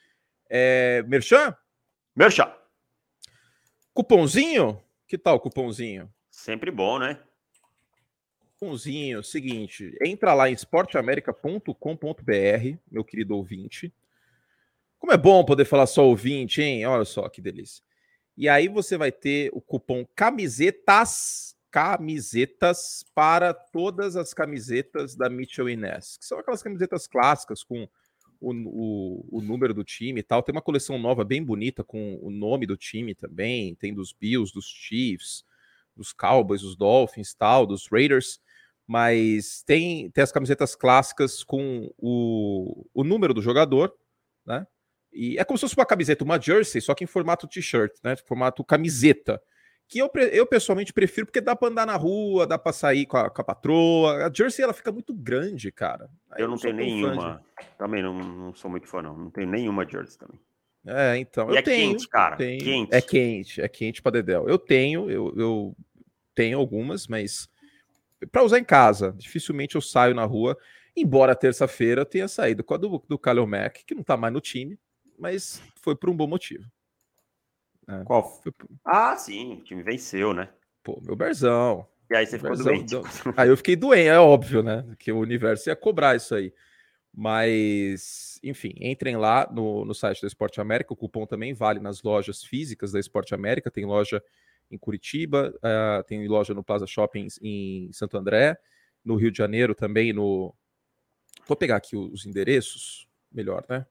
É, 0.47 1.03
Merchan? 1.07 1.57
Merchan. 2.15 2.53
Cupomzinho? 3.91 4.79
Que 5.07 5.17
tal 5.17 5.37
o 5.37 5.39
cupomzinho? 5.39 6.07
Sempre 6.29 6.69
bom, 6.69 6.99
né? 6.99 7.19
Cupomzinho, 8.59 9.23
seguinte, 9.23 9.97
entra 9.99 10.35
lá 10.35 10.47
em 10.47 10.53
esporteamerica.com.br, 10.53 12.77
meu 12.91 13.03
querido 13.03 13.35
ouvinte. 13.35 13.91
Como 14.99 15.11
é 15.11 15.17
bom 15.17 15.43
poder 15.43 15.65
falar 15.65 15.87
só 15.87 16.05
ouvinte, 16.05 16.61
hein? 16.61 16.85
Olha 16.85 17.03
só 17.03 17.27
que 17.29 17.41
delícia. 17.41 17.83
E 18.37 18.47
aí 18.47 18.67
você 18.67 18.95
vai 18.95 19.11
ter 19.11 19.49
o 19.53 19.59
cupom 19.59 20.05
camisetas, 20.15 21.57
camisetas 21.71 23.03
para 23.13 23.53
todas 23.53 24.15
as 24.15 24.33
camisetas 24.33 25.15
da 25.15 25.29
Mitchell 25.29 25.67
Ness, 25.77 26.17
que 26.17 26.25
são 26.25 26.39
aquelas 26.39 26.63
camisetas 26.63 27.07
clássicas 27.07 27.63
com 27.63 27.87
o, 28.39 28.51
o, 28.51 29.37
o, 29.37 29.41
número 29.41 29.73
do 29.73 29.83
time 29.83 30.21
e 30.21 30.23
tal. 30.23 30.41
Tem 30.41 30.53
uma 30.53 30.61
coleção 30.61 30.97
nova 30.97 31.23
bem 31.23 31.43
bonita 31.43 31.83
com 31.83 32.17
o 32.21 32.29
nome 32.29 32.65
do 32.65 32.77
time 32.77 33.13
também. 33.13 33.75
Tem 33.75 33.93
dos 33.93 34.13
Bills, 34.13 34.53
dos 34.53 34.65
Chiefs, 34.65 35.43
dos 35.95 36.13
Cowboys, 36.13 36.61
dos 36.61 36.75
Dolphins, 36.75 37.33
tal, 37.33 37.65
dos 37.65 37.87
Raiders. 37.91 38.39
Mas 38.87 39.61
tem, 39.63 40.09
tem 40.09 40.23
as 40.23 40.31
camisetas 40.31 40.75
clássicas 40.75 41.43
com 41.43 41.93
o, 41.97 42.87
o 42.93 43.03
número 43.03 43.33
do 43.33 43.41
jogador, 43.41 43.93
né? 44.45 44.65
E 45.11 45.37
é 45.37 45.43
como 45.43 45.57
se 45.57 45.61
fosse 45.61 45.75
uma 45.75 45.85
camiseta, 45.85 46.23
uma 46.23 46.39
jersey, 46.39 46.81
só 46.81 46.93
que 46.93 47.03
em 47.03 47.07
formato 47.07 47.47
t-shirt, 47.47 47.91
né? 48.03 48.15
Formato 48.15 48.63
camiseta. 48.63 49.41
Que 49.89 49.99
eu, 49.99 50.09
eu 50.31 50.45
pessoalmente 50.45 50.93
prefiro 50.93 51.25
porque 51.25 51.41
dá 51.41 51.55
para 51.55 51.67
andar 51.67 51.85
na 51.85 51.95
rua, 51.95 52.45
dá 52.45 52.57
para 52.57 52.71
sair 52.71 53.05
com 53.05 53.17
a, 53.17 53.29
com 53.29 53.41
a, 53.41 53.43
patroa. 53.43 54.27
A 54.27 54.31
jersey 54.31 54.63
ela 54.63 54.71
fica 54.71 54.91
muito 54.91 55.13
grande, 55.13 55.71
cara. 55.71 56.09
Aí 56.31 56.43
eu 56.43 56.47
não 56.47 56.57
tenho 56.57 56.75
nenhuma. 56.75 57.43
Também 57.77 58.01
não, 58.01 58.13
não 58.13 58.53
sou 58.53 58.69
muito 58.69 58.87
fã, 58.87 59.01
não. 59.01 59.17
Não 59.17 59.31
tenho 59.31 59.49
nenhuma 59.49 59.85
jersey 59.85 60.17
também. 60.17 60.39
É, 60.85 61.17
então. 61.17 61.49
E 61.49 61.53
eu 61.53 61.57
é 61.57 61.61
tenho, 61.61 61.91
quente, 61.91 62.07
cara. 62.07 62.37
Tenho, 62.37 62.63
quente. 62.63 62.95
É 62.95 63.01
quente, 63.01 63.61
é 63.61 63.67
quente 63.67 64.01
para 64.01 64.11
Dedel. 64.13 64.47
Eu 64.47 64.57
tenho, 64.57 65.09
eu, 65.09 65.33
eu 65.35 65.75
tenho 66.33 66.57
algumas, 66.57 67.07
mas 67.07 67.49
para 68.31 68.43
usar 68.43 68.59
em 68.59 68.63
casa. 68.63 69.13
Dificilmente 69.17 69.75
eu 69.75 69.81
saio 69.81 70.13
na 70.13 70.23
rua. 70.23 70.55
Embora 70.95 71.35
terça-feira 71.35 72.01
eu 72.01 72.05
tenha 72.05 72.27
saído 72.27 72.63
com 72.63 72.75
a 72.75 72.77
do, 72.77 73.03
do 73.07 73.17
Kalil 73.17 73.47
Mack, 73.47 73.83
que 73.85 73.95
não 73.95 74.03
tá 74.03 74.15
mais 74.15 74.33
no 74.33 74.39
time 74.39 74.77
mas 75.19 75.61
foi 75.75 75.95
por 75.95 76.09
um 76.09 76.15
bom 76.15 76.27
motivo. 76.27 76.65
É, 77.89 78.03
Qual? 78.03 78.39
Ah, 78.85 79.15
sim, 79.17 79.55
o 79.55 79.63
time 79.63 79.81
venceu, 79.81 80.31
né? 80.31 80.49
Pô, 80.83 81.01
meu 81.03 81.15
Berzão. 81.15 81.87
E 82.09 82.15
aí 82.15 82.25
você 82.25 82.37
ficou 82.37 82.51
Berzão, 82.51 82.73
doente. 82.73 82.89
Deu... 82.89 83.03
Aí 83.35 83.49
eu 83.49 83.57
fiquei 83.57 83.75
doente, 83.75 84.07
é 84.07 84.19
óbvio, 84.19 84.61
né? 84.61 84.85
Que 84.99 85.11
o 85.11 85.17
universo 85.17 85.69
ia 85.69 85.75
cobrar 85.75 86.15
isso 86.15 86.35
aí. 86.35 86.53
Mas, 87.11 88.39
enfim, 88.43 88.73
entrem 88.79 89.17
lá 89.17 89.49
no, 89.51 89.83
no 89.83 89.95
site 89.95 90.21
da 90.21 90.27
Esporte 90.27 90.61
América. 90.61 90.93
O 90.93 90.95
cupom 90.95 91.25
também 91.25 91.53
vale 91.53 91.79
nas 91.79 92.03
lojas 92.03 92.43
físicas 92.43 92.91
da 92.91 92.99
Esporte 92.99 93.33
América. 93.33 93.71
Tem 93.71 93.85
loja 93.85 94.23
em 94.69 94.77
Curitiba, 94.77 95.51
uh, 95.57 96.03
tem 96.03 96.27
loja 96.27 96.53
no 96.53 96.63
Plaza 96.63 96.85
Shopping 96.85 97.27
em 97.41 97.91
Santo 97.91 98.15
André, 98.17 98.55
no 99.03 99.15
Rio 99.15 99.31
de 99.31 99.37
Janeiro 99.39 99.73
também. 99.73 100.13
No 100.13 100.53
vou 101.47 101.57
pegar 101.57 101.77
aqui 101.77 101.97
os 101.97 102.27
endereços, 102.27 103.07
melhor, 103.31 103.65
né? 103.67 103.85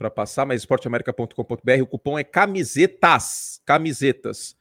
Para 0.00 0.10
passar, 0.10 0.46
mas 0.46 0.62
esporteamerica.com.br, 0.62 1.82
o 1.82 1.86
cupom 1.86 2.18
é 2.18 2.24
camisetas, 2.24 3.60
camisetas. 3.66 4.56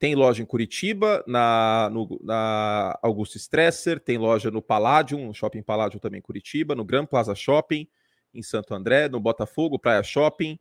Tem 0.00 0.16
loja 0.16 0.42
em 0.42 0.44
Curitiba, 0.46 1.22
na, 1.28 1.88
no, 1.92 2.20
na 2.24 2.98
Augusto 3.00 3.36
Stresser, 3.36 4.00
tem 4.00 4.18
loja 4.18 4.50
no 4.50 4.60
Palladium, 4.60 5.28
no 5.28 5.32
Shopping 5.32 5.62
Palladium 5.62 6.00
também 6.00 6.18
em 6.18 6.22
Curitiba, 6.22 6.74
no 6.74 6.84
Gran 6.84 7.06
Plaza 7.06 7.36
Shopping, 7.36 7.86
em 8.34 8.42
Santo 8.42 8.74
André, 8.74 9.08
no 9.08 9.20
Botafogo, 9.20 9.78
Praia 9.78 10.02
Shopping, 10.02 10.58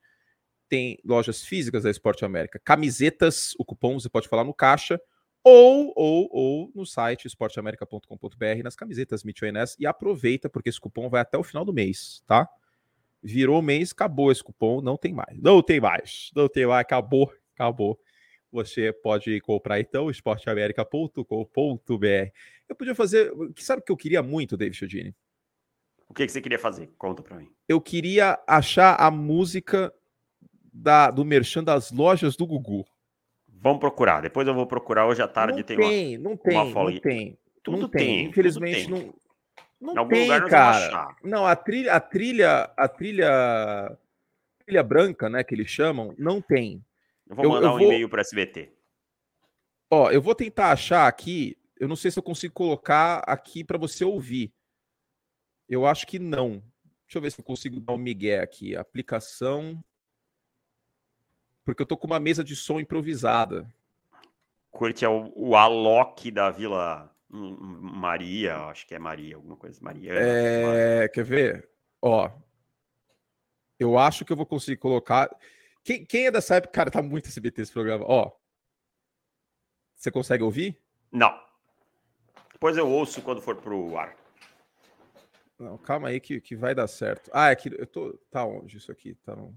tem 0.70 1.00
lojas 1.04 1.42
físicas 1.44 1.82
da 1.82 1.90
Esporte 1.90 2.24
América. 2.24 2.62
Camisetas, 2.64 3.56
o 3.58 3.66
cupom 3.66 4.00
você 4.00 4.10
pode 4.10 4.28
falar 4.28 4.44
no 4.44 4.54
caixa, 4.54 5.02
ou, 5.44 5.92
ou, 5.96 6.30
ou 6.32 6.72
no 6.76 6.86
site 6.86 7.26
esporteamerica.com.br, 7.26 8.64
nas 8.64 8.76
camisetas 8.76 9.24
Mitchell 9.24 9.52
e 9.80 9.88
aproveita, 9.88 10.48
porque 10.48 10.70
esse 10.70 10.80
cupom 10.80 11.10
vai 11.10 11.22
até 11.22 11.36
o 11.36 11.44
final 11.44 11.66
do 11.66 11.74
mês, 11.74 12.22
tá? 12.28 12.48
Virou 13.22 13.62
mês, 13.62 13.92
acabou 13.92 14.32
esse 14.32 14.44
cupom, 14.44 14.82
não 14.82 14.96
tem 14.96 15.14
mais. 15.14 15.38
Não 15.42 15.62
tem 15.62 15.80
mais. 15.80 16.32
Não 16.36 16.48
tem 16.48 16.66
mais, 16.66 16.82
acabou, 16.82 17.32
acabou. 17.54 18.00
Você 18.52 18.92
pode 18.92 19.40
comprar 19.42 19.80
então 19.80 20.10
esporteamerica.com.br. 20.10 22.32
Eu 22.68 22.76
podia 22.76 22.96
fazer. 22.96 23.32
Sabe 23.58 23.82
o 23.82 23.86
que 23.86 23.92
eu 23.92 23.98
queria 23.98 24.24
muito, 24.24 24.58
David 24.58 24.78
Chodini? 24.78 25.16
O 26.08 26.14
que, 26.14 26.26
que 26.26 26.32
você 26.32 26.42
queria 26.42 26.58
fazer? 26.58 26.90
Conta 26.98 27.22
para 27.22 27.38
mim. 27.38 27.52
Eu 27.68 27.80
queria 27.80 28.40
achar 28.48 28.96
a 28.96 29.12
música 29.12 29.94
da, 30.74 31.12
do 31.12 31.24
merchan 31.24 31.64
das 31.64 31.92
lojas 31.92 32.36
do 32.36 32.48
Gugu. 32.48 32.84
Vamos 33.48 33.80
procurar. 33.80 34.22
Depois 34.22 34.48
eu 34.48 34.56
vou 34.56 34.66
procurar. 34.66 35.06
Hoje 35.06 35.22
à 35.22 35.28
tarde 35.28 35.58
não 35.58 35.64
tem, 35.64 35.78
tem 35.78 36.18
uma, 36.18 36.30
não 36.30 36.38
tem, 36.38 36.58
uma. 36.58 36.92
Não 36.92 37.00
tem. 37.00 37.38
Tudo 37.62 37.82
não 37.82 37.90
tem. 37.90 38.06
tem. 38.06 38.26
Infelizmente, 38.26 38.90
não 38.90 39.14
não 39.80 40.08
tem, 40.08 40.28
cara. 40.48 41.16
Não, 41.24 41.46
a 41.46 41.56
trilha, 41.56 41.94
a 41.94 42.00
trilha, 42.00 42.72
a 42.76 42.88
trilha, 42.88 43.98
trilha 44.66 44.84
branca, 44.84 45.30
né, 45.30 45.44
que 45.44 45.56
eles 45.56 45.70
chamam, 45.70 46.14
não 46.18 46.42
tem. 46.42 46.84
Eu 47.28 47.36
vou 47.36 47.50
mandar 47.50 47.68
eu, 47.68 47.70
eu 47.70 47.76
um 47.76 47.78
vou... 47.80 47.88
e-mail 47.88 48.10
para 48.10 48.22
SBT. 48.22 48.74
Ó, 49.90 50.12
eu 50.12 50.22
vou 50.22 50.36
tentar 50.36 50.72
achar 50.72 51.08
aqui. 51.08 51.58
Eu 51.80 51.88
não 51.88 51.96
sei 51.96 52.12
se 52.12 52.20
eu 52.20 52.24
consigo 52.24 52.54
colocar 52.54 53.20
aqui 53.20 53.64
para 53.64 53.78
você 53.78 54.04
ouvir. 54.04 54.54
Eu 55.68 55.86
acho 55.86 56.06
que 56.06 56.20
não. 56.20 56.62
Deixa 57.06 57.18
eu 57.18 57.22
ver 57.22 57.32
se 57.32 57.40
eu 57.40 57.46
consigo 57.46 57.80
dar 57.80 57.94
um 57.94 57.98
migué 57.98 58.40
aqui. 58.40 58.76
Aplicação. 58.76 59.84
Porque 61.64 61.82
eu 61.82 61.86
tô 61.86 61.96
com 61.96 62.08
uma 62.08 62.20
mesa 62.20 62.44
de 62.44 62.56
som 62.56 62.80
improvisada. 62.80 63.68
Curte 64.72 65.06
é 65.06 65.10
o, 65.10 65.32
o 65.36 65.56
Alok 65.56 66.30
da 66.30 66.52
Vila 66.52 67.12
Maria, 67.30 68.58
acho 68.66 68.88
que 68.88 68.96
é 68.96 69.00
Maria, 69.00 69.36
alguma 69.36 69.56
coisa. 69.56 69.80
Maria. 69.82 70.14
É. 70.14 71.08
Quer 71.10 71.24
ver? 71.24 71.70
Ó. 72.02 72.30
Eu 73.78 73.98
acho 73.98 74.26
que 74.26 74.34
eu 74.34 74.38
vou 74.38 74.46
conseguir 74.46 74.78
colocar. 74.78 75.30
Quem, 75.84 76.04
quem 76.06 76.26
é 76.26 76.32
dessa 76.32 76.56
época? 76.56 76.74
Cara, 76.74 76.92
tá 76.92 77.02
muito 77.02 77.28
SBT 77.28 77.62
esse 77.62 77.72
programa. 77.72 78.04
Ó. 78.08 78.32
Você 79.96 80.10
consegue 80.10 80.44
ouvir? 80.44 80.78
Não. 81.12 81.40
Depois 82.52 82.76
eu 82.78 82.90
ouço 82.90 83.22
quando 83.22 83.42
for 83.42 83.56
pro 83.56 83.98
ar. 83.98 84.16
Não, 85.58 85.78
calma 85.78 86.08
aí 86.08 86.20
que, 86.20 86.40
que 86.42 86.56
vai 86.56 86.74
dar 86.74 86.88
certo. 86.88 87.30
Ah, 87.34 87.52
é 87.52 87.56
que 87.56 87.70
eu 87.70 87.86
tô. 87.86 88.14
Tá 88.32 88.46
onde 88.46 88.78
isso 88.78 88.92
aqui? 88.92 89.14
Tá 89.16 89.36
no... 89.36 89.54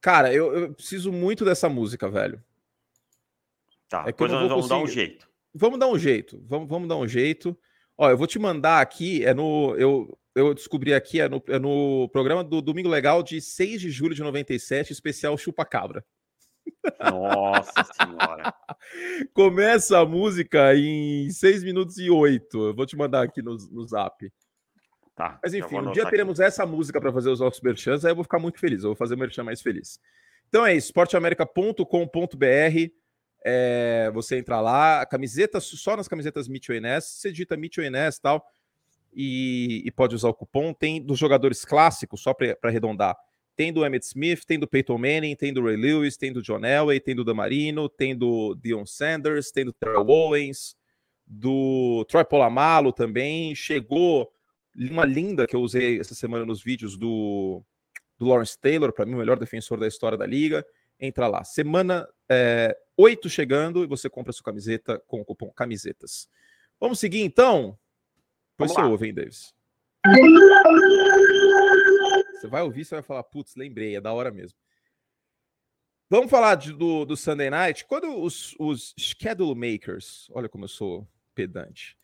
Cara, 0.00 0.32
eu, 0.32 0.54
eu 0.54 0.74
preciso 0.74 1.10
muito 1.10 1.44
dessa 1.44 1.68
música, 1.68 2.08
velho. 2.08 2.42
Tá, 3.88 4.02
é 4.02 4.06
depois 4.06 4.30
nós 4.30 4.48
vamos 4.48 4.54
conseguir... 4.54 4.68
dar 4.68 4.84
um 4.84 4.86
jeito. 4.86 5.29
Vamos 5.54 5.78
dar 5.78 5.88
um 5.88 5.98
jeito. 5.98 6.42
Vamos, 6.46 6.68
vamos 6.68 6.88
dar 6.88 6.96
um 6.96 7.06
jeito. 7.06 7.56
Ó, 7.96 8.10
eu 8.10 8.16
vou 8.16 8.26
te 8.26 8.38
mandar 8.38 8.80
aqui, 8.80 9.24
é 9.24 9.34
no. 9.34 9.74
Eu, 9.76 10.18
eu 10.34 10.54
descobri 10.54 10.94
aqui, 10.94 11.20
é 11.20 11.28
no, 11.28 11.42
é 11.48 11.58
no 11.58 12.08
programa 12.10 12.42
do 12.42 12.62
Domingo 12.62 12.88
Legal 12.88 13.22
de 13.22 13.40
6 13.40 13.80
de 13.80 13.90
julho 13.90 14.14
de 14.14 14.22
97, 14.22 14.92
especial 14.92 15.36
Chupa 15.36 15.64
Cabra. 15.64 16.04
Nossa 17.00 17.84
senhora. 17.94 18.54
Começa 19.34 19.98
a 19.98 20.06
música 20.06 20.74
em 20.74 21.30
6 21.30 21.64
minutos 21.64 21.98
e 21.98 22.10
8. 22.10 22.68
Eu 22.68 22.74
vou 22.74 22.86
te 22.86 22.96
mandar 22.96 23.22
aqui 23.22 23.42
no, 23.42 23.56
no 23.70 23.86
zap. 23.86 24.32
Tá, 25.14 25.38
Mas 25.42 25.52
enfim, 25.52 25.76
um 25.76 25.92
dia 25.92 26.08
teremos 26.08 26.40
aqui. 26.40 26.48
essa 26.48 26.64
música 26.64 27.00
para 27.00 27.12
fazer 27.12 27.28
os 27.28 27.40
nossos 27.40 27.60
merchans, 27.60 28.06
aí 28.06 28.12
eu 28.12 28.14
vou 28.14 28.24
ficar 28.24 28.38
muito 28.38 28.58
feliz. 28.58 28.82
Eu 28.82 28.90
vou 28.90 28.96
fazer 28.96 29.14
o 29.14 29.18
merchan 29.18 29.44
mais 29.44 29.60
feliz. 29.60 30.00
Então 30.48 30.64
é 30.64 30.74
isso, 30.74 30.86
esporteamerica.com.br 30.86 32.99
é, 33.44 34.10
você 34.12 34.38
entra 34.38 34.60
lá, 34.60 35.04
camiseta, 35.06 35.60
só 35.60 35.96
nas 35.96 36.08
camisetas 36.08 36.48
Mitchell 36.48 36.80
Ness, 36.80 37.04
você 37.04 37.30
digita 37.30 37.56
Mitchell 37.56 37.90
Ness 37.90 38.16
e 38.16 38.22
tal, 38.22 38.44
e, 39.12 39.82
e 39.84 39.90
pode 39.90 40.14
usar 40.14 40.28
o 40.28 40.34
cupom. 40.34 40.72
Tem 40.72 41.02
dos 41.02 41.18
jogadores 41.18 41.64
clássicos, 41.64 42.20
só 42.20 42.34
para 42.34 42.56
arredondar. 42.62 43.16
Tem 43.56 43.72
do 43.72 43.84
Emmett 43.84 44.06
Smith, 44.06 44.44
tem 44.46 44.58
do 44.58 44.66
Peyton 44.66 44.96
Manning, 44.96 45.36
tem 45.36 45.52
do 45.52 45.62
Ray 45.62 45.76
Lewis, 45.76 46.16
tem 46.16 46.32
do 46.32 46.40
John 46.40 46.64
Elway, 46.64 47.00
tem 47.00 47.14
do 47.14 47.24
Damarino, 47.24 47.88
tem 47.88 48.16
do 48.16 48.54
Dion 48.54 48.86
Sanders, 48.86 49.50
tem 49.50 49.64
do 49.64 49.72
Terrell 49.72 50.08
Owens, 50.08 50.76
do 51.26 52.04
Troy 52.08 52.24
Polamalu 52.24 52.92
também. 52.92 53.54
Chegou 53.54 54.32
uma 54.74 55.04
linda 55.04 55.46
que 55.46 55.54
eu 55.54 55.60
usei 55.60 56.00
essa 56.00 56.14
semana 56.14 56.46
nos 56.46 56.62
vídeos 56.62 56.96
do, 56.96 57.62
do 58.18 58.26
Lawrence 58.26 58.58
Taylor, 58.58 58.92
para 58.92 59.04
mim, 59.04 59.14
o 59.14 59.18
melhor 59.18 59.38
defensor 59.38 59.78
da 59.78 59.86
história 59.86 60.16
da 60.16 60.26
liga. 60.26 60.64
Entra 61.00 61.26
lá. 61.26 61.42
Semana 61.42 62.08
é, 62.28 62.76
8 62.96 63.28
chegando 63.30 63.82
e 63.82 63.86
você 63.86 64.10
compra 64.10 64.32
sua 64.32 64.44
camiseta 64.44 65.02
com 65.06 65.20
o 65.20 65.24
cupom 65.24 65.50
camisetas. 65.50 66.28
Vamos 66.78 67.00
seguir 67.00 67.22
então? 67.22 67.78
Pois 68.56 68.72
você 68.72 68.82
ouve, 68.82 69.06
hein, 69.06 69.14
Davis? 69.14 69.54
Você 72.34 72.46
vai 72.46 72.62
ouvir, 72.62 72.84
você 72.84 72.94
vai 72.94 73.02
falar, 73.02 73.22
putz, 73.22 73.56
lembrei, 73.56 73.96
é 73.96 74.00
da 74.00 74.12
hora 74.12 74.30
mesmo. 74.30 74.58
Vamos 76.08 76.30
falar 76.30 76.56
de, 76.56 76.72
do, 76.72 77.04
do 77.04 77.16
Sunday 77.16 77.48
Night. 77.50 77.86
Quando 77.86 78.20
os, 78.20 78.54
os 78.58 78.94
schedule 78.98 79.54
makers, 79.54 80.28
olha 80.30 80.48
como 80.48 80.64
eu 80.64 80.68
sou 80.68 81.08
pedante, 81.34 81.96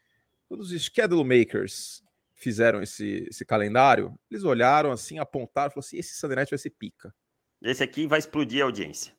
quando 0.49 0.61
os 0.61 0.71
schedule 0.71 1.25
makers 1.25 2.03
fizeram 2.35 2.83
esse, 2.83 3.27
esse 3.29 3.45
calendário, 3.45 4.19
eles 4.31 4.45
olharam 4.45 4.93
assim, 4.93 5.19
apontaram, 5.19 5.71
falaram 5.71 5.87
assim: 5.87 5.99
esse 5.99 6.15
Sunday 6.15 6.37
Night 6.37 6.51
vai 6.51 6.59
ser 6.59 6.71
pica. 6.71 7.15
Esse 7.63 7.83
aqui 7.83 8.07
vai 8.07 8.19
explodir 8.19 8.63
a 8.63 8.67
audiência. 8.67 9.15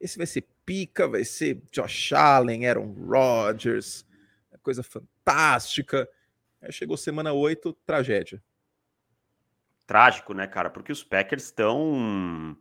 Esse 0.00 0.16
vai 0.16 0.26
ser 0.26 0.46
pica, 0.64 1.06
vai 1.06 1.24
ser 1.24 1.62
Josh 1.70 2.12
Allen, 2.12 2.66
Aaron 2.66 2.92
Rodgers, 2.92 4.06
coisa 4.62 4.82
fantástica. 4.82 6.08
Aí 6.60 6.72
chegou 6.72 6.96
semana 6.96 7.32
8, 7.32 7.72
tragédia. 7.86 8.42
trágico, 9.86 10.32
né, 10.32 10.46
cara? 10.46 10.70
Porque 10.70 10.92
os 10.92 11.02
Packers 11.02 11.44
estão 11.44 12.56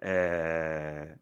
é, 0.00 1.16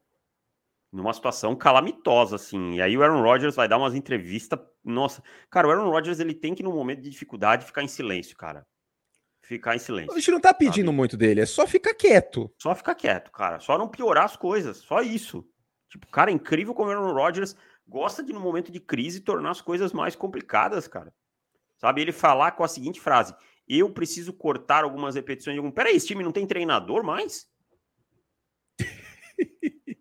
numa 0.92 1.12
situação 1.12 1.56
calamitosa, 1.56 2.36
assim. 2.36 2.74
E 2.74 2.82
aí 2.82 2.96
o 2.96 3.02
Aaron 3.02 3.22
Rodgers 3.22 3.56
vai 3.56 3.68
dar 3.68 3.78
umas 3.78 3.94
entrevistas. 3.94 4.58
Nossa, 4.84 5.22
cara, 5.50 5.66
o 5.66 5.70
Aaron 5.70 5.90
Rodgers 5.90 6.20
ele 6.20 6.34
tem 6.34 6.54
que, 6.54 6.62
no 6.62 6.72
momento 6.72 7.00
de 7.00 7.10
dificuldade, 7.10 7.64
ficar 7.64 7.82
em 7.82 7.88
silêncio, 7.88 8.36
cara. 8.36 8.66
Ficar 9.46 9.76
em 9.76 9.78
silêncio. 9.78 10.12
A 10.12 10.16
gente 10.16 10.32
não 10.32 10.40
tá 10.40 10.52
pedindo 10.52 10.86
sabe? 10.86 10.96
muito 10.96 11.16
dele, 11.16 11.40
é 11.40 11.46
só 11.46 11.68
ficar 11.68 11.94
quieto. 11.94 12.52
Só 12.60 12.74
ficar 12.74 12.96
quieto, 12.96 13.30
cara. 13.30 13.60
Só 13.60 13.78
não 13.78 13.86
piorar 13.86 14.24
as 14.24 14.34
coisas. 14.34 14.78
Só 14.78 15.00
isso. 15.02 15.48
Tipo, 15.88 16.08
cara, 16.08 16.32
é 16.32 16.34
incrível 16.34 16.74
como 16.74 16.90
o 16.90 16.92
Aaron 16.92 17.12
Rodgers 17.12 17.54
gosta 17.86 18.24
de, 18.24 18.32
no 18.32 18.40
momento 18.40 18.72
de 18.72 18.80
crise, 18.80 19.20
tornar 19.20 19.52
as 19.52 19.60
coisas 19.60 19.92
mais 19.92 20.16
complicadas, 20.16 20.88
cara. 20.88 21.14
Sabe? 21.76 22.00
Ele 22.00 22.10
falar 22.10 22.52
com 22.52 22.64
a 22.64 22.68
seguinte 22.68 23.00
frase: 23.00 23.36
Eu 23.68 23.88
preciso 23.88 24.32
cortar 24.32 24.82
algumas 24.82 25.14
repetições 25.14 25.54
de 25.54 25.58
algum. 25.58 25.70
Peraí, 25.70 25.94
esse 25.94 26.08
time 26.08 26.24
não 26.24 26.32
tem 26.32 26.44
treinador 26.44 27.04
mais? 27.04 27.46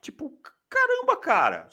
Tipo, 0.00 0.38
caramba, 0.68 1.16
cara. 1.16 1.68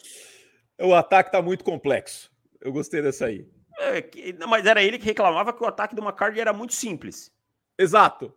O 0.79 0.95
ataque 0.95 1.31
tá 1.31 1.41
muito 1.41 1.63
complexo. 1.63 2.31
Eu 2.61 2.71
gostei 2.71 3.01
dessa 3.01 3.25
aí. 3.25 3.45
É, 3.81 4.45
mas 4.47 4.65
era 4.65 4.83
ele 4.83 4.99
que 4.99 5.05
reclamava 5.05 5.51
que 5.51 5.63
o 5.63 5.67
ataque 5.67 5.95
do 5.95 6.03
McCarthy 6.03 6.39
era 6.39 6.53
muito 6.53 6.73
simples. 6.73 7.33
Exato. 7.77 8.31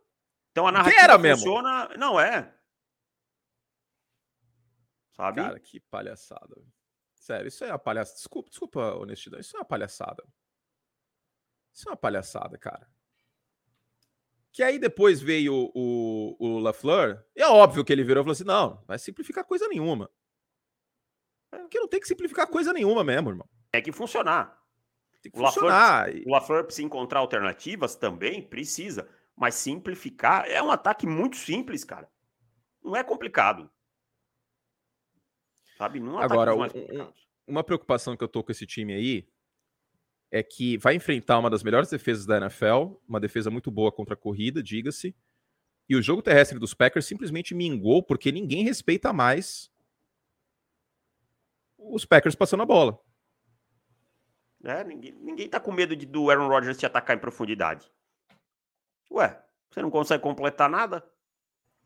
Então 0.51 0.66
a 0.66 0.72
narrativa 0.72 1.03
era 1.03 1.18
funciona. 1.18 1.88
Mesmo. 1.88 1.99
Não 1.99 2.18
é. 2.18 2.55
Sabe? 5.12 5.42
Cara, 5.42 5.61
que 5.61 5.80
palhaçada. 5.80 6.57
Sério, 7.14 7.49
isso 7.49 7.64
é 7.64 7.68
uma 7.68 7.78
palhaçada. 7.78 8.16
Desculpa, 8.16 8.49
desculpa 8.49 8.95
honestidade. 8.95 9.45
Isso 9.45 9.57
é 9.57 9.61
uma 9.61 9.66
palhaçada. 9.66 10.24
Isso 11.72 11.88
é 11.88 11.92
uma 11.92 11.97
palhaçada, 11.97 12.57
cara. 12.57 12.88
Que 14.53 14.62
aí 14.62 14.78
depois 14.78 15.20
veio 15.20 15.70
o, 15.74 16.36
o, 16.38 16.59
LaFleur, 16.61 17.24
e 17.34 17.42
é 17.42 17.49
óbvio 17.49 17.84
que 17.84 17.92
ele 17.92 18.05
virou 18.05 18.22
e 18.22 18.24
falou 18.24 18.32
assim: 18.32 18.45
não, 18.45 18.82
vai 18.86 18.99
simplificar 18.99 19.45
coisa 19.45 19.66
nenhuma. 19.68 20.09
É, 21.53 21.59
porque 21.59 21.80
não 21.80 21.88
tem 21.88 22.01
que 22.01 22.07
simplificar 22.07 22.47
coisa 22.47 22.72
nenhuma 22.72 23.03
mesmo, 23.03 23.30
irmão. 23.30 23.49
Tem 23.72 23.82
que 23.82 23.90
funcionar. 23.90 24.63
Tem 25.25 25.33
que 25.33 25.39
o 25.39 25.43
funcionar. 25.47 26.07
LaFleur, 26.07 26.22
o 26.27 26.31
LaFleur 26.31 26.64
precisa 26.64 26.87
encontrar 26.87 27.20
alternativas 27.20 27.97
também, 27.97 28.43
precisa. 28.43 29.09
Mas 29.35 29.55
simplificar 29.55 30.47
é 30.47 30.62
um 30.62 30.70
ataque 30.70 31.07
muito 31.07 31.37
simples, 31.37 31.83
cara. 31.83 32.09
Não 32.83 32.95
é 32.95 33.03
complicado. 33.03 33.70
Sabe? 35.79 35.99
Não 35.99 36.20
é 36.20 36.25
Agora, 36.25 36.55
um, 36.55 36.68
uma 37.47 37.64
preocupação 37.64 38.14
que 38.14 38.22
eu 38.22 38.29
tô 38.29 38.45
com 38.45 38.53
esse 38.53 38.66
time 38.66 38.93
aí 38.93 39.27
é 40.31 40.43
que 40.43 40.77
vai 40.77 40.95
enfrentar 40.95 41.39
uma 41.39 41.49
das 41.49 41.62
melhores 41.62 41.89
defesas 41.89 42.27
da 42.27 42.37
NFL, 42.37 42.97
uma 43.09 43.18
defesa 43.18 43.51
muito 43.51 43.70
boa 43.70 43.91
contra 43.91 44.12
a 44.12 44.18
corrida, 44.18 44.62
diga-se. 44.62 45.16
E 45.89 45.97
o 45.97 46.03
jogo 46.03 46.22
terrestre 46.22 46.59
dos 46.59 46.75
Packers 46.75 47.07
simplesmente 47.07 47.55
mingou 47.55 48.03
porque 48.03 48.31
ninguém 48.31 48.62
respeita 48.62 49.11
mais 49.12 49.70
os 51.79 52.05
Packers 52.05 52.35
passando 52.35 52.62
a 52.62 52.66
bola. 52.66 52.99
É, 54.64 54.82
ninguém, 54.82 55.14
ninguém 55.20 55.48
tá 55.48 55.60
com 55.60 55.70
medo 55.70 55.94
de, 55.94 56.06
do 56.06 56.30
Aaron 56.30 56.48
Rodgers 56.48 56.78
te 56.78 56.86
atacar 56.86 57.16
em 57.16 57.20
profundidade. 57.20 57.90
Ué, 59.10 59.38
você 59.70 59.82
não 59.82 59.90
consegue 59.90 60.22
completar 60.22 60.68
nada? 60.70 61.04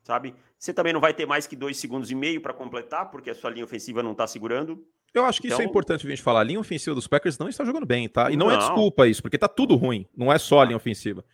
Sabe? 0.02 0.34
Você 0.58 0.72
também 0.72 0.92
não 0.92 1.00
vai 1.00 1.12
ter 1.12 1.26
mais 1.26 1.46
que 1.46 1.56
dois 1.56 1.76
segundos 1.76 2.10
e 2.10 2.14
meio 2.14 2.40
para 2.40 2.54
completar, 2.54 3.10
porque 3.10 3.30
a 3.30 3.34
sua 3.34 3.50
linha 3.50 3.64
ofensiva 3.64 4.02
não 4.02 4.14
tá 4.14 4.26
segurando. 4.26 4.86
Eu 5.12 5.24
acho 5.24 5.40
que 5.40 5.48
então... 5.48 5.56
isso 5.56 5.62
é 5.62 5.64
então 5.64 5.70
importante 5.70 6.06
a 6.06 6.10
gente 6.10 6.22
falar. 6.22 6.40
A 6.40 6.44
linha 6.44 6.60
ofensiva 6.60 6.94
dos 6.94 7.06
Packers 7.06 7.38
não 7.38 7.48
está 7.48 7.64
jogando 7.64 7.86
bem, 7.86 8.08
tá? 8.08 8.30
E 8.30 8.36
não, 8.36 8.50
é 8.50 8.54
não. 8.54 8.60
é 8.60 8.64
desculpa 8.64 9.06
isso, 9.06 9.22
porque 9.22 9.38
tá 9.38 9.48
tudo 9.48 9.74
ruim. 9.74 10.06
Não 10.16 10.32
é 10.32 10.38
só 10.38 10.60
a 10.60 10.64
linha 10.64 10.76
ofensiva. 10.76 11.24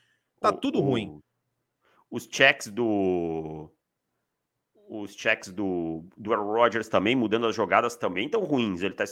Tá 0.40 0.50
o, 0.50 0.52
tudo 0.52 0.78
o, 0.78 0.82
ruim. 0.82 1.20
Os 2.10 2.28
checks 2.30 2.68
do. 2.68 3.70
Os 4.88 5.14
checks 5.14 5.50
do, 5.50 6.04
do 6.16 6.32
Aaron 6.32 6.52
Rodgers 6.52 6.88
também, 6.88 7.16
mudando 7.16 7.46
as 7.46 7.54
jogadas, 7.54 7.96
também 7.96 8.26
estão 8.26 8.44
ruins. 8.44 8.82
Ele 8.82 8.94
está 8.94 9.04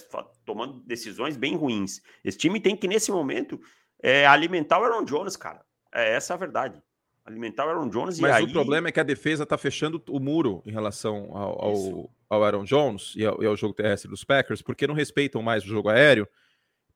tomando 0.44 0.80
decisões 0.80 1.36
bem 1.36 1.56
ruins. 1.56 2.00
Esse 2.22 2.38
time 2.38 2.60
tem 2.60 2.76
que, 2.76 2.86
nesse 2.86 3.10
momento, 3.10 3.60
é, 4.02 4.26
alimentar 4.26 4.80
o 4.80 4.84
Aaron 4.84 5.04
Jones, 5.04 5.36
cara. 5.36 5.62
É 5.94 6.14
essa 6.14 6.34
a 6.34 6.36
verdade. 6.36 6.82
Alimentar 7.24 7.66
o 7.66 7.68
Aaron 7.68 7.88
Jones 7.88 8.18
Mas 8.18 8.32
e 8.32 8.34
aí... 8.34 8.44
o 8.44 8.52
problema 8.52 8.88
é 8.88 8.92
que 8.92 8.98
a 8.98 9.04
defesa 9.04 9.44
está 9.44 9.56
fechando 9.56 10.02
o 10.08 10.18
muro 10.18 10.60
em 10.66 10.72
relação 10.72 11.30
ao, 11.36 11.64
ao, 11.64 12.10
ao 12.28 12.44
Aaron 12.44 12.64
Jones 12.64 13.14
e 13.14 13.24
ao, 13.24 13.40
e 13.40 13.46
ao, 13.46 13.56
jogo 13.56 13.74
terrestre 13.74 14.10
dos 14.10 14.24
Packers, 14.24 14.60
porque 14.60 14.88
não 14.88 14.94
respeitam 14.94 15.40
mais 15.40 15.62
o 15.62 15.68
jogo 15.68 15.88
aéreo, 15.88 16.26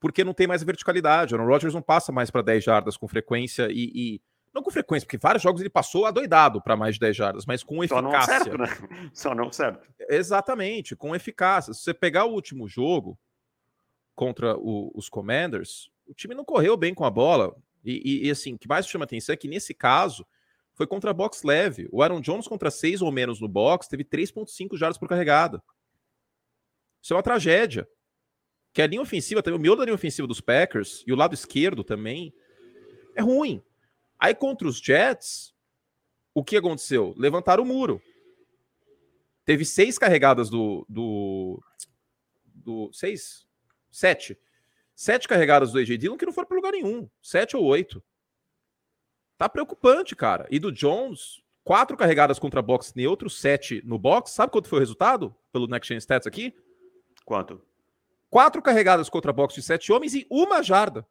porque 0.01 0.25
não 0.25 0.35
tem 0.35 0.49
mais 0.49 0.63
a 0.63 0.67
verticalidade. 0.67 1.33
O 1.33 1.37
Aaron 1.37 1.49
Rodgers 1.49 1.75
não 1.75 1.83
passa 1.83 2.11
mais 2.11 2.29
para 2.29 2.43
10 2.43 2.65
jardas 2.65 2.97
com 2.97 3.07
frequência 3.07 3.69
e, 3.71 3.93
e, 3.95 4.21
Não 4.57 4.63
com 4.63 4.71
frequência, 4.71 5.05
porque 5.07 5.19
vários 5.19 5.43
jogos 5.43 5.61
ele 5.61 5.69
passou 5.69 6.07
adoidado 6.07 6.63
para 6.63 6.75
mais 6.75 6.95
de 6.95 7.01
10 7.01 7.15
jardas, 7.15 7.45
mas 7.45 7.63
com 7.63 7.85
eficácia. 7.85 8.03
Só 8.03 8.11
não 8.11 8.25
certo, 8.25 8.57
né? 8.57 8.67
Só 9.13 9.35
não 9.35 9.53
certo. 9.53 9.87
Exatamente, 10.09 10.97
com 10.97 11.15
eficácia. 11.15 11.75
Se 11.75 11.83
você 11.83 11.93
pegar 11.93 12.25
o 12.25 12.33
último 12.33 12.67
jogo 12.67 13.19
contra 14.15 14.57
o, 14.57 14.91
os 14.95 15.11
Commanders, 15.11 15.91
o 16.07 16.15
time 16.15 16.35
não 16.35 16.43
correu 16.43 16.75
bem 16.75 16.95
com 16.95 17.05
a 17.05 17.11
bola. 17.11 17.55
E, 17.85 18.01
e, 18.03 18.27
e, 18.29 18.31
assim, 18.31 18.55
o 18.55 18.59
que 18.59 18.67
mais 18.67 18.89
chama 18.89 19.05
atenção 19.05 19.35
é 19.35 19.37
que 19.37 19.47
nesse 19.47 19.75
caso 19.75 20.27
foi 20.73 20.87
contra 20.87 21.13
box 21.13 21.43
leve. 21.43 21.87
O 21.93 22.03
Aaron 22.03 22.23
Jones 22.23 22.49
contra 22.49 22.71
seis 22.71 23.03
ou 23.03 23.13
menos 23.13 23.39
no 23.39 23.49
box 23.49 23.87
teve 23.87 24.05
3,5 24.05 24.75
jardas 24.79 24.97
por 24.97 25.07
carregada. 25.07 25.63
Isso 27.03 27.13
é 27.13 27.17
uma 27.17 27.23
tragédia. 27.23 27.87
Que 28.73 28.81
a 28.81 28.87
linha 28.87 29.03
ofensiva, 29.03 29.43
também, 29.43 29.59
o 29.59 29.63
miolo 29.63 29.81
da 29.81 29.85
linha 29.85 29.95
ofensiva 29.95 30.27
dos 30.27 30.41
Packers 30.41 31.05
e 31.07 31.13
o 31.13 31.17
lado 31.17 31.35
esquerdo 31.35 31.85
também 31.85 32.33
é 33.15 33.21
ruim. 33.21 33.63
Aí 34.19 34.35
contra 34.35 34.67
os 34.67 34.79
Jets, 34.79 35.55
o 36.35 36.45
que 36.45 36.57
aconteceu? 36.57 37.15
Levantaram 37.17 37.63
o 37.63 37.67
muro. 37.67 38.01
Teve 39.45 39.65
seis 39.65 39.99
carregadas 39.99 40.51
do. 40.51 40.85
do, 40.89 41.63
do 42.47 42.91
seis? 42.93 43.47
Sete 43.91 44.39
Sete 44.97 45.29
carregadas 45.29 45.73
do 45.73 45.79
AJ 45.79 45.99
Dillon 45.99 46.17
que 46.17 46.25
não 46.25 46.33
foram 46.33 46.49
para 46.49 46.57
lugar 46.57 46.73
nenhum. 46.73 47.07
Sete 47.23 47.55
ou 47.55 47.65
oito. 47.65 48.03
Tá 49.37 49.47
preocupante, 49.47 50.17
cara. 50.17 50.47
E 50.51 50.59
do 50.59 50.73
Jones, 50.73 51.43
quatro 51.63 51.99
carregadas 51.99 52.39
contra 52.39 52.63
box 52.63 52.95
neutro, 52.95 53.29
sete 53.29 53.83
no 53.85 53.99
box. 53.99 54.31
Sabe 54.31 54.51
quanto 54.51 54.69
foi 54.69 54.79
o 54.79 54.81
resultado 54.81 55.37
pelo 55.53 55.67
Next 55.67 55.87
Gen 55.87 55.99
Stats 55.99 56.27
aqui? 56.27 56.55
Quanto? 57.27 57.61
Quatro 58.31 58.63
carregadas 58.63 59.11
contra 59.11 59.35
box 59.35 59.55
de 59.55 59.63
sete 59.63 59.93
homens 59.93 60.15
e 60.15 60.27
uma 60.31 60.63
jarda. 60.63 61.07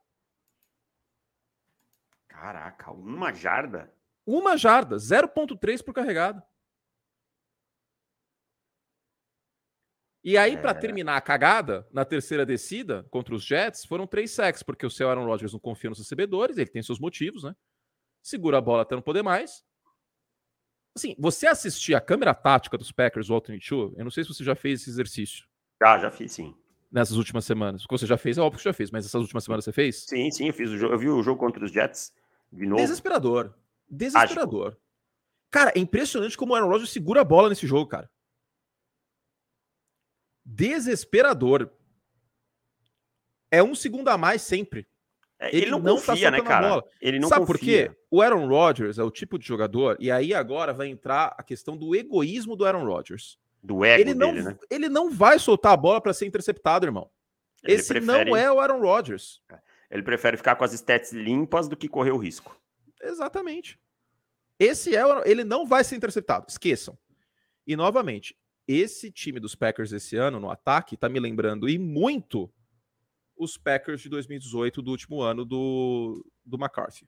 Caraca, 2.36 2.92
uma 2.92 3.34
jarda? 3.34 3.90
Uma 4.26 4.58
jarda, 4.58 4.98
0.3 4.98 5.82
por 5.82 5.94
carregada. 5.94 6.46
E 10.22 10.38
aí, 10.38 10.56
é. 10.56 10.58
para 10.58 10.74
terminar 10.74 11.16
a 11.16 11.22
cagada, 11.22 11.88
na 11.94 12.04
terceira 12.04 12.46
descida 12.46 13.04
contra 13.10 13.34
os 13.34 13.44
Jets, 13.44 13.86
foram 13.86 14.06
três 14.06 14.32
sacks, 14.32 14.62
porque 14.62 14.86
o 14.86 14.90
seu 14.90 15.10
Aaron 15.10 15.26
Rodgers 15.26 15.54
não 15.54 15.60
confia 15.60 15.90
nos 15.90 16.00
recebedores, 16.00 16.58
ele 16.58 16.70
tem 16.70 16.84
seus 16.84 17.00
motivos, 17.00 17.44
né? 17.44 17.56
Segura 18.22 18.58
a 18.58 18.62
bola 18.62 18.82
até 18.82 18.96
não 18.96 19.02
poder 19.02 19.22
mais. 19.22 19.64
Assim, 20.94 21.16
você 21.18 21.48
assistir 21.48 21.96
a 21.96 22.02
câmera 22.02 22.34
tática 22.34 22.78
dos 22.78 22.92
Packers, 22.92 23.30
o 23.30 23.34
Alternate 23.34 23.66
Show, 23.66 23.94
eu 23.96 24.04
não 24.04 24.12
sei 24.12 24.24
se 24.24 24.34
você 24.34 24.44
já 24.44 24.56
fez 24.56 24.82
esse 24.82 24.90
exercício. 24.90 25.46
Já, 25.82 26.00
já 26.00 26.12
fiz, 26.12 26.34
sim. 26.34 26.54
Nessas 26.92 27.16
últimas 27.16 27.46
semanas. 27.46 27.86
O 27.86 27.88
que 27.88 27.98
você 27.98 28.06
já 28.06 28.18
fez, 28.18 28.38
é 28.38 28.42
óbvio 28.42 28.58
que 28.58 28.64
você 28.64 28.70
já 28.70 28.74
fez, 28.74 28.92
mas 28.92 29.06
essas 29.06 29.22
últimas 29.22 29.44
semanas 29.44 29.64
você 29.64 29.72
fez? 29.72 30.06
Sim, 30.06 30.30
sim, 30.32 30.48
eu 30.48 30.54
fiz 30.54 30.70
o 30.70 30.78
jogo. 30.78 30.94
Eu 30.94 31.00
vi 31.00 31.10
o 31.10 31.24
jogo 31.24 31.40
contra 31.40 31.64
os 31.64 31.72
Jets 31.72 32.14
de 32.56 32.66
novo. 32.66 32.82
Desesperador. 32.82 33.54
Desesperador. 33.90 34.68
Ágico. 34.68 34.82
Cara, 35.52 35.72
é 35.76 35.80
impressionante 35.80 36.38
como 36.38 36.54
o 36.54 36.56
Aaron 36.56 36.68
Rodgers 36.68 36.90
segura 36.90 37.22
a 37.22 37.24
bola 37.24 37.50
nesse 37.50 37.68
jogo, 37.68 37.88
cara 37.88 38.10
desesperador. 40.46 41.70
É 43.50 43.64
um 43.64 43.74
segundo 43.74 44.10
a 44.10 44.18
mais 44.18 44.42
sempre. 44.42 44.88
É, 45.40 45.50
ele, 45.50 45.64
ele, 45.64 45.72
não, 45.72 45.80
não 45.80 45.96
tá 46.00 46.14
confia, 46.14 46.32
tá 46.32 46.38
né, 46.38 46.44
cara? 46.44 46.70
Bola. 46.70 46.84
Ele 47.02 47.20
não 47.20 47.28
Sabe 47.28 47.46
confia. 47.46 47.90
por 47.90 47.94
quê? 47.94 48.02
O 48.12 48.22
Aaron 48.22 48.48
Rodgers 48.48 48.98
é 48.98 49.04
o 49.04 49.12
tipo 49.12 49.38
de 49.38 49.46
jogador, 49.46 49.98
e 50.00 50.10
aí 50.10 50.34
agora 50.34 50.72
vai 50.72 50.88
entrar 50.88 51.36
a 51.38 51.44
questão 51.44 51.76
do 51.76 51.96
egoísmo 51.96 52.56
do 52.56 52.66
Aaron 52.66 52.86
Rodgers. 52.86 53.38
Do 53.62 53.84
ego 53.84 54.02
ele 54.02 54.14
não, 54.14 54.34
dele, 54.34 54.46
né? 54.46 54.58
Ele 54.70 54.88
não 54.88 55.10
vai 55.10 55.40
soltar 55.40 55.74
a 55.74 55.78
bola 55.78 56.00
para 56.00 56.14
ser 56.14 56.26
interceptado, 56.26 56.86
irmão. 56.86 57.10
Ele 57.64 57.74
Esse 57.74 57.88
prefere... 57.88 58.30
não 58.30 58.38
é 58.38 58.52
o 58.52 58.60
Aaron 58.60 58.80
Rodgers. 58.80 59.42
Ele 59.96 60.04
prefere 60.04 60.36
ficar 60.36 60.58
com 60.58 60.66
as 60.66 60.74
stats 60.74 61.14
limpas 61.14 61.70
do 61.70 61.78
que 61.78 61.88
correr 61.88 62.12
o 62.12 62.18
risco. 62.18 62.60
Exatamente. 63.02 63.80
Esse 64.60 64.94
é 64.94 65.06
o... 65.06 65.24
ele 65.26 65.46
não 65.46 65.66
vai 65.66 65.86
ser 65.86 65.96
interceptado. 65.96 66.48
Esqueçam. 66.50 66.98
E 67.66 67.78
novamente, 67.78 68.38
esse 68.68 69.10
time 69.10 69.40
dos 69.40 69.56
Packers 69.56 69.94
esse 69.94 70.18
ano 70.18 70.38
no 70.38 70.52
ataque 70.52 70.98
tá 70.98 71.08
me 71.08 71.20
lembrando 71.20 71.70
e 71.70 71.80
muito 71.80 72.52
os 73.38 73.58
Packers 73.58 74.02
de 74.02 74.10
2018 74.10 74.82
do 74.82 74.92
último 74.92 75.22
ano 75.22 75.46
do, 75.46 76.26
do 76.46 76.58
McCarthy. 76.58 77.08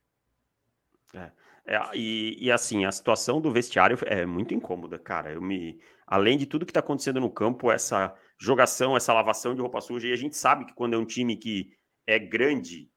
É, 1.13 1.31
é, 1.65 1.79
e, 1.93 2.37
e, 2.39 2.49
assim, 2.49 2.85
a 2.85 2.91
situação 2.91 3.41
do 3.41 3.51
vestiário 3.51 3.97
é 4.05 4.25
muito 4.25 4.53
incômoda, 4.53 4.97
cara. 4.97 5.33
Eu 5.33 5.41
me, 5.41 5.77
além 6.05 6.37
de 6.37 6.45
tudo 6.45 6.65
que 6.65 6.71
está 6.71 6.79
acontecendo 6.79 7.19
no 7.19 7.29
campo, 7.29 7.69
essa 7.69 8.15
jogação, 8.39 8.95
essa 8.95 9.13
lavação 9.13 9.53
de 9.53 9.61
roupa 9.61 9.81
suja, 9.81 10.07
e 10.07 10.13
a 10.13 10.17
gente 10.17 10.37
sabe 10.37 10.65
que 10.65 10.73
quando 10.73 10.93
é 10.93 10.97
um 10.97 11.05
time 11.05 11.35
que 11.35 11.76
é 12.07 12.17
grande, 12.17 12.89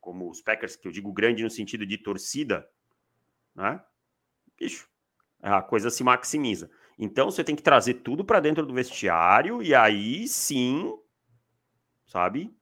como 0.00 0.28
os 0.28 0.42
Packers, 0.42 0.74
que 0.74 0.88
eu 0.88 0.92
digo 0.92 1.12
grande 1.12 1.44
no 1.44 1.50
sentido 1.50 1.86
de 1.86 1.96
torcida, 1.96 2.68
né? 3.54 3.80
Bicho, 4.58 4.88
a 5.40 5.62
coisa 5.62 5.88
se 5.88 6.02
maximiza. 6.02 6.68
Então 6.98 7.30
você 7.30 7.44
tem 7.44 7.54
que 7.54 7.62
trazer 7.62 7.94
tudo 7.94 8.24
para 8.24 8.40
dentro 8.40 8.66
do 8.66 8.74
vestiário 8.74 9.62
e 9.62 9.72
aí 9.72 10.26
sim, 10.26 10.92
sabe? 12.04 12.52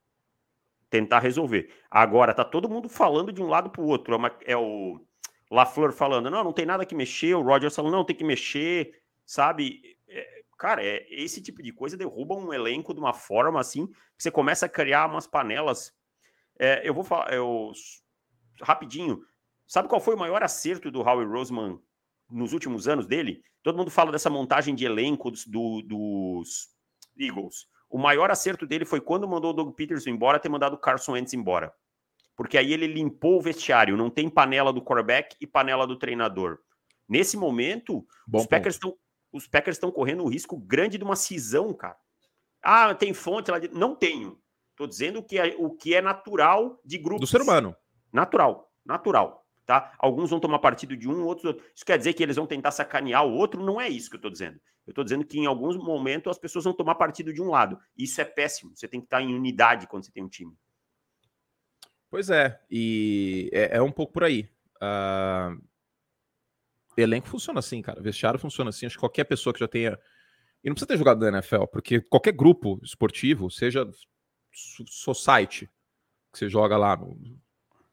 Tentar 0.91 1.21
resolver. 1.21 1.73
Agora 1.91 2.35
tá 2.35 2.45
todo 2.45 2.69
mundo 2.69 2.89
falando 2.89 3.33
de 3.33 3.43
um 3.43 3.49
lado 3.49 3.71
para 3.71 3.81
o 3.81 3.87
outro. 3.87 4.13
É, 4.13 4.17
uma, 4.17 4.39
é 4.45 4.57
o 4.57 5.01
LaFleur 5.51 5.93
falando, 5.93 6.31
não, 6.31 6.45
não 6.45 6.53
tem 6.53 6.67
nada 6.67 6.85
que 6.85 6.95
mexer. 6.95 7.35
O 7.35 7.43
Rogers 7.43 7.75
falando, 7.75 7.93
não, 7.93 8.05
tem 8.05 8.15
que 8.15 8.25
mexer, 8.25 9.03
sabe? 9.25 9.96
Cara, 10.59 10.83
é, 10.85 11.07
esse 11.11 11.43
tipo 11.43 11.63
de 11.63 11.73
coisa 11.73 11.97
derruba 11.97 12.35
um 12.35 12.53
elenco 12.53 12.95
de 12.95 13.01
uma 13.01 13.13
forma 13.13 13.61
assim 13.61 13.87
que 13.87 14.23
você 14.23 14.31
começa 14.31 14.67
a 14.67 14.69
criar 14.69 15.07
umas 15.07 15.27
panelas. 15.27 15.93
É, 16.59 16.89
eu 16.89 16.95
vou 16.95 17.05
falar, 17.05 17.33
eu, 17.33 17.73
rapidinho. 18.63 19.21
Sabe 19.67 19.89
qual 19.89 20.01
foi 20.01 20.15
o 20.15 20.19
maior 20.19 20.43
acerto 20.43 20.91
do 20.91 21.01
Howie 21.01 21.27
Roseman 21.27 21.79
nos 22.31 22.53
últimos 22.53 22.89
anos 22.89 23.07
dele? 23.07 23.43
Todo 23.63 23.77
mundo 23.77 23.91
fala 23.91 24.13
dessa 24.13 24.31
montagem 24.31 24.75
de 24.75 24.85
elenco 24.85 25.31
dos, 25.31 25.45
do, 25.47 25.83
dos 25.83 26.69
Eagles. 27.19 27.67
O 27.91 27.99
maior 27.99 28.31
acerto 28.31 28.67
dele 28.67 28.85
foi 28.85 29.01
quando 29.01 29.29
mandou 29.29 29.51
o 29.51 29.55
Doug 29.55 29.75
Peterson 29.75 30.11
embora, 30.11 30.39
ter 30.39 30.49
mandado 30.49 30.75
o 30.75 30.79
Carson 30.79 31.13
Wentz 31.13 31.35
embora. 31.35 31.73
Porque 32.37 32.59
aí 32.59 32.73
ele 32.73 32.87
limpou 32.87 33.39
o 33.39 33.43
vestiário, 33.43 33.97
não 33.97 34.11
tem 34.11 34.29
panela 34.29 34.73
do 34.73 34.83
quarterback 34.83 35.37
e 35.41 35.47
panela 35.47 35.87
do 35.87 35.97
treinador. 35.97 36.59
Nesse 37.09 37.37
momento, 37.37 38.07
Bom 38.27 38.39
os 38.39 38.47
Packers 38.47 38.75
estão 38.75 38.95
os 39.33 39.47
Packers 39.47 39.77
estão 39.77 39.91
correndo 39.91 40.25
um 40.25 40.29
risco 40.29 40.57
grande 40.57 40.99
de 40.99 41.05
uma 41.05 41.17
cisão, 41.17 41.73
cara. 41.73 41.97
Ah, 42.63 42.95
tem 42.95 43.13
fonte 43.15 43.51
lá 43.51 43.59
de... 43.59 43.69
Não 43.69 43.95
tenho. 43.95 44.41
Estou 44.71 44.87
dizendo 44.87 45.23
que 45.23 45.39
é, 45.39 45.55
o 45.59 45.71
que 45.71 45.95
é 45.95 46.03
natural 46.03 46.81
de 46.85 46.99
grupos. 46.99 47.29
Do 47.29 47.31
ser 47.31 47.43
humano. 47.43 47.75
Natural, 48.13 48.71
natural 48.85 49.47
tá? 49.67 49.93
Alguns 49.99 50.31
vão 50.31 50.41
tomar 50.41 50.61
partido 50.61 50.97
de 50.97 51.09
um, 51.09 51.25
outros 51.25 51.45
outro. 51.45 51.65
Isso 51.75 51.85
quer 51.85 51.99
dizer 51.99 52.15
que 52.15 52.23
eles 52.23 52.37
vão 52.37 52.47
tentar 52.47 52.71
sacanear 52.71 53.27
o 53.27 53.35
outro? 53.35 53.63
Não 53.63 53.81
é 53.81 53.89
isso 53.89 54.09
que 54.09 54.15
eu 54.15 54.19
estou 54.19 54.31
dizendo. 54.31 54.59
Eu 54.87 54.93
estou 54.93 55.03
dizendo 55.03 55.25
que 55.27 55.39
em 55.39 55.47
alguns 55.47 55.77
momentos 55.77 56.31
as 56.31 56.39
pessoas 56.39 56.65
vão 56.65 56.73
tomar 56.73 56.95
partido 56.95 57.33
de 57.33 57.43
um 57.43 57.51
lado. 57.51 57.79
Isso 57.99 58.21
é 58.21 58.25
péssimo. 58.25 58.75
Você 58.75 58.87
tem 58.87 59.01
que 59.01 59.07
estar 59.07 59.21
em 59.21 59.35
unidade 59.35 59.89
quando 59.89 60.05
você 60.05 60.13
tem 60.13 60.23
um 60.23 60.29
time. 60.29 60.57
Pois 62.09 62.31
é, 62.31 62.59
e 62.71 63.51
é, 63.53 63.79
é 63.79 63.83
um 63.83 63.91
pouco 63.91 64.13
por 64.13 64.23
aí. 64.23 64.49
Uh... 64.77 65.61
Elenco 66.97 67.29
funciona 67.29 67.59
assim, 67.59 67.83
cara. 67.83 68.01
Vestiário 68.01 68.39
funciona 68.39 68.71
assim. 68.71 68.87
Acho 68.87 68.97
que 68.97 69.01
qualquer 69.01 69.25
pessoa 69.25 69.53
que 69.53 69.61
já 69.61 69.69
tenha. 69.69 69.99
E 70.65 70.69
não 70.69 70.75
precisa 70.75 70.89
ter 70.89 70.99
jogado 70.99 71.21
na 71.21 71.39
NFL, 71.39 71.65
porque 71.67 72.01
qualquer 72.01 72.33
grupo 72.33 72.81
esportivo, 72.83 73.51
seja 73.51 73.89
society, 74.53 75.71
que 76.33 76.39
você 76.39 76.49
joga 76.49 76.77
lá 76.77 76.97
no 76.97 77.19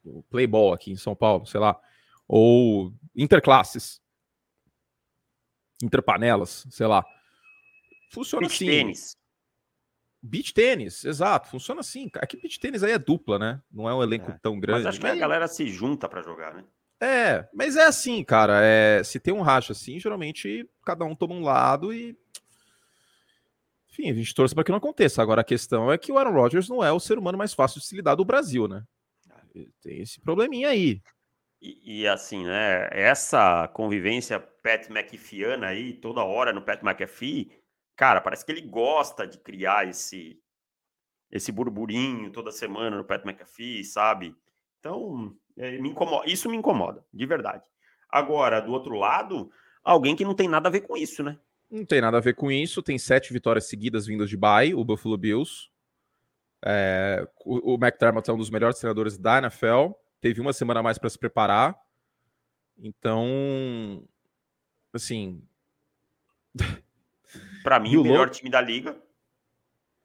o 0.04 0.22
Playball 0.24 0.72
aqui 0.72 0.92
em 0.92 0.96
São 0.96 1.14
Paulo, 1.16 1.46
sei 1.46 1.58
lá, 1.58 1.80
ou 2.28 2.92
interclasses, 3.16 4.02
interpanelas, 5.82 6.66
sei 6.70 6.86
lá. 6.86 7.04
Funciona 8.10 8.46
beach 8.46 8.54
assim. 8.54 8.66
Tênis. 8.66 9.16
Beach 10.22 10.54
tênis, 10.54 11.04
exato, 11.04 11.48
funciona 11.48 11.80
assim. 11.80 12.10
Aqui 12.14 12.36
beach 12.36 12.58
tênis 12.58 12.82
aí 12.82 12.92
é 12.92 12.98
dupla, 12.98 13.38
né? 13.38 13.62
Não 13.70 13.88
é 13.88 13.94
um 13.94 14.02
elenco 14.02 14.30
é. 14.30 14.38
tão 14.42 14.58
grande. 14.58 14.84
Mas 14.84 14.86
acho 14.86 15.00
que 15.00 15.06
a 15.06 15.14
galera 15.14 15.46
se 15.48 15.66
junta 15.66 16.08
para 16.08 16.22
jogar, 16.22 16.54
né? 16.54 16.64
É, 17.04 17.46
mas 17.52 17.76
é 17.76 17.84
assim, 17.84 18.24
cara. 18.24 18.64
É, 18.64 19.04
se 19.04 19.20
tem 19.20 19.34
um 19.34 19.42
racha 19.42 19.72
assim, 19.72 20.00
geralmente 20.00 20.66
cada 20.82 21.04
um 21.04 21.14
toma 21.14 21.34
um 21.34 21.42
lado 21.42 21.92
e. 21.92 22.16
Enfim, 23.90 24.10
a 24.10 24.14
gente 24.14 24.34
torce 24.34 24.54
para 24.54 24.64
que 24.64 24.70
não 24.70 24.78
aconteça. 24.78 25.20
Agora 25.22 25.42
a 25.42 25.44
questão 25.44 25.92
é 25.92 25.98
que 25.98 26.10
o 26.10 26.18
Aaron 26.18 26.32
Rodgers 26.32 26.68
não 26.68 26.82
é 26.82 26.90
o 26.90 26.98
ser 26.98 27.18
humano 27.18 27.36
mais 27.36 27.52
fácil 27.52 27.78
de 27.78 27.86
se 27.86 27.94
lidar 27.94 28.14
do 28.14 28.24
Brasil, 28.24 28.66
né? 28.66 28.82
Tem 29.82 30.00
esse 30.00 30.18
probleminha 30.20 30.70
aí. 30.70 31.00
E, 31.60 32.00
e, 32.00 32.08
assim, 32.08 32.44
né? 32.44 32.88
Essa 32.90 33.68
convivência 33.68 34.40
Pat 34.40 34.88
McAfeeana 34.88 35.68
aí, 35.68 35.92
toda 35.92 36.24
hora 36.24 36.52
no 36.52 36.62
Pat 36.62 36.82
McAfee, 36.82 37.52
cara, 37.94 38.20
parece 38.20 38.44
que 38.44 38.50
ele 38.50 38.62
gosta 38.62 39.26
de 39.26 39.38
criar 39.38 39.86
esse 39.86 40.40
esse 41.30 41.50
burburinho 41.52 42.30
toda 42.30 42.52
semana 42.52 42.96
no 42.96 43.04
Pat 43.04 43.24
McAfee, 43.24 43.84
sabe? 43.84 44.34
Então, 44.78 45.36
é, 45.56 45.78
me 45.78 45.90
incomoda, 45.90 46.28
isso 46.28 46.50
me 46.50 46.56
incomoda, 46.56 47.04
de 47.12 47.26
verdade. 47.26 47.62
Agora, 48.08 48.60
do 48.60 48.72
outro 48.72 48.94
lado, 48.94 49.50
alguém 49.82 50.16
que 50.16 50.24
não 50.24 50.34
tem 50.34 50.48
nada 50.48 50.68
a 50.68 50.72
ver 50.72 50.82
com 50.82 50.96
isso, 50.96 51.22
né? 51.22 51.38
Não 51.70 51.84
tem 51.84 52.00
nada 52.00 52.18
a 52.18 52.20
ver 52.20 52.34
com 52.34 52.50
isso. 52.50 52.82
Tem 52.82 52.98
sete 52.98 53.32
vitórias 53.32 53.66
seguidas 53.66 54.06
vindas 54.06 54.30
de 54.30 54.36
bye, 54.36 54.74
o 54.74 54.84
Buffalo 54.84 55.18
Bills. 55.18 55.68
É, 56.64 57.26
o, 57.44 57.74
o 57.74 57.74
McDermott 57.74 58.30
é 58.30 58.32
um 58.32 58.38
dos 58.38 58.50
melhores 58.50 58.78
treinadores 58.78 59.18
da 59.18 59.38
NFL. 59.38 59.90
Teve 60.20 60.40
uma 60.40 60.52
semana 60.52 60.80
a 60.80 60.82
mais 60.82 60.98
para 60.98 61.10
se 61.10 61.18
preparar. 61.18 61.76
Então, 62.78 64.04
assim. 64.92 65.42
Para 67.62 67.80
mim, 67.80 67.96
o 67.96 68.02
melhor 68.04 68.30
time 68.30 68.50
da 68.50 68.60
liga. 68.60 68.96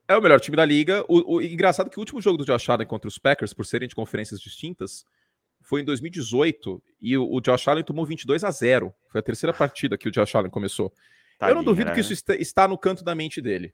É 0.07 0.17
o 0.17 0.21
melhor 0.21 0.39
time 0.39 0.57
da 0.57 0.65
liga. 0.65 1.05
O, 1.07 1.35
o 1.35 1.41
engraçado 1.41 1.87
é 1.87 1.89
que 1.91 1.97
o 1.97 2.01
último 2.01 2.19
jogo 2.19 2.37
do 2.37 2.45
Josh 2.45 2.67
Allen 2.69 2.87
contra 2.87 3.07
os 3.07 3.19
Packers, 3.19 3.53
por 3.53 3.65
serem 3.65 3.87
de 3.87 3.93
conferências 3.93 4.41
distintas, 4.41 5.05
foi 5.61 5.81
em 5.81 5.85
2018 5.85 6.81
e 7.01 7.17
o, 7.17 7.31
o 7.31 7.41
Josh 7.41 7.67
Allen 7.67 7.83
tomou 7.83 8.05
22 8.05 8.43
a 8.43 8.51
0. 8.51 8.93
Foi 9.09 9.19
a 9.19 9.23
terceira 9.23 9.53
partida 9.53 9.97
que 9.97 10.07
o 10.07 10.11
Josh 10.11 10.35
Allen 10.35 10.49
começou. 10.49 10.93
Tadinha, 11.37 11.51
Eu 11.51 11.55
não 11.55 11.63
duvido 11.63 11.89
né? 11.89 11.95
que 11.95 12.01
isso 12.01 12.13
está 12.13 12.67
no 12.67 12.77
canto 12.77 13.03
da 13.03 13.15
mente 13.15 13.41
dele. 13.41 13.73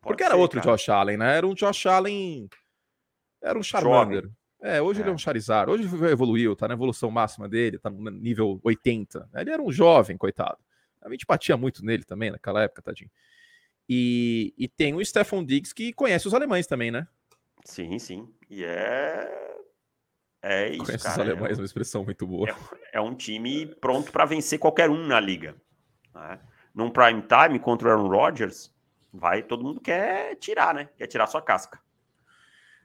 Pode 0.00 0.14
Porque 0.14 0.22
era 0.24 0.34
ser, 0.34 0.40
outro 0.40 0.60
cara. 0.60 0.72
Josh 0.72 0.88
Allen, 0.88 1.16
né? 1.16 1.36
Era 1.36 1.46
um 1.46 1.54
Josh 1.54 1.86
Allen. 1.86 2.48
Era 3.40 3.58
um 3.58 3.62
Charmander. 3.62 4.22
Jovem. 4.22 4.36
É, 4.62 4.80
hoje 4.80 5.00
é. 5.00 5.02
ele 5.02 5.10
é 5.10 5.12
um 5.12 5.18
Charizard. 5.18 5.70
Hoje 5.70 5.84
evoluiu, 6.06 6.54
tá 6.54 6.68
na 6.68 6.74
evolução 6.74 7.10
máxima 7.10 7.48
dele, 7.48 7.78
tá 7.78 7.90
no 7.90 8.10
nível 8.10 8.60
80. 8.62 9.28
Ele 9.34 9.50
era 9.50 9.60
um 9.60 9.72
jovem, 9.72 10.16
coitado. 10.16 10.58
A 11.00 11.10
gente 11.10 11.26
batia 11.26 11.56
muito 11.56 11.84
nele 11.84 12.04
também 12.04 12.30
naquela 12.30 12.62
época, 12.62 12.82
tadinho. 12.82 13.10
E, 13.88 14.54
e 14.56 14.68
tem 14.68 14.94
o 14.94 15.04
Stefan 15.04 15.44
Diggs 15.44 15.74
que 15.74 15.92
conhece 15.92 16.28
os 16.28 16.34
alemães 16.34 16.68
também, 16.68 16.92
né? 16.92 17.08
Sim, 17.64 17.98
sim. 17.98 18.28
E 18.48 18.64
é. 18.64 19.51
É 20.42 20.70
isso. 20.70 20.84
Conhece 20.84 21.04
cara. 21.04 21.14
os 21.14 21.20
alemães, 21.20 21.58
é 21.58 21.60
uma 21.60 21.64
expressão 21.64 22.04
muito 22.04 22.26
boa. 22.26 22.50
É, 22.50 22.54
é 22.94 23.00
um 23.00 23.14
time 23.14 23.66
pronto 23.66 24.10
para 24.10 24.24
vencer 24.24 24.58
qualquer 24.58 24.90
um 24.90 25.06
na 25.06 25.20
liga. 25.20 25.54
Né? 26.12 26.40
Num 26.74 26.90
prime 26.90 27.22
time 27.22 27.58
contra 27.60 27.88
o 27.88 27.92
Aaron 27.92 28.08
Rodgers, 28.08 28.74
vai, 29.12 29.42
todo 29.42 29.62
mundo 29.62 29.80
quer 29.80 30.34
tirar, 30.36 30.74
né? 30.74 30.88
Quer 30.96 31.06
tirar 31.06 31.26
sua 31.28 31.40
casca. 31.40 31.80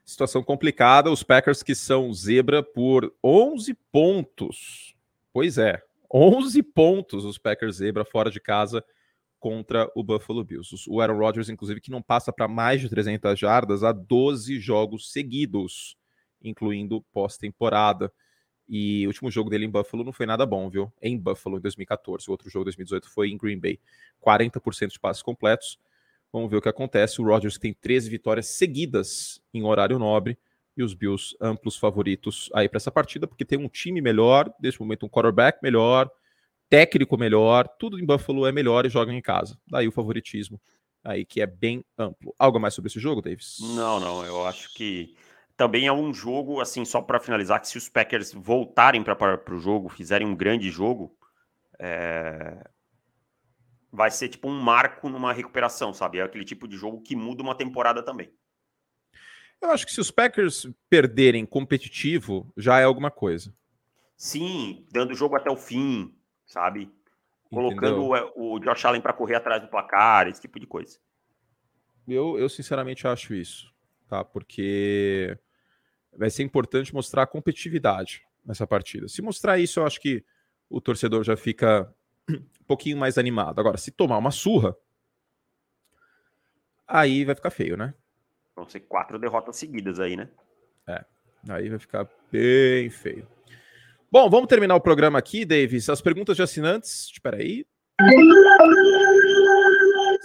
Situação 0.05 0.43
complicada, 0.43 1.11
os 1.11 1.23
Packers 1.23 1.63
que 1.63 1.75
são 1.75 2.13
zebra 2.13 2.61
por 2.61 3.13
11 3.23 3.73
pontos. 3.91 4.95
Pois 5.33 5.57
é, 5.57 5.81
11 6.13 6.63
pontos 6.63 7.25
os 7.25 7.37
Packers 7.37 7.77
zebra 7.77 8.05
fora 8.05 8.31
de 8.31 8.39
casa 8.39 8.83
contra 9.39 9.91
o 9.95 10.03
Buffalo 10.03 10.43
Bills. 10.43 10.85
O 10.87 11.01
Aaron 11.01 11.17
Rodgers, 11.17 11.49
inclusive, 11.49 11.81
que 11.81 11.91
não 11.91 12.01
passa 12.01 12.31
para 12.31 12.47
mais 12.47 12.81
de 12.81 12.89
300 12.89 13.37
jardas 13.37 13.83
há 13.83 13.91
12 13.91 14.59
jogos 14.59 15.11
seguidos, 15.11 15.96
incluindo 16.41 17.01
pós-temporada. 17.11 18.11
E 18.67 19.05
o 19.05 19.09
último 19.09 19.31
jogo 19.31 19.49
dele 19.49 19.65
em 19.65 19.69
Buffalo 19.69 20.03
não 20.03 20.11
foi 20.11 20.25
nada 20.25 20.45
bom, 20.45 20.69
viu? 20.69 20.91
Em 21.01 21.17
Buffalo, 21.17 21.57
em 21.57 21.61
2014. 21.61 22.27
O 22.27 22.31
outro 22.31 22.49
jogo, 22.49 22.65
2018, 22.65 23.09
foi 23.09 23.29
em 23.29 23.37
Green 23.37 23.59
Bay. 23.59 23.79
40% 24.21 24.91
de 24.91 24.99
passes 24.99 25.23
completos, 25.23 25.79
Vamos 26.31 26.49
ver 26.49 26.57
o 26.57 26.61
que 26.61 26.69
acontece. 26.69 27.21
O 27.21 27.25
Rodgers 27.25 27.57
tem 27.57 27.73
13 27.73 28.09
vitórias 28.09 28.47
seguidas 28.47 29.41
em 29.53 29.63
horário 29.63 29.97
nobre 29.97 30.37
e 30.75 30.83
os 30.83 30.93
Bills 30.93 31.35
amplos 31.41 31.77
favoritos 31.77 32.49
aí 32.53 32.69
para 32.69 32.77
essa 32.77 32.91
partida, 32.91 33.25
porque 33.25 33.45
tem 33.45 33.57
um 33.57 33.67
time 33.67 34.01
melhor, 34.01 34.53
neste 34.61 34.79
momento 34.79 35.05
um 35.05 35.09
quarterback 35.09 35.59
melhor, 35.63 36.09
técnico 36.69 37.17
melhor, 37.17 37.67
tudo 37.79 37.99
em 37.99 38.05
Buffalo 38.05 38.45
é 38.45 38.51
melhor 38.51 38.85
e 38.85 38.89
jogam 38.89 39.15
em 39.15 39.21
casa. 39.21 39.57
Daí 39.67 39.87
o 39.87 39.91
favoritismo 39.91 40.61
aí 41.03 41.25
que 41.25 41.41
é 41.41 41.47
bem 41.47 41.83
amplo. 41.97 42.35
Algo 42.37 42.59
mais 42.59 42.73
sobre 42.73 42.89
esse 42.89 42.99
jogo, 42.99 43.21
Davis? 43.21 43.57
Não, 43.75 43.99
não, 43.99 44.25
eu 44.25 44.45
acho 44.45 44.73
que 44.73 45.15
também 45.57 45.87
é 45.87 45.91
um 45.91 46.13
jogo, 46.13 46.61
assim, 46.61 46.85
só 46.85 47.01
para 47.01 47.19
finalizar, 47.19 47.59
que 47.59 47.67
se 47.67 47.77
os 47.77 47.89
Packers 47.89 48.31
voltarem 48.31 49.03
para 49.03 49.53
o 49.53 49.59
jogo, 49.59 49.89
fizerem 49.89 50.27
um 50.27 50.35
grande 50.35 50.69
jogo, 50.69 51.17
é 51.79 52.63
vai 53.91 54.11
ser 54.11 54.29
tipo 54.29 54.47
um 54.47 54.59
marco 54.59 55.09
numa 55.09 55.33
recuperação, 55.33 55.93
sabe? 55.93 56.19
É 56.19 56.21
aquele 56.21 56.45
tipo 56.45 56.67
de 56.67 56.77
jogo 56.77 57.01
que 57.01 57.15
muda 57.15 57.41
uma 57.41 57.55
temporada 57.55 58.03
também. 58.03 58.31
Eu 59.59 59.71
acho 59.71 59.87
que 59.87 59.91
se 59.91 59.99
os 59.99 60.11
Packers 60.11 60.69
perderem 60.87 61.45
competitivo, 61.45 62.51
já 62.55 62.79
é 62.79 62.83
alguma 62.83 63.09
coisa. 63.09 63.51
Sim, 64.15 64.85
dando 64.91 65.11
o 65.11 65.15
jogo 65.15 65.35
até 65.35 65.49
o 65.49 65.57
fim, 65.57 66.13
sabe? 66.45 66.91
Colocando 67.49 68.03
o, 68.03 68.55
o 68.55 68.59
Josh 68.59 68.85
Allen 68.85 69.01
para 69.01 69.13
correr 69.13 69.35
atrás 69.35 69.61
do 69.61 69.67
placar, 69.67 70.27
esse 70.27 70.41
tipo 70.41 70.59
de 70.59 70.67
coisa. 70.67 70.99
Eu, 72.07 72.37
eu 72.37 72.47
sinceramente 72.49 73.07
acho 73.07 73.33
isso, 73.33 73.73
tá? 74.07 74.23
Porque 74.23 75.37
vai 76.17 76.29
ser 76.29 76.43
importante 76.43 76.93
mostrar 76.93 77.23
a 77.23 77.27
competitividade 77.27 78.21
nessa 78.45 78.65
partida. 78.65 79.07
Se 79.07 79.21
mostrar 79.21 79.59
isso, 79.59 79.79
eu 79.79 79.85
acho 79.85 80.01
que 80.01 80.23
o 80.69 80.81
torcedor 80.81 81.23
já 81.23 81.37
fica 81.37 81.93
um 82.29 82.65
pouquinho 82.65 82.97
mais 82.97 83.17
animado. 83.17 83.59
Agora, 83.59 83.77
se 83.77 83.91
tomar 83.91 84.17
uma 84.17 84.31
surra, 84.31 84.75
aí 86.87 87.23
vai 87.23 87.35
ficar 87.35 87.51
feio, 87.51 87.77
né? 87.77 87.93
Vão 88.55 88.67
ser 88.67 88.81
quatro 88.81 89.19
derrotas 89.19 89.57
seguidas 89.57 89.99
aí, 89.99 90.15
né? 90.15 90.29
É. 90.87 91.05
Aí 91.49 91.69
vai 91.69 91.79
ficar 91.79 92.09
bem 92.31 92.89
feio. 92.89 93.27
Bom, 94.11 94.29
vamos 94.29 94.47
terminar 94.47 94.75
o 94.75 94.81
programa 94.81 95.19
aqui, 95.19 95.45
Davis. 95.45 95.89
As 95.89 96.01
perguntas 96.01 96.35
de 96.35 96.41
assinantes. 96.41 97.09
Espera 97.11 97.37
aí. 97.37 97.65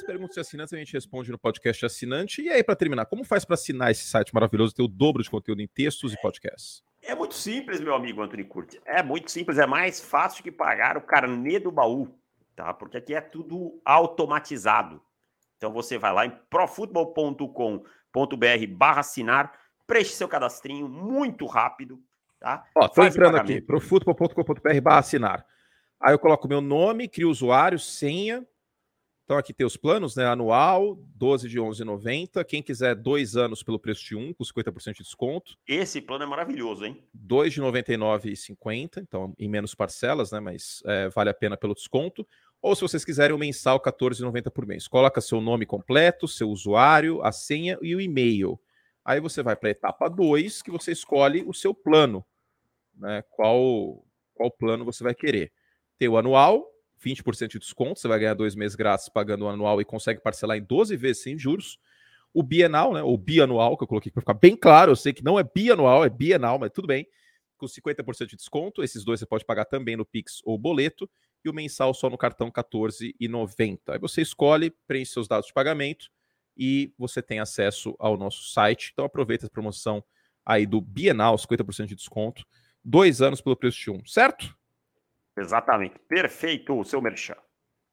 As 0.03 0.07
perguntas 0.07 0.34
de 0.34 0.40
assinantes 0.40 0.74
a 0.74 0.78
gente 0.78 0.92
responde 0.92 1.30
no 1.30 1.38
podcast 1.38 1.86
assinante. 1.86 2.42
E 2.42 2.50
aí, 2.50 2.64
para 2.64 2.74
terminar, 2.74 3.07
como 3.07 3.22
faz 3.22 3.44
para 3.44 3.55
assinar 3.55 3.92
esse 3.92 4.05
site 4.05 4.34
maravilhoso, 4.34 4.74
ter 4.74 4.82
o 4.82 4.88
dobro 4.88 5.22
de 5.22 5.30
conteúdo 5.30 5.62
em 5.62 5.68
textos 5.68 6.12
e 6.12 6.20
podcasts? 6.20 6.82
É 7.00 7.14
muito 7.14 7.34
simples, 7.34 7.80
meu 7.80 7.94
amigo 7.94 8.20
Antônio 8.20 8.44
Curti. 8.48 8.80
É 8.84 9.00
muito 9.00 9.30
simples, 9.30 9.59
é 9.59 9.66
mais 9.66 10.00
fácil 10.00 10.42
que 10.42 10.50
pagar 10.50 10.96
o 10.96 11.03
carnê 11.03 11.61
do 11.61 11.70
baú, 11.70 12.18
tá? 12.57 12.74
Porque 12.74 12.96
aqui 12.96 13.14
é 13.14 13.20
tudo 13.20 13.80
automatizado. 13.84 15.00
Então 15.57 15.72
você 15.72 15.96
vai 15.98 16.12
lá 16.12 16.26
em 16.26 16.32
profutbol.com.br 16.50 18.66
barra 18.70 19.00
assinar, 19.00 19.53
preenche 19.86 20.11
seu 20.11 20.26
cadastrinho 20.26 20.88
muito 20.88 21.46
rápido, 21.46 22.03
tá? 22.40 22.64
Ó, 22.74 22.88
tô 22.88 23.03
Faz 23.03 23.14
entrando 23.14 23.36
aqui, 23.36 23.61
profutbol.com.br 23.61 24.80
barra 24.82 24.98
assinar. 24.98 25.46
Aí 26.00 26.12
eu 26.12 26.18
coloco 26.18 26.48
meu 26.48 26.61
nome, 26.61 27.07
crio 27.07 27.30
usuário, 27.30 27.78
senha, 27.78 28.44
então 29.33 29.39
aqui 29.39 29.55
tem 29.55 29.66
os 29.66 29.78
planos, 29.78 30.14
né? 30.14 30.26
Anual, 30.26 30.95
12 31.16 31.49
de 31.49 31.59
11,90. 31.59 32.45
Quem 32.45 32.62
quiser 32.62 32.95
dois 32.95 33.35
anos 33.35 33.62
pelo 33.62 33.78
preço 33.78 34.05
de 34.05 34.14
um, 34.14 34.30
com 34.35 34.45
50% 34.45 34.93
de 34.93 35.03
desconto. 35.03 35.57
Esse 35.66 36.03
plano 36.03 36.24
é 36.24 36.26
maravilhoso, 36.26 36.85
hein? 36.85 37.03
2 37.14 37.55
de 37.55 37.62
99,50, 37.62 38.99
então 38.99 39.35
em 39.39 39.49
menos 39.49 39.74
parcelas, 39.74 40.33
né? 40.33 40.39
Mas 40.39 40.83
é, 40.85 41.09
vale 41.09 41.30
a 41.30 41.35
pena 41.35 41.57
pelo 41.57 41.72
desconto. 41.72 42.28
Ou 42.61 42.76
se 42.76 42.83
vocês 42.83 43.07
quiserem 43.07 43.35
o 43.35 43.39
mensal, 43.39 43.80
14,90 43.80 44.51
por 44.51 44.66
mês. 44.66 44.87
Coloca 44.87 45.18
seu 45.22 45.41
nome 45.41 45.64
completo, 45.64 46.28
seu 46.28 46.51
usuário, 46.51 47.24
a 47.24 47.33
senha 47.33 47.78
e 47.80 47.97
o 47.97 48.03
e-mail. 48.03 48.61
Aí 49.03 49.18
você 49.18 49.43
vai 49.43 49.57
para 49.57 49.70
a 49.70 49.72
etapa 49.72 50.11
2, 50.11 50.61
que 50.61 50.70
você 50.70 50.93
escolhe 50.93 51.43
o 51.47 51.55
seu 51.55 51.72
plano. 51.72 52.22
Né? 52.95 53.24
Qual, 53.30 54.05
qual 54.35 54.51
plano 54.51 54.85
você 54.85 55.03
vai 55.03 55.14
querer. 55.14 55.51
Tem 55.99 56.07
o 56.07 56.18
anual, 56.18 56.72
20% 57.03 57.48
de 57.48 57.59
desconto, 57.59 58.00
você 58.00 58.09
vai 58.09 58.18
ganhar 58.18 58.34
dois 58.34 58.55
meses 58.55 58.74
grátis 58.74 59.09
pagando 59.09 59.44
o 59.44 59.48
anual 59.48 59.80
e 59.80 59.84
consegue 59.84 60.20
parcelar 60.20 60.57
em 60.57 60.62
12 60.62 60.96
vezes 60.96 61.22
sem 61.22 61.38
juros. 61.38 61.78
O 62.32 62.42
bienal, 62.42 62.94
né, 62.94 63.03
ou 63.03 63.18
bianual, 63.18 63.76
que 63.76 63.84
eu 63.84 63.88
coloquei 63.88 64.11
para 64.11 64.22
ficar 64.22 64.34
bem 64.34 64.57
claro, 64.57 64.92
eu 64.92 64.96
sei 64.96 65.12
que 65.12 65.22
não 65.22 65.38
é 65.38 65.44
bianual, 65.44 66.05
é 66.05 66.09
bienal, 66.09 66.59
mas 66.59 66.70
tudo 66.72 66.86
bem. 66.86 67.07
Com 67.59 67.66
50% 67.66 68.26
de 68.26 68.36
desconto, 68.36 68.82
esses 68.82 69.05
dois 69.05 69.20
você 69.20 69.26
pode 69.26 69.44
pagar 69.44 69.66
também 69.66 69.96
no 69.96 70.05
Pix 70.05 70.40
ou 70.44 70.57
boleto, 70.59 71.09
e 71.44 71.50
o 71.50 71.53
mensal 71.53 71.92
só 71.92 72.09
no 72.09 72.16
cartão 72.16 72.50
14,90. 72.50 73.80
Aí 73.88 73.98
você 73.98 74.22
escolhe, 74.22 74.72
preenche 74.86 75.12
seus 75.12 75.28
dados 75.28 75.48
de 75.48 75.53
pagamento 75.53 76.09
e 76.57 76.92
você 76.96 77.20
tem 77.20 77.40
acesso 77.40 77.94
ao 77.98 78.16
nosso 78.16 78.44
site. 78.50 78.90
Então 78.92 79.05
aproveita 79.05 79.46
a 79.46 79.50
promoção 79.50 80.03
aí 80.44 80.66
do 80.66 80.80
bienal, 80.80 81.36
50% 81.36 81.86
de 81.86 81.96
desconto, 81.96 82.44
dois 82.84 83.20
anos 83.20 83.40
pelo 83.40 83.57
preço 83.57 83.78
de 83.78 83.90
um, 83.90 84.05
certo? 84.07 84.57
Exatamente. 85.37 85.99
Perfeito 86.09 86.78
o 86.78 86.85
seu 86.85 87.01
merchan. 87.01 87.37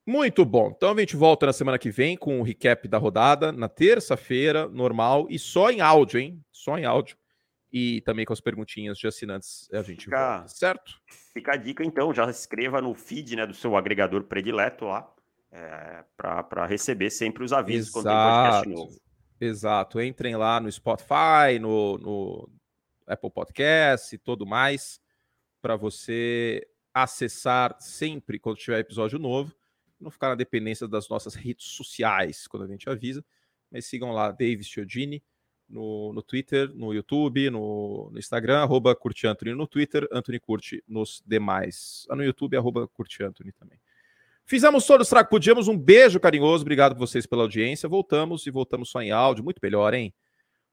Muito 0.05 0.43
bom. 0.43 0.73
Então 0.75 0.91
a 0.91 0.99
gente 0.99 1.15
volta 1.15 1.45
na 1.45 1.53
semana 1.53 1.77
que 1.77 1.91
vem 1.91 2.17
com 2.17 2.39
o 2.39 2.43
recap 2.43 2.87
da 2.87 2.97
rodada, 2.97 3.51
na 3.51 3.69
terça-feira, 3.69 4.67
normal, 4.67 5.27
e 5.29 5.37
só 5.37 5.69
em 5.69 5.81
áudio, 5.81 6.19
hein? 6.19 6.43
Só 6.51 6.77
em 6.77 6.85
áudio. 6.85 7.15
E 7.71 8.01
também 8.01 8.25
com 8.25 8.33
as 8.33 8.41
perguntinhas 8.41 8.97
de 8.97 9.05
assinantes 9.05 9.69
a 9.71 9.83
gente 9.83 10.05
fica, 10.05 10.37
volta, 10.37 10.47
certo? 10.47 10.93
Fica 11.31 11.53
a 11.53 11.55
dica, 11.55 11.83
então, 11.83 12.11
já 12.11 12.25
se 12.33 12.39
inscreva 12.39 12.81
no 12.81 12.95
feed 12.95 13.35
né, 13.35 13.45
do 13.45 13.53
seu 13.53 13.75
agregador 13.77 14.23
predileto 14.23 14.85
lá, 14.85 15.07
é, 15.51 16.03
para 16.17 16.65
receber 16.65 17.11
sempre 17.11 17.43
os 17.43 17.53
avisos 17.53 17.89
Exato. 17.89 18.03
quando 18.03 18.15
tem 18.15 18.51
podcast 18.51 18.69
novo. 18.69 19.01
Exato. 19.39 20.01
Entrem 20.01 20.35
lá 20.35 20.59
no 20.59 20.71
Spotify, 20.71 21.59
no, 21.61 21.99
no 21.99 22.49
Apple 23.05 23.29
Podcast 23.29 24.15
e 24.15 24.17
tudo 24.17 24.45
mais, 24.45 24.99
para 25.61 25.75
você 25.75 26.67
acessar 27.03 27.75
sempre 27.79 28.39
quando 28.39 28.57
tiver 28.57 28.79
episódio 28.79 29.19
novo, 29.19 29.53
não 29.99 30.09
ficar 30.11 30.29
na 30.29 30.35
dependência 30.35 30.87
das 30.87 31.09
nossas 31.09 31.35
redes 31.35 31.65
sociais 31.65 32.47
quando 32.47 32.63
a 32.63 32.67
gente 32.67 32.89
avisa, 32.89 33.23
mas 33.71 33.85
sigam 33.85 34.11
lá 34.11 34.31
Davis 34.31 34.67
Chiodini 34.67 35.23
no, 35.69 36.11
no 36.13 36.21
Twitter, 36.23 36.73
no 36.73 36.93
YouTube, 36.93 37.49
no, 37.49 38.09
no 38.11 38.17
Instagram, 38.17 38.63
arroba 38.63 38.97
no 39.55 39.67
Twitter, 39.67 40.07
Anthony 40.11 40.39
Curte 40.39 40.83
nos 40.87 41.23
demais. 41.25 42.07
Ah, 42.09 42.15
no 42.15 42.23
YouTube, 42.23 42.57
arroba 42.57 42.89
Anthony 43.21 43.51
também. 43.51 43.79
Fizemos 44.45 44.85
todos 44.87 45.11
o 45.11 45.15
que 45.23 45.29
podíamos. 45.29 45.67
Um 45.67 45.77
beijo 45.77 46.19
carinhoso, 46.19 46.63
obrigado 46.63 46.97
vocês 46.97 47.27
pela 47.27 47.43
audiência. 47.43 47.87
Voltamos 47.87 48.47
e 48.47 48.49
voltamos 48.49 48.89
só 48.89 48.99
em 49.01 49.11
áudio, 49.11 49.43
muito 49.43 49.59
melhor, 49.61 49.93
hein? 49.93 50.11